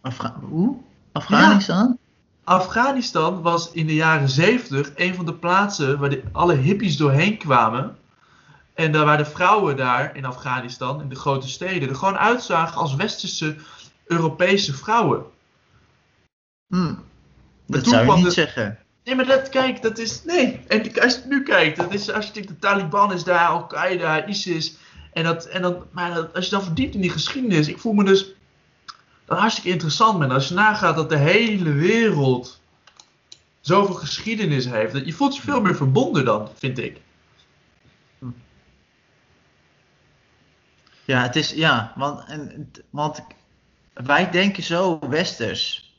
Afga 0.00 0.34
hoe? 0.48 0.76
Afghanistan? 1.12 1.98
Afghanistan 2.44 3.42
was 3.42 3.70
in 3.72 3.86
de 3.86 3.94
jaren 3.94 4.28
70 4.28 4.90
een 4.96 5.14
van 5.14 5.26
de 5.26 5.34
plaatsen 5.34 5.98
waar 5.98 6.10
de, 6.10 6.22
alle 6.32 6.54
hippies 6.54 6.96
doorheen 6.96 7.38
kwamen. 7.38 7.96
En 8.74 8.92
daar 8.92 9.04
waar 9.04 9.16
de 9.18 9.24
vrouwen 9.24 9.76
daar 9.76 10.16
in 10.16 10.24
Afghanistan, 10.24 11.00
in 11.00 11.08
de 11.08 11.14
grote 11.14 11.48
steden, 11.48 11.88
er 11.88 11.94
gewoon 11.94 12.18
uitzagen 12.18 12.76
als 12.80 12.94
westerse 12.94 13.56
Europese 14.06 14.74
vrouwen. 14.74 15.24
Hm. 16.68 16.94
Dat 17.66 17.86
zou 17.86 18.06
je 18.06 18.12
niet 18.14 18.24
de- 18.24 18.30
zeggen. 18.30 18.78
Nee, 19.04 19.14
maar 19.14 19.26
dat, 19.26 19.48
kijk, 19.48 19.82
dat 19.82 19.98
is. 19.98 20.24
Nee. 20.24 20.60
En 20.68 21.00
als 21.02 21.14
je 21.14 21.22
nu 21.28 21.42
kijkt, 21.42 21.76
dat 21.76 21.94
is, 21.94 22.10
als 22.10 22.26
je 22.26 22.32
denkt, 22.32 22.48
de 22.48 22.58
Taliban 22.58 23.12
is 23.12 23.24
daar, 23.24 23.46
Al-Qaeda, 23.48 24.26
ISIS. 24.26 24.76
En 25.12 25.24
dat, 25.24 25.44
en 25.46 25.62
dan, 25.62 25.76
maar 25.90 26.14
dat- 26.14 26.34
als 26.34 26.44
je 26.44 26.50
dan 26.50 26.62
verdiept 26.62 26.94
in 26.94 27.00
die 27.00 27.10
geschiedenis, 27.10 27.68
ik 27.68 27.78
voel 27.78 27.92
me 27.92 28.04
dus. 28.04 28.33
Dan 29.24 29.38
hartstikke 29.38 29.70
interessant 29.70 30.18
ben. 30.18 30.30
Als 30.30 30.48
je 30.48 30.54
nagaat 30.54 30.96
dat 30.96 31.08
de 31.08 31.16
hele 31.16 31.72
wereld 31.72 32.60
zoveel 33.60 33.94
geschiedenis 33.94 34.64
heeft. 34.64 34.92
Dat 34.92 35.06
je 35.06 35.12
voelt 35.12 35.36
je 35.36 35.42
veel 35.42 35.60
meer 35.60 35.76
verbonden 35.76 36.24
dan, 36.24 36.48
vind 36.54 36.78
ik. 36.78 37.00
Ja, 41.04 41.22
het 41.22 41.36
is, 41.36 41.50
ja, 41.50 41.92
want, 41.96 42.24
en, 42.28 42.70
want 42.90 43.24
wij 43.92 44.30
denken 44.30 44.62
zo 44.62 44.98
westers. 45.08 45.94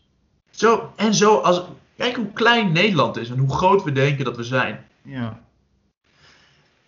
Zo, 0.52 0.94
en 0.96 1.14
zo, 1.14 1.38
als, 1.38 1.62
kijk 1.98 2.16
hoe 2.16 2.34
klein 2.34 2.72
Nederland 2.72 3.18
is 3.18 3.30
en 3.30 3.38
hoe 3.38 3.56
groot 3.56 3.84
we 3.84 3.92
denken 3.92 4.26
dat 4.26 4.36
we 4.36 4.44
zijn. 4.44 4.88
Ja. 5.02 5.40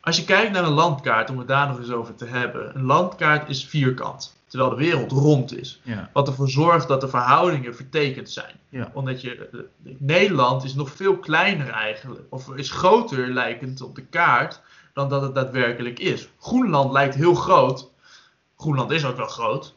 Als 0.01 0.17
je 0.17 0.25
kijkt 0.25 0.51
naar 0.51 0.63
een 0.63 0.69
landkaart, 0.69 1.29
om 1.29 1.37
het 1.37 1.47
daar 1.47 1.67
nog 1.67 1.79
eens 1.79 1.91
over 1.91 2.15
te 2.15 2.25
hebben. 2.25 2.75
Een 2.75 2.83
landkaart 2.85 3.49
is 3.49 3.65
vierkant, 3.65 4.36
terwijl 4.47 4.69
de 4.69 4.75
wereld 4.75 5.11
rond 5.11 5.57
is. 5.57 5.81
Ja. 5.83 6.09
Wat 6.13 6.27
ervoor 6.27 6.49
zorgt 6.49 6.87
dat 6.87 7.01
de 7.01 7.07
verhoudingen 7.07 7.75
vertekend 7.75 8.29
zijn. 8.29 8.55
Ja. 8.69 8.91
Omdat 8.93 9.21
je, 9.21 9.49
eh, 9.49 9.59
Nederland 9.97 10.63
is 10.63 10.73
nog 10.73 10.89
veel 10.91 11.17
kleiner 11.17 11.69
eigenlijk, 11.69 12.21
of 12.29 12.55
is 12.55 12.71
groter 12.71 13.27
lijkend 13.33 13.81
op 13.81 13.95
de 13.95 14.05
kaart, 14.05 14.61
dan 14.93 15.09
dat 15.09 15.21
het 15.21 15.35
daadwerkelijk 15.35 15.99
is. 15.99 16.29
Groenland 16.39 16.91
lijkt 16.91 17.15
heel 17.15 17.35
groot. 17.35 17.91
Groenland 18.57 18.91
is 18.91 19.05
ook 19.05 19.17
wel 19.17 19.27
groot. 19.27 19.75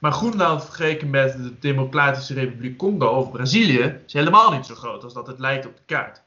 Maar 0.00 0.12
Groenland 0.12 0.64
vergeleken 0.64 1.10
met 1.10 1.32
de 1.32 1.58
Democratische 1.58 2.34
Republiek 2.34 2.78
Congo 2.78 3.06
of 3.06 3.30
Brazilië 3.30 4.00
is 4.06 4.12
helemaal 4.12 4.52
niet 4.52 4.66
zo 4.66 4.74
groot 4.74 5.04
als 5.04 5.12
dat 5.12 5.26
het 5.26 5.38
lijkt 5.38 5.66
op 5.66 5.76
de 5.76 5.82
kaart. 5.86 6.22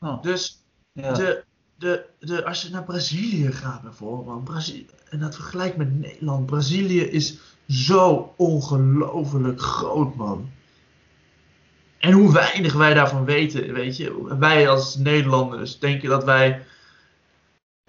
Oh, 0.00 0.22
Dus 0.22 0.64
ja. 0.92 1.12
de, 1.12 1.44
de, 1.78 2.04
de, 2.20 2.44
als 2.44 2.62
je 2.62 2.70
naar 2.70 2.84
Brazilië 2.84 3.52
gaat 3.52 3.82
bijvoorbeeld, 3.82 4.44
Brazilië, 4.44 4.86
en 5.08 5.20
dat 5.20 5.34
vergelijkt 5.34 5.76
met 5.76 6.00
Nederland, 6.00 6.46
Brazilië 6.46 7.00
is 7.00 7.38
zo 7.68 8.32
ongelooflijk 8.36 9.60
groot, 9.60 10.14
man. 10.14 10.50
En 11.98 12.12
hoe 12.12 12.32
weinig 12.32 12.72
wij 12.72 12.94
daarvan 12.94 13.24
weten, 13.24 13.72
weet 13.72 13.96
je. 13.96 14.36
Wij 14.38 14.68
als 14.68 14.96
Nederlanders 14.96 15.78
denken 15.78 16.08
dat 16.08 16.24
wij 16.24 16.62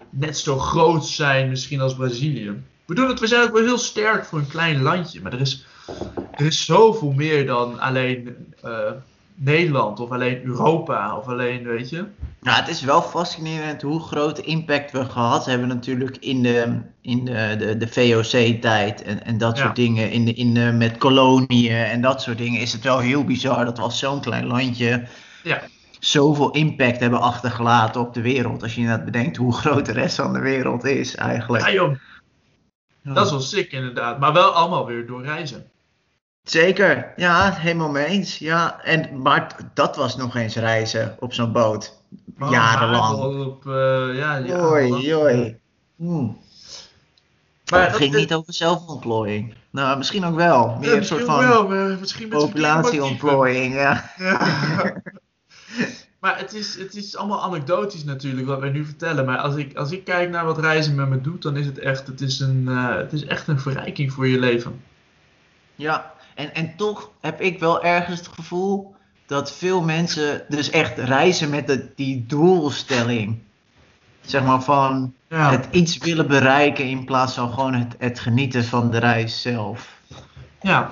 net 0.09 0.37
zo 0.37 0.57
groot 0.57 1.05
zijn 1.05 1.49
misschien 1.49 1.81
als 1.81 1.95
Brazilië. 1.95 2.63
We, 2.85 2.95
doen 2.95 3.07
het, 3.07 3.19
we 3.19 3.27
zijn 3.27 3.43
ook 3.43 3.53
wel 3.53 3.63
heel 3.63 3.77
sterk 3.77 4.25
voor 4.25 4.39
een 4.39 4.47
klein 4.47 4.81
landje, 4.81 5.21
maar 5.21 5.33
er 5.33 5.41
is, 5.41 5.65
er 6.31 6.45
is 6.45 6.65
zoveel 6.65 7.11
meer 7.11 7.45
dan 7.45 7.79
alleen 7.79 8.35
eh, 8.61 8.91
Nederland 9.35 9.99
of 9.99 10.09
alleen 10.09 10.43
Europa 10.43 11.17
of 11.17 11.27
alleen, 11.27 11.63
weet 11.63 11.89
je. 11.89 12.05
Nou, 12.45 12.57
het 12.59 12.67
is 12.67 12.81
wel 12.81 13.01
fascinerend 13.01 13.81
hoe 13.81 13.99
grote 14.01 14.41
impact 14.41 14.91
we 14.91 15.05
gehad 15.05 15.45
hebben 15.45 15.67
natuurlijk 15.67 16.17
in 16.17 16.41
de, 16.43 16.81
in 17.01 17.25
de, 17.25 17.55
de, 17.57 17.77
de 17.77 17.87
VOC-tijd 17.87 19.01
en, 19.01 19.25
en 19.25 19.37
dat 19.37 19.57
Ja. 19.57 19.63
soort 19.63 19.75
dingen. 19.75 20.11
In 20.11 20.25
de, 20.25 20.33
in 20.33 20.53
de, 20.53 20.71
met 20.71 20.97
koloniën 20.97 21.71
en 21.75 22.01
dat 22.01 22.21
soort 22.21 22.37
dingen 22.37 22.61
is 22.61 22.73
het 22.73 22.83
wel 22.83 22.99
heel 22.99 23.23
bizar 23.23 23.65
dat 23.65 23.77
we 23.77 23.83
als 23.83 23.99
zo'n 23.99 24.21
klein 24.21 24.45
landje 24.45 25.07
Ja. 25.43 25.61
zoveel 25.99 26.51
impact 26.51 26.99
hebben 26.99 27.21
achtergelaten 27.21 28.01
op 28.01 28.13
de 28.13 28.21
wereld. 28.21 28.63
Als 28.63 28.75
je 28.75 28.81
inderdaad 28.81 29.05
bedenkt 29.05 29.37
hoe 29.37 29.53
groot 29.53 29.85
de 29.85 29.91
rest 29.91 30.15
van 30.15 30.33
de 30.33 30.39
wereld 30.39 30.83
is 30.83 31.15
eigenlijk. 31.15 31.65
Ja 31.65 31.71
joh, 31.73 31.95
dat 33.03 33.25
is 33.25 33.31
wel 33.31 33.39
sick 33.39 33.71
inderdaad. 33.71 34.19
Maar 34.19 34.33
wel 34.33 34.51
allemaal 34.51 34.85
weer 34.85 35.07
door 35.07 35.23
reizen. 35.23 35.71
Zeker, 36.45 37.13
ja, 37.15 37.51
helemaal 37.51 37.89
mee 37.89 38.05
eens. 38.05 38.37
Ja, 38.37 38.81
en, 38.83 39.21
maar 39.21 39.55
dat 39.73 39.95
was 39.95 40.15
nog 40.15 40.35
eens 40.35 40.55
reizen 40.55 41.15
op 41.19 41.33
zo'n 41.33 41.51
boot. 41.51 41.99
Oh, 42.39 42.51
Jarenlang. 42.51 43.45
Op, 43.45 43.67
eh, 43.67 43.71
ja, 44.17 44.39
jarenlang. 44.39 44.71
Oei, 44.71 45.15
oei. 45.15 45.57
Hmm. 45.95 46.37
Maar 47.71 47.81
het 47.81 47.89
dat- 47.89 47.99
ging 48.01 48.15
niet 48.15 48.33
over 48.33 48.53
zelfontplooiing. 48.53 49.53
Nou, 49.69 49.97
misschien 49.97 50.25
ook 50.25 50.35
wel. 50.35 50.77
Meer 50.79 50.89
Ja, 50.89 50.95
een 50.95 51.05
soort 51.05 51.19
misschien 51.19 51.39
van 51.41 51.47
wel, 51.47 51.67
maar 51.67 51.97
misschien 51.99 52.27
met 52.27 52.37
populatioontplooiing, 52.37 53.73
ja. 53.73 54.09
Ja. 54.17 54.39
Maar 56.19 56.37
het 56.37 56.53
is, 56.53 56.77
het 56.77 56.95
is 56.95 57.15
allemaal 57.17 57.41
anekdotisch 57.43 58.03
natuurlijk 58.03 58.47
wat 58.47 58.59
wij 58.59 58.69
nu 58.69 58.85
vertellen. 58.85 59.25
Maar 59.25 59.37
als 59.37 59.55
ik, 59.55 59.75
als 59.77 59.91
ik 59.91 60.03
kijk 60.03 60.29
naar 60.29 60.45
wat 60.45 60.57
reizen 60.59 60.95
met 60.95 61.09
me 61.09 61.21
doet, 61.21 61.41
dan 61.41 61.57
is 61.57 61.65
het 61.65 61.79
echt, 61.79 62.07
het 62.07 62.21
is 62.21 62.39
een, 62.39 62.65
eh, 62.67 62.95
het 62.95 63.13
is 63.13 63.25
echt 63.25 63.47
een 63.47 63.59
verrijking 63.59 64.13
voor 64.13 64.27
je 64.27 64.39
leven. 64.39 64.83
Ja, 65.75 66.13
en, 66.35 66.53
en 66.53 66.75
toch 66.75 67.09
heb 67.21 67.41
ik 67.41 67.59
wel 67.59 67.83
ergens 67.83 68.19
het 68.19 68.27
gevoel 68.27 68.95
dat 69.25 69.51
veel 69.51 69.81
mensen 69.81 70.43
dus 70.49 70.69
echt 70.69 70.97
reizen 70.97 71.49
met 71.49 71.67
de, 71.67 71.87
die 71.95 72.25
doelstelling. 72.27 73.39
Zeg 74.21 74.43
maar 74.43 74.61
van 74.61 75.13
Ja, 75.29 75.51
het 75.51 75.67
iets 75.71 75.97
willen 75.97 76.27
bereiken 76.27 76.85
in 76.85 77.05
plaats 77.05 77.33
van 77.33 77.53
gewoon 77.53 77.73
het, 77.73 77.95
het 77.97 78.19
genieten 78.19 78.63
van 78.63 78.91
de 78.91 78.97
reis 78.97 79.41
zelf. 79.41 79.97
ja. 80.61 80.89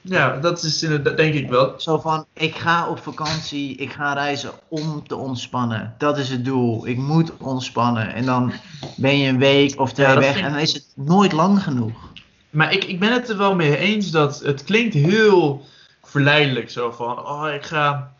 ja 0.00 0.36
dat 0.36 0.62
is 0.62 0.82
inderdaad, 0.82 1.16
denk 1.16 1.34
ik 1.34 1.48
wel. 1.48 1.74
Zo 1.76 1.98
van, 1.98 2.24
ik 2.32 2.54
ga 2.54 2.88
op 2.88 2.98
vakantie, 2.98 3.76
ik 3.76 3.92
ga 3.92 4.12
reizen 4.12 4.50
om 4.68 5.06
te 5.06 5.16
ontspannen. 5.16 5.94
Dat 5.98 6.18
is 6.18 6.28
het 6.28 6.44
doel. 6.44 6.86
Ik 6.86 6.96
moet 6.96 7.36
ontspannen. 7.36 8.14
En 8.14 8.24
dan 8.24 8.52
ben 8.96 9.18
je 9.18 9.28
een 9.28 9.38
week 9.38 9.80
of 9.80 9.92
twee 9.92 10.06
Ja, 10.06 10.18
weg 10.18 10.40
en 10.40 10.50
dan 10.50 10.60
is 10.60 10.72
het 10.72 10.86
nooit 10.94 11.32
lang 11.32 11.62
genoeg. 11.62 12.11
Maar 12.52 12.72
ik, 12.72 12.84
ik 12.84 12.98
ben 13.00 13.12
het 13.12 13.28
er 13.28 13.36
wel 13.36 13.54
mee 13.54 13.76
eens 13.76 14.10
dat 14.10 14.40
het 14.40 14.64
klinkt 14.64 14.94
heel 14.94 15.66
verleidelijk. 16.02 16.70
Zo 16.70 16.90
van, 16.90 17.18
oh, 17.18 17.52
ik 17.54 17.62
ga, 17.62 18.14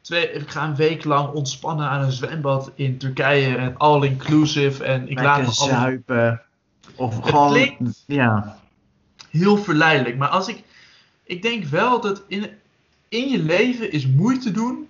twee, 0.00 0.32
ik 0.32 0.48
ga 0.50 0.64
een 0.64 0.76
week 0.76 1.04
lang 1.04 1.32
ontspannen 1.32 1.88
aan 1.88 2.02
een 2.02 2.12
zwembad 2.12 2.72
in 2.74 2.98
Turkije. 2.98 3.56
En 3.56 3.76
all-inclusive. 3.76 4.84
En 4.84 5.08
ik 5.08 5.20
laat 5.20 5.36
Lekker 5.36 5.54
me 5.54 5.60
alles 5.60 5.80
zuipen. 5.80 6.42
Of 6.94 7.16
Het 7.16 7.24
gewoon, 7.24 7.52
klinkt- 7.52 8.04
ja. 8.06 8.58
heel 9.30 9.56
verleidelijk. 9.56 10.16
Maar 10.16 10.28
als 10.28 10.48
ik, 10.48 10.62
ik 11.22 11.42
denk 11.42 11.64
wel 11.64 12.00
dat 12.00 12.22
in, 12.26 12.50
in 13.08 13.28
je 13.28 13.38
leven 13.38 13.92
is 13.92 14.06
moeite 14.06 14.50
doen, 14.50 14.88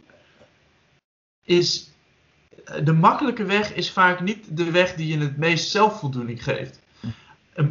is 1.44 1.90
de 2.84 2.92
makkelijke 2.92 3.44
weg 3.44 3.74
is 3.74 3.90
vaak 3.90 4.20
niet 4.20 4.56
de 4.56 4.70
weg 4.70 4.94
die 4.94 5.08
je 5.08 5.18
het 5.18 5.36
meest 5.36 5.70
zelfvoldoening 5.70 6.44
geeft. 6.44 6.80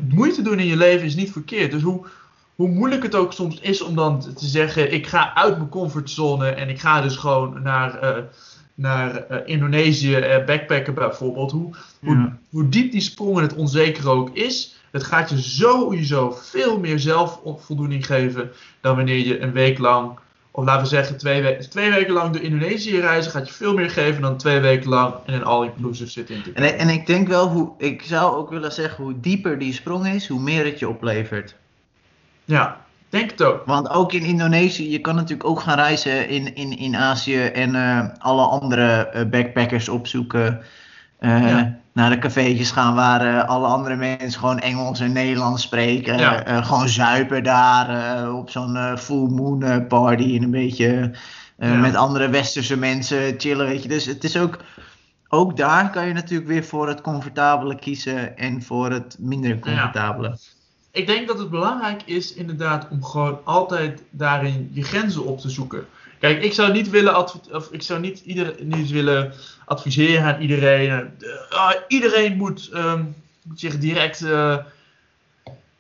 Moeite 0.09 0.41
doen 0.41 0.59
in 0.59 0.65
je 0.65 0.77
leven 0.77 1.05
is 1.05 1.15
niet 1.15 1.31
verkeerd. 1.31 1.71
Dus 1.71 1.81
hoe, 1.81 2.05
hoe 2.55 2.69
moeilijk 2.69 3.03
het 3.03 3.15
ook 3.15 3.33
soms 3.33 3.59
is 3.59 3.81
om 3.81 3.95
dan 3.95 4.19
te 4.19 4.45
zeggen, 4.45 4.93
ik 4.93 5.07
ga 5.07 5.33
uit 5.35 5.57
mijn 5.57 5.69
comfortzone 5.69 6.49
en 6.49 6.69
ik 6.69 6.79
ga 6.79 7.01
dus 7.01 7.15
gewoon 7.15 7.61
naar, 7.61 7.99
eh, 7.99 8.23
naar 8.75 9.15
eh, 9.15 9.37
Indonesië 9.45 10.15
eh, 10.15 10.45
backpacken 10.45 10.93
bijvoorbeeld. 10.93 11.51
Hoe, 11.51 11.69
Ja. 12.01 12.37
hoe 12.49 12.69
diep 12.69 12.91
die 12.91 13.01
sprong 13.01 13.37
en 13.37 13.43
het 13.43 13.55
onzeker 13.55 14.09
ook 14.09 14.29
is, 14.33 14.75
het 14.91 15.03
gaat 15.03 15.29
je 15.29 15.37
sowieso 15.37 16.31
veel 16.31 16.79
meer 16.79 16.99
zelfvoldoening 16.99 18.05
geven 18.05 18.51
dan 18.81 18.95
wanneer 18.95 19.25
je 19.25 19.39
een 19.41 19.51
week 19.51 19.77
lang, 19.77 20.19
of 20.57 20.65
laten 20.65 20.81
we 20.81 20.87
zeggen 20.87 21.17
twee, 21.17 21.41
we 21.41 21.67
twee 21.67 21.91
weken 21.91 22.13
lang 22.13 22.33
door 22.33 22.41
Indonesië 22.41 22.99
reizen, 22.99 23.31
gaat 23.31 23.47
je 23.47 23.53
veel 23.53 23.73
meer 23.73 23.89
geven 23.89 24.21
dan 24.21 24.37
twee 24.37 24.59
weken 24.59 24.89
lang 24.89 25.13
in 25.25 25.33
een 25.33 25.43
all-inclusive 25.43 26.09
zitten 26.09 26.35
in 26.35 26.55
En, 26.55 26.77
en 26.77 26.89
ik 26.89 27.05
denk 27.05 27.27
wel, 27.27 27.47
hoe, 27.47 27.71
ik 27.77 28.01
zou 28.01 28.35
ook 28.35 28.49
willen 28.49 28.71
zeggen, 28.71 29.03
hoe 29.03 29.19
dieper 29.19 29.59
die 29.59 29.73
sprong 29.73 30.07
is, 30.07 30.27
hoe 30.27 30.39
meer 30.39 30.65
het 30.65 30.79
je 30.79 30.89
oplevert. 30.89 31.55
Ja, 32.45 32.81
denk 33.09 33.31
het 33.31 33.43
ook. 33.43 33.65
Want 33.65 33.89
ook 33.89 34.13
in 34.13 34.23
Indonesië, 34.23 34.91
je 34.91 35.01
kan 35.01 35.15
natuurlijk 35.15 35.49
ook 35.49 35.59
gaan 35.59 35.77
reizen 35.77 36.29
in, 36.29 36.55
in, 36.55 36.77
in 36.77 36.95
Azië 36.95 37.43
en 37.43 37.75
eh, 37.75 38.07
alle 38.17 38.45
andere 38.45 39.07
eh, 39.07 39.25
backpackers 39.25 39.89
opzoeken. 39.89 40.61
Ja. 41.19 41.75
Naar 41.93 42.09
de 42.09 42.17
cafeetjes 42.17 42.71
gaan 42.71 42.95
waar 42.95 43.21
eh, 43.21 43.49
alle 43.49 43.67
andere 43.67 43.95
mensen 43.95 44.39
gewoon 44.39 44.59
Engels 44.59 44.99
en 44.99 45.11
Nederlands 45.11 45.63
spreken. 45.63 46.17
Ja. 46.17 46.43
Eh, 46.43 46.65
gewoon 46.65 46.89
zuipen 46.89 47.43
daar 47.43 48.31
op 48.33 48.49
zo'n 48.49 48.97
full 48.97 49.29
moon 49.29 49.87
party 49.87 50.35
en 50.35 50.43
een 50.43 50.51
beetje 50.51 51.11
Ja. 51.57 51.73
met 51.73 51.95
andere 51.95 52.29
westerse 52.29 52.77
mensen 52.77 53.35
chillen, 53.37 53.65
weet 53.67 53.83
je. 53.83 53.89
Dus 53.89 54.05
het 54.05 54.23
is 54.23 54.37
ook, 54.37 54.57
ook 55.27 55.57
daar 55.57 55.89
kan 55.89 56.07
je 56.07 56.13
natuurlijk 56.13 56.49
weer 56.49 56.63
voor 56.63 56.87
het 56.87 57.01
comfortabele 57.01 57.75
kiezen 57.75 58.37
en 58.37 58.63
voor 58.63 58.91
het 58.91 59.15
minder 59.19 59.59
comfortabele. 59.59 60.37
Ik 60.91 61.07
denk 61.07 61.27
dat 61.27 61.39
het 61.39 61.49
belangrijk 61.49 62.01
is 62.05 62.33
inderdaad 62.33 62.87
om 62.89 63.03
gewoon 63.03 63.39
altijd 63.43 64.03
daarin 64.09 64.69
je 64.73 64.83
grenzen 64.83 65.25
op 65.25 65.39
te 65.39 65.49
zoeken. 65.49 65.85
Kijk, 66.19 66.43
ik 66.43 66.53
zou 66.53 66.71
niet 66.71 66.89
willen, 66.89 67.17
of 67.51 67.71
ik 67.71 67.81
zou 67.81 67.99
niet, 67.99 68.19
ieder, 68.19 68.55
niet 68.59 68.89
willen 68.89 69.33
adviseren 69.65 70.23
aan 70.23 70.41
iedereen. 70.41 70.89
eh, 70.89 71.57
ah, 71.57 71.73
iedereen 71.87 72.37
moet 72.37 72.69
ehm, 72.73 73.03
zich 73.55 73.77
direct 73.77 74.21
eh, 74.21 74.57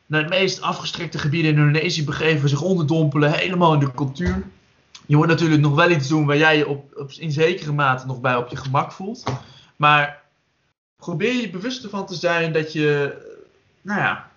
naar 0.05 0.21
het 0.21 0.29
meest 0.29 0.61
afgestrekte 0.61 1.17
gebieden 1.17 1.51
in 1.51 1.57
Indonesië 1.57 2.03
begeven, 2.03 2.49
zich 2.49 2.61
onderdompelen, 2.61 3.31
helemaal 3.31 3.73
in 3.73 3.79
de 3.79 3.93
cultuur. 3.93 4.43
Je 5.05 5.15
moet 5.15 5.27
natuurlijk 5.27 5.61
nog 5.61 5.75
wel 5.75 5.89
iets 5.89 6.07
doen 6.07 6.25
waar 6.25 6.37
jij 6.37 6.57
je 6.57 6.67
op, 6.67 6.97
op, 6.97 7.11
in 7.11 7.31
zekere 7.31 7.71
mate 7.71 8.05
nog 8.05 8.21
bij 8.21 8.35
op 8.35 8.49
je 8.49 8.55
gemak 8.55 8.91
voelt. 8.91 9.23
Maar 9.75 10.21
probeer 10.95 11.41
je 11.41 11.49
bewust 11.49 11.83
ervan 11.83 12.05
te 12.05 12.15
zijn 12.15 12.53
dat 12.53 12.73
je, 12.73 13.17
nou 13.81 13.99
ja, 13.99 14.31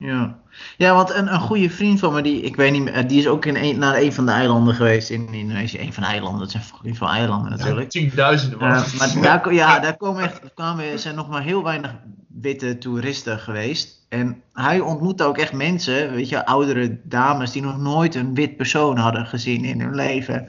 Ja, 0.00 0.38
ja 0.76 0.94
want 0.94 1.14
een, 1.14 1.32
een 1.32 1.40
goede 1.40 1.70
vriend 1.70 1.98
van 1.98 2.12
me, 2.12 2.22
die, 2.22 2.42
ik 2.42 2.56
weet 2.56 2.72
niet 2.72 2.82
meer, 2.82 3.06
die 3.06 3.18
is 3.18 3.26
ook 3.26 3.44
in 3.44 3.56
een, 3.56 3.78
naar 3.78 3.96
een 3.96 4.12
van 4.12 4.26
de 4.26 4.32
eilanden 4.32 4.74
geweest 4.74 5.10
in 5.10 5.32
Indonesië. 5.32 5.78
Een 5.78 5.92
van 5.92 6.02
de 6.02 6.08
eilanden, 6.08 6.40
dat 6.40 6.50
zijn 6.50 6.62
fucking 6.62 6.96
veel 6.96 7.08
eilanden 7.08 7.50
natuurlijk. 7.50 7.90
tienduizenden 7.90 8.58
man. 8.58 8.70
Eh, 8.70 8.94
maar 8.98 9.22
daar, 9.22 9.54
ja, 9.54 9.78
daar 9.80 9.96
komen 9.96 10.22
echt, 10.22 10.40
kwamen, 10.54 10.98
zijn 10.98 11.14
nog 11.14 11.28
maar 11.28 11.42
heel 11.42 11.62
weinig 11.62 11.94
witte 12.28 12.78
toeristen 12.78 13.38
geweest. 13.38 14.06
En 14.08 14.42
hij 14.52 14.80
ontmoette 14.80 15.24
ook 15.24 15.38
echt 15.38 15.52
mensen, 15.52 16.12
weet 16.12 16.28
je, 16.28 16.46
oudere 16.46 17.00
dames 17.02 17.52
die 17.52 17.62
nog 17.62 17.78
nooit 17.78 18.14
een 18.14 18.34
wit 18.34 18.56
persoon 18.56 18.96
hadden 18.96 19.26
gezien 19.26 19.64
in 19.64 19.80
hun 19.80 19.94
leven. 19.94 20.48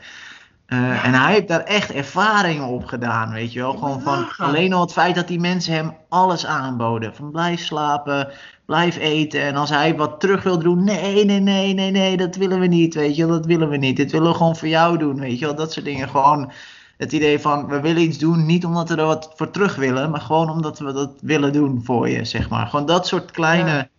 Eh, 0.72 1.06
En 1.06 1.14
hij 1.14 1.34
heeft 1.34 1.48
daar 1.48 1.64
echt 1.64 1.92
ervaringen 1.92 2.68
op 2.68 2.86
gedaan, 2.86 3.32
weet 3.32 3.54
je 3.54 3.60
wel. 3.60 3.74
Gewoon 3.74 4.02
van 4.02 4.26
alleen 4.38 4.74
al 4.74 4.82
het 4.82 4.92
feit 4.92 5.16
dat 5.16 5.28
die 5.28 5.40
mensen 5.40 5.74
hem 5.74 5.96
alles 6.10 6.46
aanboden. 6.46 7.16
Van 7.16 7.32
blijf 7.32 7.62
slapen, 7.62 8.32
blijf 8.66 8.98
eten. 8.98 9.42
En 9.42 9.56
als 9.56 9.70
hij 9.70 9.96
wat 9.96 10.20
terug 10.20 10.44
wil 10.44 10.60
doen, 10.60 10.84
nee, 10.84 11.26
nee, 11.26 11.40
nee, 11.40 11.74
nee, 11.74 11.92
nee, 11.92 12.18
dat 12.18 12.36
willen 12.36 12.60
we 12.60 12.68
niet, 12.68 12.94
weet 12.94 13.16
je 13.16 13.26
wel. 13.26 13.36
Dat 13.36 13.46
willen 13.46 13.70
we 13.70 13.78
niet. 13.78 13.98
Dit 13.98 14.12
willen 14.12 14.32
we 14.32 14.38
gewoon 14.38 14.56
voor 14.56 14.68
jou 14.68 14.98
doen, 14.98 15.20
weet 15.20 15.40
je 15.40 15.46
wel. 15.46 15.56
Dat 15.56 15.74
soort 15.74 15.86
dingen. 15.86 16.10
Gewoon 16.10 16.52
het 16.98 17.12
idee 17.12 17.40
van, 17.40 17.68
we 17.68 17.82
willen 17.82 18.02
iets 18.02 18.18
doen, 18.18 18.46
niet 18.46 18.66
omdat 18.66 18.90
we 18.90 18.96
er 18.96 19.06
wat 19.06 19.32
voor 19.36 19.50
terug 19.50 19.76
willen, 19.76 20.10
maar 20.12 20.22
gewoon 20.22 20.50
omdat 20.50 20.80
we 20.80 20.94
dat 20.94 21.12
willen 21.22 21.54
doen 21.54 21.82
voor 21.84 22.10
je, 22.10 22.26
zeg 22.26 22.50
maar. 22.50 22.68
Gewoon 22.68 22.86
dat 22.86 23.08
soort 23.08 23.32
kleine 23.32 23.90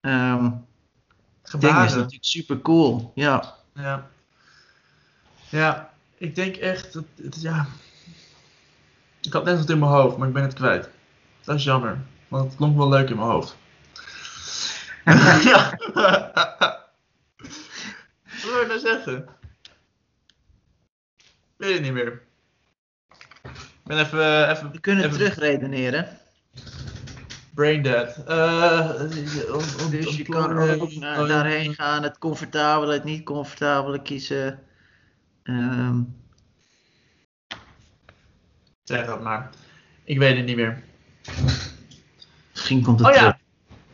ehm, 0.00 0.50
dingen 1.58 1.84
is 1.84 1.94
natuurlijk 1.94 2.24
super 2.24 2.60
cool. 2.60 3.12
Ja. 3.14 3.54
Ja. 3.74 4.06
Ja, 5.48 5.89
ik 6.20 6.34
denk 6.34 6.56
echt 6.56 6.92
dat 6.92 7.04
het, 7.22 7.40
ja. 7.40 7.66
Ik 9.20 9.32
had 9.32 9.44
net 9.44 9.58
wat 9.58 9.68
in 9.70 9.78
mijn 9.78 9.90
hoofd, 9.90 10.16
maar 10.16 10.28
ik 10.28 10.34
ben 10.34 10.42
het 10.42 10.54
kwijt. 10.54 10.88
Dat 11.44 11.56
is 11.56 11.64
jammer, 11.64 11.98
want 12.28 12.44
het 12.44 12.56
klonk 12.56 12.76
wel 12.76 12.88
leuk 12.88 13.10
in 13.10 13.16
mijn 13.16 13.28
hoofd. 13.28 13.56
ja. 15.50 15.78
Wat 18.42 18.50
wil 18.50 18.60
je 18.60 18.64
nou 18.68 18.78
zeggen? 18.78 19.28
Weet 21.56 21.72
het 21.72 21.82
niet 21.82 21.92
meer. 21.92 22.22
Ik 23.42 23.50
ben 23.84 23.98
even, 23.98 24.50
even, 24.50 24.70
We 24.72 24.80
kunnen 24.80 25.04
even 25.04 25.16
terugredeneren. 25.18 26.18
brain 27.54 27.82
dead. 27.82 28.16
Eh, 28.26 29.00
Dus 29.90 30.16
je 30.16 30.24
kan 30.24 30.58
ook 30.58 30.92
naar, 30.92 31.26
daarheen 31.26 31.74
gaan, 31.74 32.02
het 32.02 32.18
comfortabele, 32.18 32.92
het 32.92 33.04
niet 33.04 33.24
comfortabele 33.24 34.02
kiezen. 34.02 34.62
Ehm, 35.50 36.00
Zeg 38.82 39.06
dat 39.06 39.22
maar. 39.22 39.50
Ik 40.04 40.18
weet 40.18 40.36
het 40.36 40.46
niet 40.46 40.56
meer. 40.56 40.82
misschien 42.52 42.82
komt 42.82 42.98
het 42.98 43.08
Oh 43.08 43.14
terug. 43.14 43.28
ja, 43.30 43.38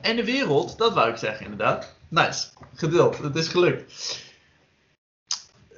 en 0.00 0.16
de 0.16 0.24
wereld, 0.24 0.78
dat 0.78 0.94
wou 0.94 1.10
ik 1.10 1.16
zeggen 1.16 1.44
inderdaad. 1.44 1.94
Nice, 2.08 2.46
geduld, 2.74 3.18
het 3.18 3.36
is 3.36 3.48
gelukt. 3.48 4.24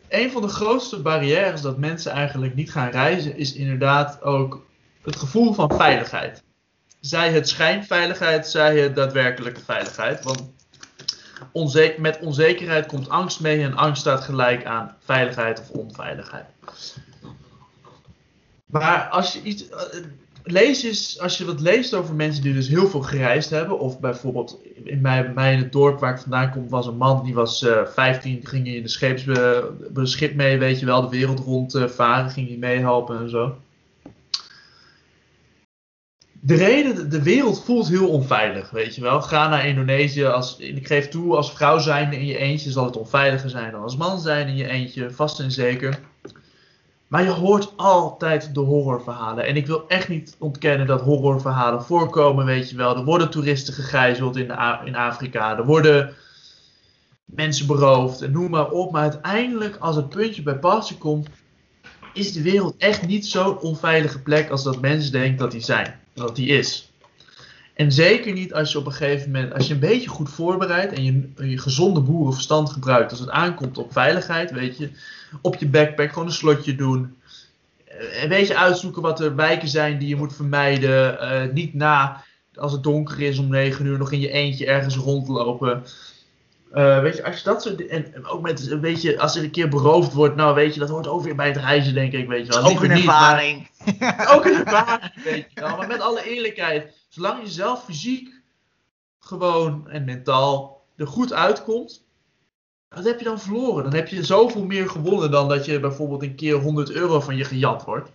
Een 0.08 0.30
van 0.30 0.42
de 0.42 0.48
grootste 0.48 1.02
barrières 1.02 1.60
dat 1.60 1.78
mensen 1.78 2.12
eigenlijk 2.12 2.54
niet 2.54 2.70
gaan 2.72 2.90
reizen, 2.90 3.36
is 3.36 3.52
inderdaad 3.52 4.22
ook 4.22 4.66
het 5.02 5.16
gevoel 5.16 5.52
van 5.54 5.76
veiligheid. 5.76 6.42
Zij 7.00 7.32
het 7.32 7.48
schijnveiligheid, 7.48 8.46
zij 8.46 8.78
het 8.78 8.94
daadwerkelijke 8.96 9.60
veiligheid. 9.60 10.24
Want 10.24 10.50
met 11.98 12.18
onzekerheid 12.20 12.86
komt 12.86 13.08
angst 13.08 13.40
mee 13.40 13.62
en 13.62 13.76
angst 13.76 14.00
staat 14.00 14.20
gelijk 14.20 14.64
aan 14.64 14.94
veiligheid 15.04 15.60
of 15.60 15.70
onveiligheid. 15.70 16.46
Maar 18.66 19.08
als 19.08 19.32
je 19.32 19.42
iets. 19.42 19.68
eh, 19.68 19.78
Lees 20.50 20.84
als 21.20 21.38
je 21.38 21.44
wat 21.44 21.60
leest 21.60 21.94
over 21.94 22.14
mensen 22.14 22.42
die 22.42 22.54
dus 22.54 22.68
heel 22.68 22.88
veel 22.88 23.00
gereisd 23.00 23.50
hebben. 23.50 23.78
Of 23.78 24.00
bijvoorbeeld 24.00 24.58
in 24.84 25.00
mij, 25.00 25.32
mij 25.34 25.52
in 25.52 25.58
het 25.58 25.72
dorp 25.72 26.00
waar 26.00 26.12
ik 26.14 26.20
vandaan 26.20 26.50
kom, 26.50 26.68
was 26.68 26.86
een 26.86 26.96
man 26.96 27.24
die 27.24 27.34
was 27.34 27.62
eh 27.62 27.86
15, 27.86 28.40
ging 28.46 28.66
hij 28.66 28.74
in 28.74 28.82
de 28.82 28.88
scheeps, 28.88 29.26
eh, 29.26 29.58
mee, 30.34 30.58
weet 30.58 30.80
je 30.80 30.86
wel, 30.86 31.00
de 31.00 31.08
wereld 31.08 31.38
rond 31.38 31.74
eh, 31.74 31.84
varen, 31.84 32.30
ging 32.30 32.48
hij 32.48 32.56
meehelpen 32.56 33.18
en 33.18 33.30
zo. 33.30 33.56
De 36.48 36.54
reden, 36.54 37.10
de- 37.10 37.22
wereld 37.22 37.64
voelt 37.64 37.88
heel 37.88 38.08
onveilig, 38.08 38.70
weet 38.70 38.94
je 38.94 39.00
wel. 39.00 39.22
Ga 39.22 39.48
naar 39.48 39.66
Indonesië, 39.66 40.24
als, 40.24 40.56
ik 40.58 40.86
geef 40.86 41.08
toe, 41.08 41.36
als 41.36 41.52
vrouw 41.52 41.78
zijnde 41.78 42.16
in 42.16 42.26
je 42.26 42.36
eentje 42.36 42.70
zal 42.70 42.84
het 42.84 42.96
onveiliger 42.96 43.50
zijn 43.50 43.72
dan 43.72 43.82
als 43.82 43.96
man 43.96 44.20
zijn 44.20 44.48
in 44.48 44.56
je 44.56 44.68
eentje, 44.68 45.10
vast 45.10 45.40
en 45.40 45.50
zeker. 45.50 45.98
Maar 47.08 47.22
je 47.22 47.30
hoort 47.30 47.72
altijd 47.76 48.54
de 48.54 48.60
horrorverhalen. 48.60 49.46
En 49.46 49.56
ik 49.56 49.66
wil 49.66 49.84
echt 49.88 50.08
niet 50.08 50.36
ontkennen 50.38 50.86
dat 50.86 51.00
horrorverhalen 51.00 51.82
voorkomen, 51.82 52.44
weet 52.44 52.70
je 52.70 52.76
wel. 52.76 52.96
Er 52.96 53.04
worden 53.04 53.30
toeristen 53.30 53.74
gegijzeld 53.74 54.36
in, 54.36 54.50
in 54.84 54.96
Afrika. 54.96 55.56
Er 55.56 55.66
worden 55.66 56.14
mensen 57.24 57.66
beroofd 57.66 58.22
en 58.22 58.32
noem 58.32 58.50
maar 58.50 58.70
op. 58.70 58.92
Maar 58.92 59.02
uiteindelijk, 59.02 59.76
als 59.76 59.96
het 59.96 60.08
puntje 60.08 60.42
bij 60.42 60.58
paaltje 60.58 60.96
komt, 60.96 61.28
is 62.12 62.32
de 62.32 62.42
wereld 62.42 62.74
echt 62.78 63.06
niet 63.06 63.26
zo'n 63.26 63.58
onveilige 63.58 64.22
plek 64.22 64.50
als 64.50 64.62
dat 64.62 64.80
mensen 64.80 65.12
denken 65.12 65.36
dat 65.38 65.50
die 65.50 65.60
zijn. 65.60 66.00
Dat 66.18 66.36
die 66.36 66.48
is. 66.48 66.92
En 67.74 67.92
zeker 67.92 68.32
niet 68.32 68.54
als 68.54 68.72
je 68.72 68.78
op 68.78 68.86
een 68.86 68.92
gegeven 68.92 69.30
moment, 69.30 69.54
als 69.54 69.66
je 69.66 69.74
een 69.74 69.80
beetje 69.80 70.08
goed 70.08 70.30
voorbereidt 70.30 70.92
en 70.92 71.04
je, 71.04 71.48
je 71.48 71.58
gezonde 71.58 72.00
boerenverstand 72.00 72.70
gebruikt 72.70 73.10
als 73.10 73.20
het 73.20 73.30
aankomt 73.30 73.78
op 73.78 73.92
veiligheid, 73.92 74.50
weet 74.50 74.78
je, 74.78 74.90
op 75.42 75.56
je 75.56 75.66
backpack 75.66 76.12
gewoon 76.12 76.28
een 76.28 76.34
slotje 76.34 76.74
doen. 76.74 77.16
Eh, 77.84 78.22
Een 78.22 78.28
beetje 78.28 78.56
uitzoeken 78.56 79.02
wat 79.02 79.20
er 79.20 79.36
wijken 79.36 79.68
zijn 79.68 79.98
die 79.98 80.08
je 80.08 80.16
moet 80.16 80.34
vermijden. 80.34 81.20
Eh, 81.20 81.52
niet 81.52 81.74
na, 81.74 82.24
als 82.54 82.72
het 82.72 82.82
donker 82.82 83.20
is 83.20 83.38
om 83.38 83.48
9 83.48 83.86
uur, 83.86 83.98
nog 83.98 84.12
in 84.12 84.20
je 84.20 84.30
eentje 84.30 84.66
ergens 84.66 84.96
rondlopen. 84.96 85.82
Eh, 86.72 87.00
weet 87.00 87.16
je, 87.16 87.24
als 87.24 87.38
je 87.38 87.44
dat 87.44 87.62
soort 87.62 87.86
en 87.86 88.14
en 88.14 88.26
ook 88.26 88.42
met 88.42 88.70
een 88.70 88.80
beetje, 88.80 89.18
als 89.20 89.36
er 89.36 89.44
een 89.44 89.50
keer 89.50 89.68
beroofd 89.68 90.12
wordt, 90.12 90.36
nou 90.36 90.54
weet 90.54 90.74
je, 90.74 90.80
dat 90.80 90.88
hoort 90.88 91.06
ook 91.06 91.22
weer 91.22 91.36
bij 91.36 91.46
het 91.46 91.56
reizen, 91.56 91.94
denk 91.94 92.12
ik, 92.12 92.28
weet 92.28 92.46
je 92.46 92.52
wel. 92.52 92.70
Ook 92.70 92.82
een 92.82 92.94
niet, 92.94 93.04
maar- 93.04 93.14
ervaring. 93.14 93.70
ook 94.34 94.44
een 94.44 94.54
ervaring, 94.66 95.22
weet 95.24 95.46
je 95.54 95.60
wel. 95.60 95.76
Maar 95.76 95.88
met 95.88 96.00
alle 96.00 96.30
eerlijkheid, 96.30 97.06
zolang 97.08 97.42
je 97.42 97.48
zelf 97.48 97.84
fysiek 97.84 98.42
gewoon 99.18 99.88
en 99.88 100.04
mentaal 100.04 100.84
er 100.96 101.06
goed 101.06 101.32
uitkomt, 101.32 102.06
wat 102.88 103.04
heb 103.04 103.18
je 103.18 103.24
dan 103.24 103.40
verloren? 103.40 103.84
Dan 103.84 103.94
heb 103.94 104.08
je 104.08 104.24
zoveel 104.24 104.64
meer 104.64 104.88
gewonnen 104.88 105.30
dan 105.30 105.48
dat 105.48 105.64
je 105.64 105.80
bijvoorbeeld 105.80 106.22
een 106.22 106.34
keer 106.34 106.54
100 106.54 106.90
euro 106.90 107.20
van 107.20 107.36
je 107.36 107.44
gejat 107.44 107.84
wordt. 107.84 108.10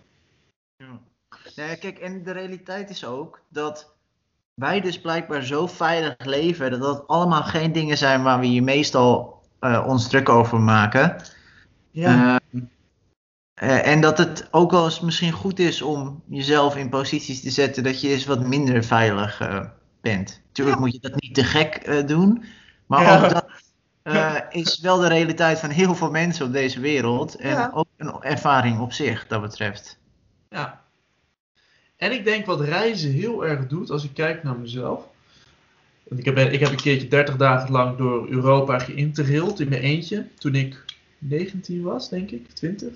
Nee, 1.56 1.76
kijk, 1.76 1.98
en 1.98 2.22
de 2.22 2.32
realiteit 2.32 2.90
is 2.90 3.04
ook 3.04 3.40
dat 3.48 3.93
wij 4.54 4.80
dus 4.80 5.00
blijkbaar 5.00 5.42
zo 5.42 5.66
veilig 5.66 6.14
leven 6.24 6.70
dat 6.70 6.80
dat 6.80 7.06
allemaal 7.06 7.42
geen 7.42 7.72
dingen 7.72 7.98
zijn 7.98 8.22
waar 8.22 8.40
we 8.40 8.52
je 8.52 8.62
meestal 8.62 9.42
eh, 9.58 9.84
ons 9.86 10.08
druk 10.08 10.28
over 10.28 10.60
maken. 10.60 11.16
Ja, 11.90 12.40
Eh, 12.50 12.60
eh, 13.54 13.86
en 13.92 14.00
dat 14.00 14.18
het 14.18 14.48
ook 14.50 14.70
wel 14.70 14.84
eens 14.84 15.00
misschien 15.00 15.32
goed 15.32 15.58
is 15.58 15.82
om 15.82 16.22
jezelf 16.26 16.76
in 16.76 16.88
posities 16.88 17.40
te 17.40 17.50
zetten 17.50 17.82
dat 17.82 18.00
je 18.00 18.08
eens 18.08 18.24
wat 18.26 18.46
minder 18.46 18.84
veilig 18.84 19.40
eh, 19.40 19.64
bent. 20.00 20.42
Tuurlijk 20.52 20.78
moet 20.78 20.92
je 20.92 21.00
dat 21.00 21.20
niet 21.20 21.34
te 21.34 21.44
gek 21.44 22.08
doen, 22.08 22.44
maar 22.86 23.02
Ja. 23.02 23.22
ook 23.24 23.30
dat 23.30 23.46
is 24.50 24.80
wel 24.80 24.98
de 24.98 25.08
realiteit 25.08 25.58
van 25.58 25.70
heel 25.70 25.94
veel 25.94 26.10
mensen 26.10 26.46
op 26.46 26.52
deze 26.52 26.80
wereld. 26.80 27.34
En 27.36 27.50
Ja. 27.50 27.70
ook 27.74 27.86
een 27.96 28.22
ervaring 28.22 28.80
op 28.80 28.92
zich, 28.92 29.26
dat 29.26 29.40
betreft. 29.40 29.98
ja. 30.48 30.82
En 32.04 32.12
ik 32.12 32.24
denk 32.24 32.46
wat 32.46 32.60
reizen 32.60 33.10
heel 33.10 33.46
erg 33.46 33.66
doet, 33.66 33.90
als 33.90 34.04
ik 34.04 34.10
kijk 34.14 34.42
naar 34.42 34.58
mezelf. 34.58 35.04
Want 36.02 36.20
ik 36.20 36.24
heb, 36.24 36.52
ik 36.52 36.60
heb 36.60 36.70
een 36.70 36.76
keertje 36.76 37.08
30 37.08 37.36
dagen 37.36 37.70
lang 37.70 37.96
door 37.96 38.28
Europa 38.28 38.78
geïnterraild 38.78 39.60
in 39.60 39.68
mijn 39.68 39.82
eentje. 39.82 40.26
Toen 40.38 40.54
ik 40.54 40.84
19 41.18 41.82
was, 41.82 42.08
denk 42.08 42.30
ik, 42.30 42.48
20. 42.52 42.92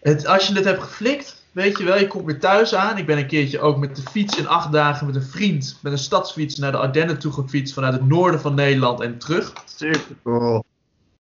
Het, 0.00 0.26
als 0.26 0.46
je 0.46 0.54
het 0.54 0.64
hebt 0.64 0.82
geflikt, 0.82 1.44
weet 1.50 1.78
je 1.78 1.84
wel, 1.84 1.98
je 1.98 2.06
komt 2.06 2.24
weer 2.24 2.40
thuis 2.40 2.74
aan. 2.74 2.98
Ik 2.98 3.06
ben 3.06 3.18
een 3.18 3.26
keertje 3.26 3.60
ook 3.60 3.78
met 3.78 3.96
de 3.96 4.02
fiets 4.10 4.38
in 4.38 4.48
acht 4.48 4.72
dagen 4.72 5.06
met 5.06 5.16
een 5.16 5.22
vriend, 5.22 5.78
met 5.82 5.92
een 5.92 5.98
stadsfiets 5.98 6.56
naar 6.56 6.72
de 6.72 6.78
Ardennen 6.78 7.18
toe 7.18 7.32
gefietst 7.32 7.74
vanuit 7.74 7.92
het 7.92 8.08
noorden 8.08 8.40
van 8.40 8.54
Nederland 8.54 9.00
en 9.00 9.18
terug. 9.18 9.52
Super 9.76 10.16
cool. 10.22 10.64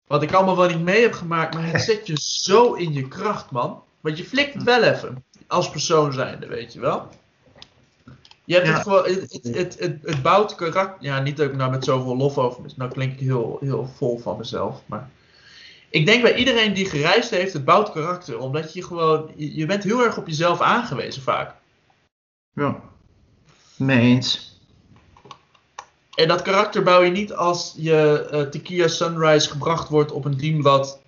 Wat 0.06 0.22
ik 0.22 0.32
allemaal 0.32 0.56
wel 0.56 0.68
niet 0.68 0.84
mee 0.84 1.02
heb 1.02 1.12
gemaakt, 1.12 1.54
maar 1.54 1.72
het 1.72 1.82
zet 1.82 2.06
je 2.06 2.20
zo 2.20 2.72
in 2.72 2.92
je 2.92 3.08
kracht, 3.08 3.50
man. 3.50 3.82
Want 4.00 4.18
je 4.18 4.24
flikt 4.24 4.54
het 4.54 4.62
wel 4.62 4.82
even, 4.82 5.24
als 5.46 5.70
persoon 5.70 6.12
zijnde, 6.12 6.46
weet 6.46 6.72
je 6.72 6.80
wel. 6.80 7.08
Je 8.44 8.54
hebt 8.54 8.66
Ja. 8.66 8.72
het 8.72 8.82
gewoon, 8.82 9.04
het, 9.04 9.78
het, 9.78 10.00
het, 10.04 10.22
bouwt 10.22 10.54
karakter. 10.54 10.96
Ja, 11.04 11.20
niet 11.20 11.36
dat 11.36 11.48
ik 11.48 11.56
nou 11.56 11.70
met 11.70 11.84
zoveel 11.84 12.16
lof 12.16 12.38
over. 12.38 12.62
Nou 12.76 12.90
klink 12.90 13.12
ik 13.12 13.20
heel, 13.20 13.58
heel 13.60 13.86
vol 13.96 14.18
van 14.18 14.38
mezelf. 14.38 14.82
Maar 14.86 15.10
ik 15.90 16.06
denk 16.06 16.22
bij 16.22 16.34
iedereen 16.34 16.74
die 16.74 16.86
gereisd 16.86 17.30
heeft, 17.30 17.52
het 17.52 17.64
bouwt 17.64 17.92
karakter. 17.92 18.38
Omdat 18.38 18.72
je 18.72 18.82
gewoon, 18.82 19.30
je, 19.36 19.54
je 19.56 19.66
bent 19.66 19.84
heel 19.84 20.04
erg 20.04 20.18
op 20.18 20.26
jezelf 20.26 20.60
aangewezen 20.60 21.22
vaak. 21.22 21.54
Ja. 22.52 22.80
Mee 23.76 24.00
eens. 24.00 24.58
En 26.14 26.28
dat 26.28 26.42
karakter 26.42 26.82
bouw 26.82 27.02
je 27.02 27.10
niet 27.10 27.32
als 27.32 27.74
je 27.76 28.46
Tequila 28.50 28.88
Sunrise 28.88 29.50
gebracht 29.50 29.88
wordt 29.88 30.12
op 30.12 30.24
een 30.24 30.36
dienblad 30.36 31.00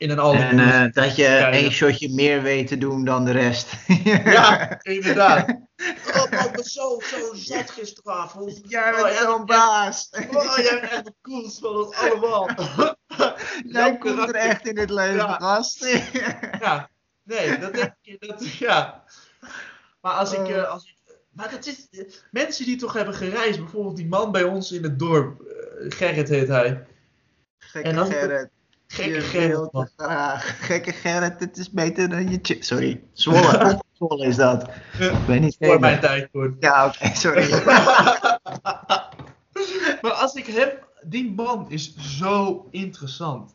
in 0.00 0.10
een. 0.10 0.18
En 0.36 0.58
eh, 0.58 0.92
dat 0.92 1.16
je 1.16 1.22
Ja, 1.22 1.50
één 1.50 1.64
ja. 1.64 1.70
shotje 1.70 2.14
meer 2.14 2.42
weet 2.42 2.66
te 2.66 2.78
doen 2.78 3.04
dan 3.04 3.24
de 3.24 3.30
rest. 3.30 3.72
Ja, 4.24 4.78
inderdaad. 4.82 5.48
Oh 6.14 6.30
man, 6.30 6.44
ik 6.44 6.52
ben 6.52 6.64
zo, 6.64 7.00
zo 7.00 7.34
zat 7.34 7.70
gisteravond. 7.70 8.60
Jij 8.68 8.92
Oh, 8.94 9.02
bent 9.02 9.14
ja, 9.14 9.22
zo'n 9.22 9.44
baas. 9.46 10.10
Oh, 10.30 10.56
jij 10.56 10.80
bent 10.80 10.92
echt 10.92 11.04
de 11.04 11.14
coolste 11.22 11.60
van 11.60 11.76
ons 11.76 11.96
allemaal. 11.96 12.48
Jij 13.78 13.98
komt 13.98 14.28
er 14.28 14.34
echt 14.34 14.66
in 14.66 14.78
het 14.78 14.90
leven, 14.90 15.14
Ja. 15.16 15.32
gast. 15.40 15.84
Ja, 16.60 16.90
nee, 17.24 17.58
dat 17.58 17.72
denk 17.74 17.94
ik. 18.02 18.26
Dat, 18.28 18.46
ja. 18.52 19.04
Maar 20.00 20.12
als 20.12 20.32
ik. 20.32 20.48
eh, 20.48 20.68
als 20.70 20.84
ik 20.84 20.98
maar 21.30 21.50
dat 21.50 21.66
is. 21.66 21.88
Mensen 22.30 22.64
die 22.64 22.76
toch 22.76 22.92
hebben 22.92 23.14
gereisd, 23.14 23.58
bijvoorbeeld 23.58 23.96
die 23.96 24.06
man 24.08 24.32
bij 24.32 24.42
ons 24.44 24.72
in 24.72 24.82
het 24.82 24.98
dorp, 24.98 25.40
eh, 25.40 25.54
Gerrit 25.88 26.28
heet 26.28 26.48
hij. 26.48 26.86
Gekke 27.58 27.88
En 27.88 27.98
als 27.98 28.08
ik- 28.08 28.14
Gerrit. 28.14 28.48
Gekke 28.92 29.20
Gerrit. 29.20 29.70
te 29.72 29.88
graag. 29.96 30.66
Gekke 30.66 30.92
Gerrit, 30.92 31.40
het 31.40 31.56
is 31.56 31.70
beter 31.70 32.08
dan 32.08 32.30
je 32.30 32.38
chip. 32.42 32.62
Sorry. 32.62 33.02
Zwolle. 33.12 33.80
Zwolle 33.98 34.26
is 34.26 34.36
dat. 34.36 34.68
Ik 34.98 35.12
weet 35.26 35.40
niet 35.40 35.56
Voor 35.60 35.80
mijn 35.80 36.00
tijd 36.00 36.28
hoor. 36.32 36.56
Ja, 36.60 36.86
oké, 36.86 37.14
sorry. 37.14 37.50
maar 40.02 40.12
als 40.12 40.34
ik 40.34 40.46
hem, 40.46 40.68
die 41.02 41.32
man 41.32 41.66
is 41.68 41.96
zo 41.96 42.66
interessant. 42.70 43.54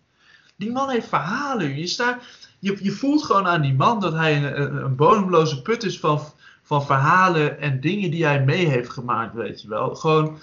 Die 0.58 0.72
man 0.72 0.90
heeft 0.90 1.08
verhalen. 1.08 1.78
Je, 1.78 1.88
staat, 1.88 2.24
je, 2.60 2.78
je 2.82 2.92
voelt 2.92 3.24
gewoon 3.24 3.48
aan 3.48 3.62
die 3.62 3.74
man 3.74 4.00
dat 4.00 4.14
hij 4.14 4.38
een, 4.38 4.62
een, 4.62 4.76
een 4.76 4.96
bodemloze 4.96 5.62
put 5.62 5.84
is 5.84 6.00
van, 6.00 6.22
van 6.62 6.86
verhalen 6.86 7.60
en 7.60 7.80
dingen 7.80 8.12
die 8.12 8.26
hij 8.26 8.44
mee 8.44 8.68
heeft 8.68 8.90
gemaakt, 8.90 9.34
weet 9.34 9.62
je 9.62 9.68
wel. 9.68 9.96
Gewoon 9.96 10.40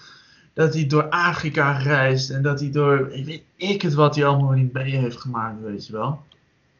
dat 0.54 0.74
hij 0.74 0.86
door 0.86 1.08
Afrika 1.08 1.72
reist 1.72 2.30
en 2.30 2.42
dat 2.42 2.60
hij 2.60 2.70
door, 2.70 3.12
ik 3.12 3.24
weet 3.24 3.42
ik 3.56 3.82
het 3.82 3.94
wat 3.94 4.14
hij 4.14 4.26
allemaal 4.26 4.50
niet 4.52 4.72
mee 4.72 4.96
heeft 4.96 5.20
gemaakt, 5.20 5.60
weet 5.60 5.86
je 5.86 5.92
wel. 5.92 6.22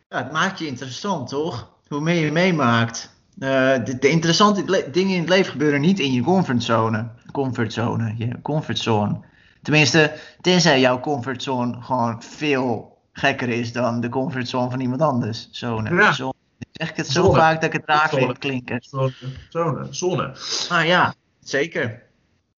Ja, 0.09 0.17
het 0.17 0.33
maakt 0.33 0.59
je 0.59 0.67
interessant, 0.67 1.29
toch? 1.29 1.71
Hoe 1.89 2.01
meer 2.01 2.25
je 2.25 2.33
meemaakt. 2.33 3.15
Eh, 3.39 3.85
de, 3.85 3.99
de 3.99 4.09
interessante 4.09 4.91
dingen 4.93 5.15
in 5.15 5.21
het 5.21 5.29
leven 5.29 5.53
gebeuren 5.53 5.81
niet 5.81 5.99
in 5.99 6.13
je 6.13 6.23
comfortzone. 6.23 7.09
Comfortzone, 7.33 8.15
je 8.17 8.43
comfortzone. 8.43 9.21
Tenminste, 9.63 10.13
tenzij 10.41 10.81
jouw 10.81 11.01
comfortzone 11.01 11.83
gewoon 11.83 12.23
veel 12.23 12.99
gekker 13.13 13.49
is 13.49 13.73
dan 13.73 14.01
de 14.01 14.09
comfortzone 14.09 14.71
van 14.71 14.81
iemand 14.81 15.01
anders. 15.01 15.49
Zone. 15.51 15.95
Ja. 15.95 16.13
Zone. 16.13 16.35
Zeg 16.73 16.91
ik 16.91 16.97
het 16.97 17.09
zo 17.09 17.33
vaak 17.33 17.55
dat 17.55 17.65
ik 17.65 17.73
het 17.73 17.87
raar 17.87 18.09
vind 18.09 18.39
klinken. 18.39 18.83
Zone, 18.83 19.13
zone, 19.49 19.87
zone. 19.91 20.37
Ah 20.69 20.87
ja, 20.87 21.15
zeker. 21.41 22.03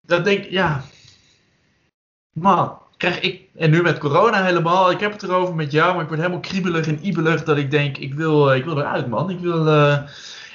Dat 0.07 0.25
denk 0.25 0.45
ik, 0.45 0.51
ja. 0.51 0.85
Man, 2.35 2.79
krijg 2.97 3.21
ik, 3.21 3.41
en 3.57 3.71
nu 3.71 3.83
met 3.83 3.99
corona 3.99 4.45
helemaal, 4.45 4.91
ik 4.91 5.01
heb 5.01 5.13
het 5.13 5.23
erover 5.23 5.55
met 5.55 5.73
jou, 5.73 5.93
maar 5.93 6.03
ik 6.03 6.09
word 6.09 6.21
helemaal 6.21 6.41
kriebelig 6.41 6.87
en 6.87 7.07
ibelig 7.07 7.45
dat 7.45 7.57
ik 7.57 7.71
denk, 7.71 7.97
ik 7.97 8.15
wil, 8.15 8.51
eh, 8.51 8.57
ik 8.57 8.65
wil 8.65 8.79
eruit 8.79 9.09
man. 9.09 9.31
Ik 9.31 9.39
wil, 9.39 9.69
eh, 9.69 9.99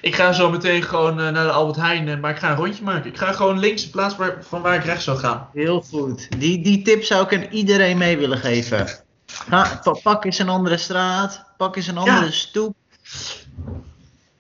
ik 0.01 0.15
ga 0.15 0.31
zo 0.33 0.49
meteen 0.49 0.83
gewoon 0.83 1.19
eh, 1.19 1.29
naar 1.29 1.45
de 1.45 1.51
Albert 1.51 1.77
Heijn, 1.77 2.19
maar 2.19 2.31
ik 2.31 2.37
ga 2.37 2.49
een 2.49 2.55
rondje 2.55 2.83
maken. 2.83 3.09
Ik 3.09 3.17
ga 3.17 3.31
gewoon 3.31 3.59
links 3.59 3.83
in 3.83 3.91
plaats 3.91 4.15
van 4.39 4.61
waar 4.61 4.75
ik 4.75 4.83
rechts 4.83 5.03
zou 5.03 5.17
gaan. 5.17 5.47
Heel 5.53 5.81
goed. 5.81 6.39
Die, 6.39 6.63
die 6.63 6.81
tip 6.81 7.03
zou 7.03 7.23
ik 7.23 7.33
aan 7.33 7.51
iedereen 7.51 7.97
mee 7.97 8.17
willen 8.17 8.37
geven. 8.37 8.87
Ga, 9.25 9.81
pak 10.03 10.25
eens 10.25 10.39
een 10.39 10.49
andere 10.49 10.77
straat. 10.77 11.43
Pak 11.57 11.75
eens 11.75 11.87
een 11.87 11.97
andere 11.97 12.31
stoep. 12.31 12.75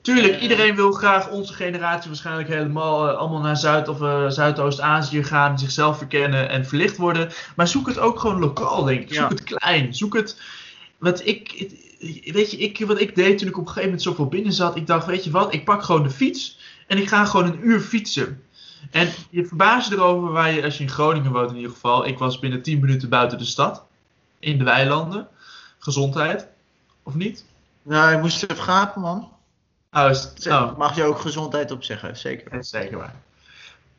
Tuurlijk, 0.09 0.41
iedereen 0.41 0.75
wil 0.75 0.91
graag 0.91 1.29
onze 1.29 1.53
generatie 1.53 2.09
waarschijnlijk 2.09 2.47
helemaal 2.47 3.09
eh, 3.09 3.17
allemaal 3.17 3.41
naar 3.41 3.57
Zuid- 3.57 3.87
of 3.87 4.01
eh, 4.01 4.29
Zuidoost-Azië 4.29 5.23
gaan, 5.23 5.59
zichzelf 5.59 5.97
verkennen 5.97 6.49
en 6.49 6.65
verlicht 6.65 6.97
worden. 6.97 7.31
Maar 7.55 7.67
zoek 7.67 7.87
het 7.87 7.99
ook 7.99 8.19
gewoon 8.19 8.39
lokaal, 8.39 8.83
denk 8.83 9.01
ik. 9.01 9.07
Zoek 9.13 9.17
Ja. 9.17 9.27
het 9.27 9.43
klein. 9.43 9.95
Zoek 9.95 10.13
het. 10.13 10.41
Wat 10.97 11.25
ik, 11.25 11.71
weet 12.31 12.51
je, 12.51 12.57
ik, 12.57 12.85
wat 12.85 12.99
ik 12.99 13.15
deed 13.15 13.37
toen 13.37 13.47
ik 13.47 13.53
op 13.53 13.61
een 13.61 13.67
gegeven 13.67 13.89
moment 13.89 14.01
zoveel 14.01 14.27
binnen 14.27 14.53
zat, 14.53 14.75
ik 14.75 14.87
dacht, 14.87 15.05
weet 15.05 15.23
je 15.23 15.31
wat, 15.31 15.53
ik 15.53 15.65
pak 15.65 15.83
gewoon 15.83 16.03
de 16.03 16.09
fiets 16.09 16.59
en 16.87 16.97
ik 16.97 17.07
ga 17.07 17.25
gewoon 17.25 17.45
een 17.45 17.67
uur 17.67 17.79
fietsen. 17.79 18.43
En 18.91 19.09
je 19.29 19.45
verbaast 19.45 19.89
je 19.89 19.95
erover 19.95 20.31
waar 20.31 20.51
je, 20.51 20.63
als 20.63 20.77
je 20.77 20.83
in 20.83 20.89
Groningen 20.89 21.31
woont 21.31 21.49
in 21.49 21.55
ieder 21.55 21.71
geval, 21.71 22.05
ik 22.07 22.17
was 22.17 22.39
binnen 22.39 22.61
10 22.61 22.79
minuten 22.79 23.09
buiten 23.09 23.37
de 23.37 23.45
stad, 23.45 23.85
in 24.39 24.57
de 24.57 24.63
weilanden. 24.63 25.27
Gezondheid, 25.79 26.47
of 27.03 27.13
niet? 27.13 27.45
Nou, 27.83 28.11
je 28.11 28.17
moest 28.17 28.43
even 28.43 28.63
gapen, 28.63 29.01
man. 29.01 29.29
Oh, 29.91 30.11
oh. 30.47 30.77
Mag 30.77 30.95
je 30.95 31.03
ook 31.03 31.19
gezondheid 31.19 31.71
opzeggen, 31.71 32.17
zeker. 32.17 32.49
Dat 32.51 32.59
is 32.59 32.69
zeker 32.69 32.97
waar. 32.97 33.15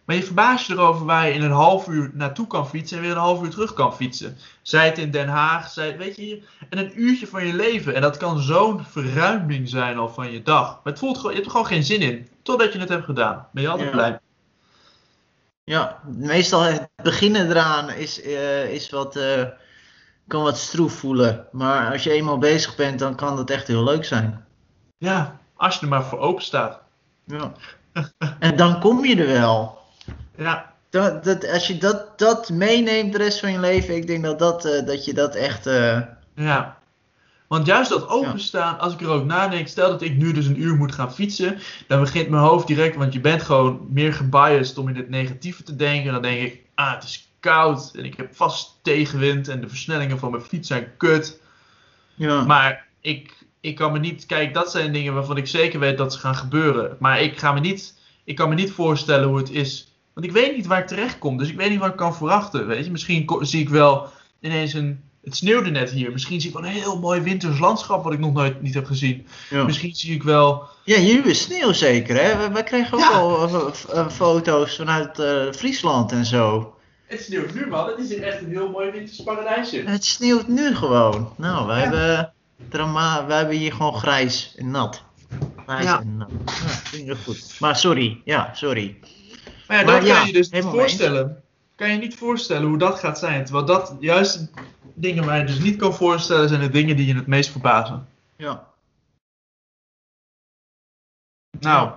Maar 0.05 0.17
je 0.19 0.25
verbaast 0.25 0.67
je 0.67 0.73
erover 0.73 1.07
waar 1.07 1.27
je 1.27 1.33
in 1.33 1.43
een 1.43 1.51
half 1.51 1.89
uur 1.89 2.11
naartoe 2.15 2.47
kan 2.47 2.69
fietsen 2.69 2.97
en 2.97 3.03
weer 3.03 3.13
een 3.13 3.19
half 3.19 3.43
uur 3.43 3.51
terug 3.51 3.73
kan 3.73 3.95
fietsen. 3.95 4.37
Zij 4.63 4.87
het 4.87 4.99
in 4.99 5.11
Den 5.11 5.29
Haag, 5.29 5.71
zij, 5.71 5.97
weet 5.97 6.17
je, 6.17 6.43
en 6.69 6.79
een 6.79 7.01
uurtje 7.01 7.27
van 7.27 7.47
je 7.47 7.55
leven. 7.55 7.95
En 7.95 8.03
dat 8.03 8.17
kan 8.17 8.41
zo'n 8.41 8.85
verruiming 8.85 9.69
zijn 9.69 9.99
al 9.99 10.09
van 10.09 10.31
je 10.31 10.43
dag. 10.43 10.67
Maar 10.67 10.93
het 10.93 10.99
voelt 10.99 11.17
gewoon, 11.17 11.31
je 11.31 11.37
hebt 11.37 11.47
er 11.47 11.53
gewoon 11.57 11.73
geen 11.73 11.85
zin 11.85 12.01
in. 12.01 12.29
Totdat 12.43 12.73
je 12.73 12.79
het 12.79 12.89
hebt 12.89 13.05
gedaan. 13.05 13.47
Ben 13.53 13.63
je 13.63 13.69
altijd 13.69 13.89
Ja. 13.89 13.95
blij. 13.95 14.19
Ja, 15.65 16.01
meestal 16.17 16.63
het 16.63 16.89
beginnen 17.03 17.51
eraan 17.51 17.91
is, 17.91 18.23
eh, 18.23 18.73
is 18.73 18.91
wat, 18.91 19.17
eh, 19.17 19.45
kan 20.29 20.43
wat 20.43 20.59
stroef 20.59 20.93
voelen. 20.93 21.47
Maar 21.53 21.93
als 21.93 22.03
je 22.03 22.11
eenmaal 22.13 22.39
bezig 22.39 22.77
bent, 22.77 22.99
dan 22.99 23.15
kan 23.15 23.37
dat 23.37 23.51
echt 23.51 23.67
heel 23.67 23.85
leuk 23.85 24.05
zijn. 24.05 24.45
Ja, 24.99 25.40
als 25.61 25.75
je 25.75 25.81
er 25.81 25.89
maar 25.89 26.05
voor 26.05 26.19
open 26.19 26.43
staat. 26.45 26.81
Ja. 27.25 27.53
En 28.39 28.57
dan 28.57 28.81
kom 28.81 29.05
je 29.05 29.17
er 29.17 29.27
wel. 29.27 29.79
Ja, 30.37 30.73
Dat, 30.91 31.25
dat, 31.25 31.49
als 31.49 31.67
je 31.67 31.79
dat, 31.79 32.19
dat 32.19 32.51
meeneemt 32.51 33.13
de 33.13 33.19
rest 33.19 33.41
van 33.41 33.53
je 33.53 33.59
leven, 33.61 33.95
ik 33.97 34.07
denk 34.07 34.25
dat, 34.25 34.39
dat, 34.39 34.65
eh, 34.65 34.87
dat 34.87 35.05
je 35.05 35.15
dat 35.15 35.35
echt. 35.35 35.67
eh, 35.67 36.01
Ja. 36.35 36.79
Want 37.49 37.67
juist 37.67 37.91
dat 37.91 38.09
openstaan, 38.09 38.79
als 38.79 38.93
ik 38.93 39.01
er 39.01 39.09
ook 39.09 39.25
nadenk, 39.25 39.69
stel 39.69 39.89
dat 39.91 40.03
ik 40.03 40.17
nu 40.17 40.33
dus 40.33 40.47
een 40.47 40.63
uur 40.63 40.75
moet 40.77 40.93
gaan 40.95 41.13
fietsen, 41.13 41.59
dan 41.89 42.01
begint 42.01 42.29
mijn 42.29 42.43
hoofd 42.43 42.67
direct, 42.67 42.97
want 42.97 43.13
je 43.13 43.21
bent 43.21 43.43
gewoon 43.43 43.87
meer 43.91 44.13
gebiased 44.13 44.79
om 44.79 44.89
in 44.89 44.97
het 44.97 45.09
negatieve 45.09 45.63
te 45.63 45.77
denken. 45.77 46.13
Dan 46.13 46.23
denk 46.23 46.41
ik, 46.41 46.61
ah, 46.75 46.95
het 46.95 47.03
is 47.05 47.29
koud 47.41 47.91
en 47.95 48.05
ik 48.05 48.17
heb 48.17 48.37
vast 48.37 48.79
tegenwind 48.83 49.49
en 49.49 49.61
de 49.61 49.69
versnellingen 49.69 50.19
van 50.19 50.31
mijn 50.31 50.43
fiets 50.43 50.69
zijn 50.69 50.93
kut. 50.97 51.41
ja. 52.15 52.45
Maar 52.45 52.87
ik, 53.01 53.40
ik 53.61 53.75
kan 53.77 53.93
me 53.93 53.99
niet, 53.99 54.27
kijk, 54.27 54.55
dat 54.55 54.71
zijn 54.71 54.93
dingen 54.93 55.15
waarvan 55.15 55.37
ik 55.37 55.47
zeker 55.47 55.81
weet 55.81 55.99
dat 55.99 56.13
ze 56.13 56.19
gaan 56.19 56.35
gebeuren. 56.37 56.97
Maar 56.99 57.21
ik, 57.21 57.39
ga 57.39 57.53
me 57.53 57.61
niet, 57.61 57.95
ik 58.25 58.37
kan 58.37 58.49
me 58.49 58.55
niet 58.55 58.71
voorstellen 58.73 59.29
hoe 59.29 59.39
het 59.39 59.51
is. 59.51 59.93
Want 60.15 60.27
ik 60.27 60.33
weet 60.33 60.57
niet 60.57 60.67
waar 60.67 60.81
ik 60.81 60.87
terecht 60.87 61.19
kom, 61.19 61.37
dus 61.39 61.49
ik 61.49 61.57
weet 61.57 61.71
niet 61.71 61.79
wat 61.79 61.89
ik 61.91 61.97
kan 61.97 62.15
verwachten. 62.17 62.67
Weet 62.67 62.85
je, 62.85 62.91
misschien 62.91 63.31
zie 63.41 63.61
ik 63.61 63.69
wel 63.69 64.09
ineens 64.41 64.73
een. 64.73 65.01
Het 65.25 65.37
sneeuwde 65.37 65.71
net 65.71 65.91
hier. 65.91 66.13
Misschien 66.13 66.41
zie 66.41 66.51
ik 66.51 66.57
wel 66.57 66.65
een 66.67 66.73
heel 66.73 66.99
mooi 66.99 67.21
winters 67.21 67.59
landschap 67.59 68.05
wat 68.05 68.13
ik 68.13 68.19
nog 68.19 68.33
nooit 68.33 68.63
niet 68.63 68.75
heb 68.75 68.87
gezien. 68.87 69.27
ja. 69.51 69.65
Misschien 69.65 69.95
zie 69.95 70.15
ik 70.15 70.23
wel. 70.23 70.69
Ja, 70.85 70.99
jullie 70.99 71.23
is 71.31 71.43
sneeuw 71.43 71.73
zeker, 71.73 72.23
hè? 72.23 72.51
Wij, 72.51 72.63
kregen 72.63 72.95
ook 72.95 73.01
Ja. 73.01 73.09
al 73.19 73.49
eh, 73.49 73.99
eh, 73.99 74.09
foto's 74.09 74.77
vanuit 74.77 75.19
eh, 75.19 75.53
Friesland 75.53 76.13
en 76.13 76.25
zo. 76.25 76.75
Het 77.07 77.21
sneeuwt 77.23 77.55
nu, 77.55 77.67
man. 77.67 77.89
Het 77.89 77.99
is 77.99 78.09
hier 78.09 78.23
echt 78.23 78.41
een 78.41 78.49
heel 78.51 78.71
mooi 78.71 78.91
winters 78.91 79.23
paradijsje. 79.23 79.83
Het 79.87 80.05
sneeuwt 80.05 80.49
nu 80.49 80.75
gewoon. 80.75 81.33
Nou, 81.37 81.67
wij, 81.67 81.77
Ja. 81.77 81.83
hebben, 81.83 82.33
drama, 82.69 83.27
wij 83.27 83.37
hebben 83.39 83.57
hier 83.57 83.73
gewoon 83.73 83.95
grijs 83.95 84.55
en 84.57 84.71
nat. 84.71 85.03
Grijs 85.67 85.85
Ja. 85.85 86.01
en 86.01 86.17
nat. 86.17 86.31
Ja, 86.47 86.53
vind 86.69 87.09
ik 87.09 87.17
goed. 87.17 87.57
Maar 87.61 87.77
sorry, 87.77 88.21
ja, 88.25 88.55
sorry. 88.55 88.99
Maar 89.69 89.79
ja, 89.79 89.85
Maar 89.85 89.95
dat 90.01 90.07
ja, 90.07 90.17
kan 90.19 90.27
je 90.27 90.33
dus 90.33 90.51
niet 90.51 90.65
voorstellen. 90.65 91.43
Kan 91.77 91.91
je 91.91 91.99
niet 91.99 92.15
voorstellen 92.17 92.69
hoe 92.69 92.79
dat 92.79 92.99
gaat 92.99 93.19
zijn. 93.19 93.45
Terwijl 93.45 93.67
dat 93.67 93.97
juist 94.01 94.51
dingen 94.95 95.25
waar 95.25 95.39
je 95.39 95.45
dus 95.45 95.59
niet 95.59 95.77
kan 95.77 95.95
voorstellen 95.95 96.49
zijn 96.49 96.61
de 96.61 96.69
dingen 96.71 96.97
die 96.97 97.07
je 97.07 97.15
het 97.15 97.27
meest 97.27 97.51
verbazen. 97.51 98.09
Ja. 98.37 98.69
Nou, 101.61 101.91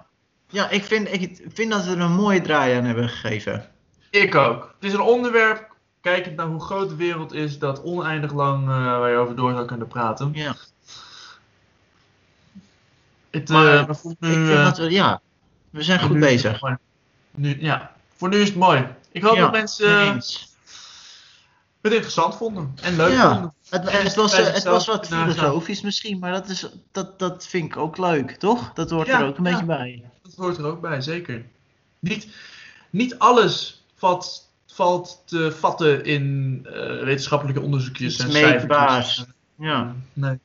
Ja, 0.49 0.69
ik 0.69 0.83
vind, 0.83 1.11
ik 1.13 1.41
vind 1.53 1.71
dat 1.71 1.85
we 1.85 1.91
er 1.91 1.99
een 1.99 2.11
mooie 2.11 2.41
draai 2.41 2.77
aan 2.77 2.83
hebben 2.83 3.09
gegeven. 3.09 3.69
ik 4.09 4.35
ook. 4.35 4.73
Het 4.75 4.83
is 4.89 4.93
een 4.93 5.01
onderwerp, 5.01 5.72
kijkend 6.03 6.35
naar 6.35 6.45
hoe 6.45 6.61
groot 6.61 6.89
de 6.89 6.95
wereld 6.95 7.33
is, 7.33 7.59
dat 7.59 7.81
oneindig 7.83 8.33
lang 8.33 8.61
eh, 8.61 8.67
waar 8.75 9.09
je 9.09 9.17
over 9.17 9.35
door 9.35 9.51
zou 9.51 9.65
kunnen 9.65 9.87
praten. 9.87 10.29
Ja. 10.33 10.55
Het, 13.29 13.49
Maar 13.49 13.95
voor 13.95 14.15
nu, 14.19 14.29
ik 14.29 14.47
vind 14.47 14.63
dat 14.63 14.77
we, 14.77 14.91
ja, 14.91 15.21
we 15.69 15.83
zijn 15.83 15.99
goed 15.99 16.19
bezig. 16.19 16.61
Nu, 17.31 17.61
ja, 17.61 17.95
voor 18.15 18.29
nu 18.29 18.37
is 18.37 18.47
het 18.47 18.57
mooi. 18.57 18.87
Ik 19.11 19.23
hoop 19.23 19.35
Ja, 19.35 19.41
dat 19.41 19.51
mensen 19.51 20.21
het 21.81 21.91
interessant 21.93 22.35
vonden 22.35 22.75
en 22.81 22.95
leuk 22.95 23.11
Ja. 23.11 23.33
vonden. 23.33 23.53
Het, 23.69 23.91
het, 23.91 24.15
was, 24.15 24.37
het 24.37 24.63
was 24.63 24.87
wat 24.87 25.07
filosofisch 25.07 25.81
misschien, 25.81 26.19
maar 26.19 26.31
dat, 26.31 26.49
is, 26.49 26.69
dat, 26.91 27.19
dat 27.19 27.47
vind 27.47 27.65
ik 27.65 27.77
ook 27.77 27.97
leuk, 27.97 28.31
toch? 28.31 28.73
Dat 28.73 28.89
hoort 28.89 29.07
Ja, 29.07 29.19
er 29.19 29.27
ook 29.27 29.37
een 29.37 29.43
ja. 29.43 29.49
beetje 29.51 29.65
bij. 29.65 30.03
Dat 30.21 30.35
hoort 30.35 30.57
er 30.57 30.65
ook 30.65 30.81
bij, 30.81 31.01
zeker. 31.01 31.45
Niet, 31.99 32.27
niet 32.89 33.19
alles 33.19 33.83
valt, 33.95 34.52
valt 34.73 35.23
te 35.25 35.51
vatten 35.59 36.05
in 36.05 36.59
eh, 36.65 37.03
wetenschappelijke 37.03 37.61
onderzoekjes 37.61 38.13
Iets 38.13 38.23
en 38.23 38.31
meetbaars. 38.31 39.25
Ja. 39.55 39.95
Nee. 40.13 40.39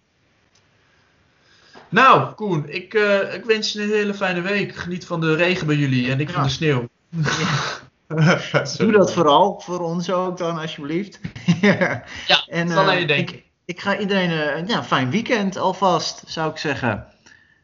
Nou, 1.89 2.33
Koen, 2.33 2.69
ik, 2.69 2.95
eh, 2.95 3.35
ik 3.35 3.45
wens 3.45 3.73
je 3.73 3.83
een 3.83 3.89
hele 3.89 4.15
fijne 4.15 4.41
week. 4.41 4.77
Geniet 4.77 5.07
van 5.07 5.21
de 5.21 5.35
regen 5.35 5.67
bij 5.67 5.77
jullie 5.77 6.11
en 6.11 6.21
ik 6.21 6.31
van 6.31 6.43
de 6.43 6.49
sneeuw. 6.49 6.89
Doe 8.77 8.93
dat 8.93 9.13
vooral, 9.13 9.61
voor 9.61 9.81
ons 9.81 10.11
ook 10.11 10.39
dan 10.39 10.59
alsjeblieft. 10.59 11.21
ja, 11.61 12.05
En, 12.47 12.67
dat 12.67 12.77
zal 12.77 12.85
aan 12.85 12.91
eh, 12.91 13.01
je 13.01 13.07
denken. 13.07 13.35
Ik, 13.37 13.45
ik 13.65 13.81
ga 13.81 13.99
iedereen 13.99 14.31
eh, 14.31 14.57
een 14.57 14.67
ja, 14.67 14.85
fijn 14.85 15.11
weekend 15.11 15.57
alvast, 15.57 16.23
zou 16.27 16.51
ik 16.51 16.57
zeggen. 16.57 17.07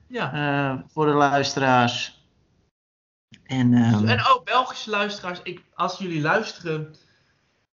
Ja. 0.06 0.32
eh, 0.32 0.80
voor 0.92 1.06
de 1.06 1.12
luisteraars. 1.12 2.23
En, 3.44 3.74
En 3.74 4.24
ook 4.26 4.44
Belgische 4.44 4.90
luisteraars, 4.90 5.40
ik, 5.42 5.62
als 5.74 5.98
jullie 5.98 6.20
luisteren, 6.20 6.94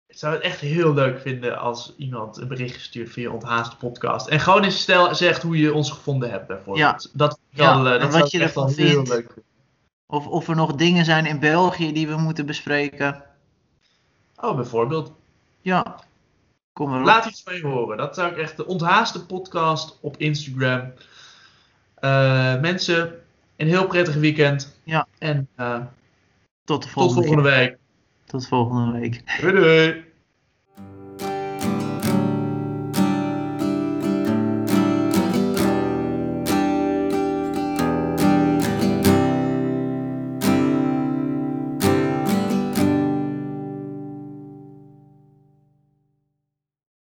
zou 0.08 0.34
het 0.34 0.42
echt 0.42 0.60
heel 0.60 0.94
leuk 0.94 1.20
vinden 1.20 1.58
als 1.58 1.94
iemand 1.96 2.36
een 2.36 2.48
berichtje 2.48 2.80
stuurt 2.80 3.10
via 3.10 3.30
Onthaaste 3.30 3.76
podcast. 3.76 4.26
En 4.28 4.40
gewoon 4.40 4.64
eens 4.64 4.80
stel, 4.80 5.14
zegt 5.14 5.42
hoe 5.42 5.58
je 5.58 5.74
ons 5.74 5.90
gevonden 5.90 6.30
hebt, 6.30 6.46
bijvoorbeeld. 6.46 7.10
Dat, 7.12 7.38
vind 7.38 7.52
ik 7.52 7.58
Ja, 7.58 7.82
wel, 7.82 7.92
eh, 7.92 8.00
dat 8.00 8.12
wat 8.12 8.30
je 8.30 8.40
echt 8.40 8.54
wel 8.54 8.64
ervan 8.68 8.84
heel 8.84 8.94
vindt. 8.94 9.08
leuk 9.08 9.26
vinden. 9.32 9.44
of, 10.06 10.26
of 10.26 10.48
er 10.48 10.56
nog 10.56 10.74
dingen 10.74 11.04
zijn 11.04 11.26
in 11.26 11.38
België 11.40 11.92
die 11.92 12.08
we 12.08 12.16
moeten 12.16 12.46
bespreken. 12.46 13.22
Oh, 14.40 14.56
bijvoorbeeld. 14.56 15.12
Ja, 15.60 16.00
kom 16.72 16.92
erop. 16.92 17.06
Laat 17.06 17.26
iets 17.26 17.42
van 17.42 17.54
je 17.54 17.62
horen. 17.66 17.96
Dat 17.96 18.14
zou 18.14 18.30
ik 18.30 18.36
echt. 18.38 18.56
De 18.56 18.66
onthaaste 18.66 19.26
podcast 19.26 19.98
op 20.00 20.16
Instagram. 20.16 20.92
Eh, 21.94 22.60
mensen, 22.60 23.22
een 23.58 23.66
heel 23.66 23.86
prettig 23.86 24.14
weekend. 24.14 24.80
Ja. 24.84 25.06
En 25.18 25.48
eh, 25.54 25.74
Tot 26.64 26.82
de 26.82 26.88
tot 26.88 26.88
volgende, 26.90 27.26
volgende 27.26 27.50
keer. 27.50 27.58
week. 27.60 27.76
Tot 28.24 28.46
volgende 28.48 28.98
week. 28.98 29.40
Doei 29.40 29.52
doei. 29.52 30.04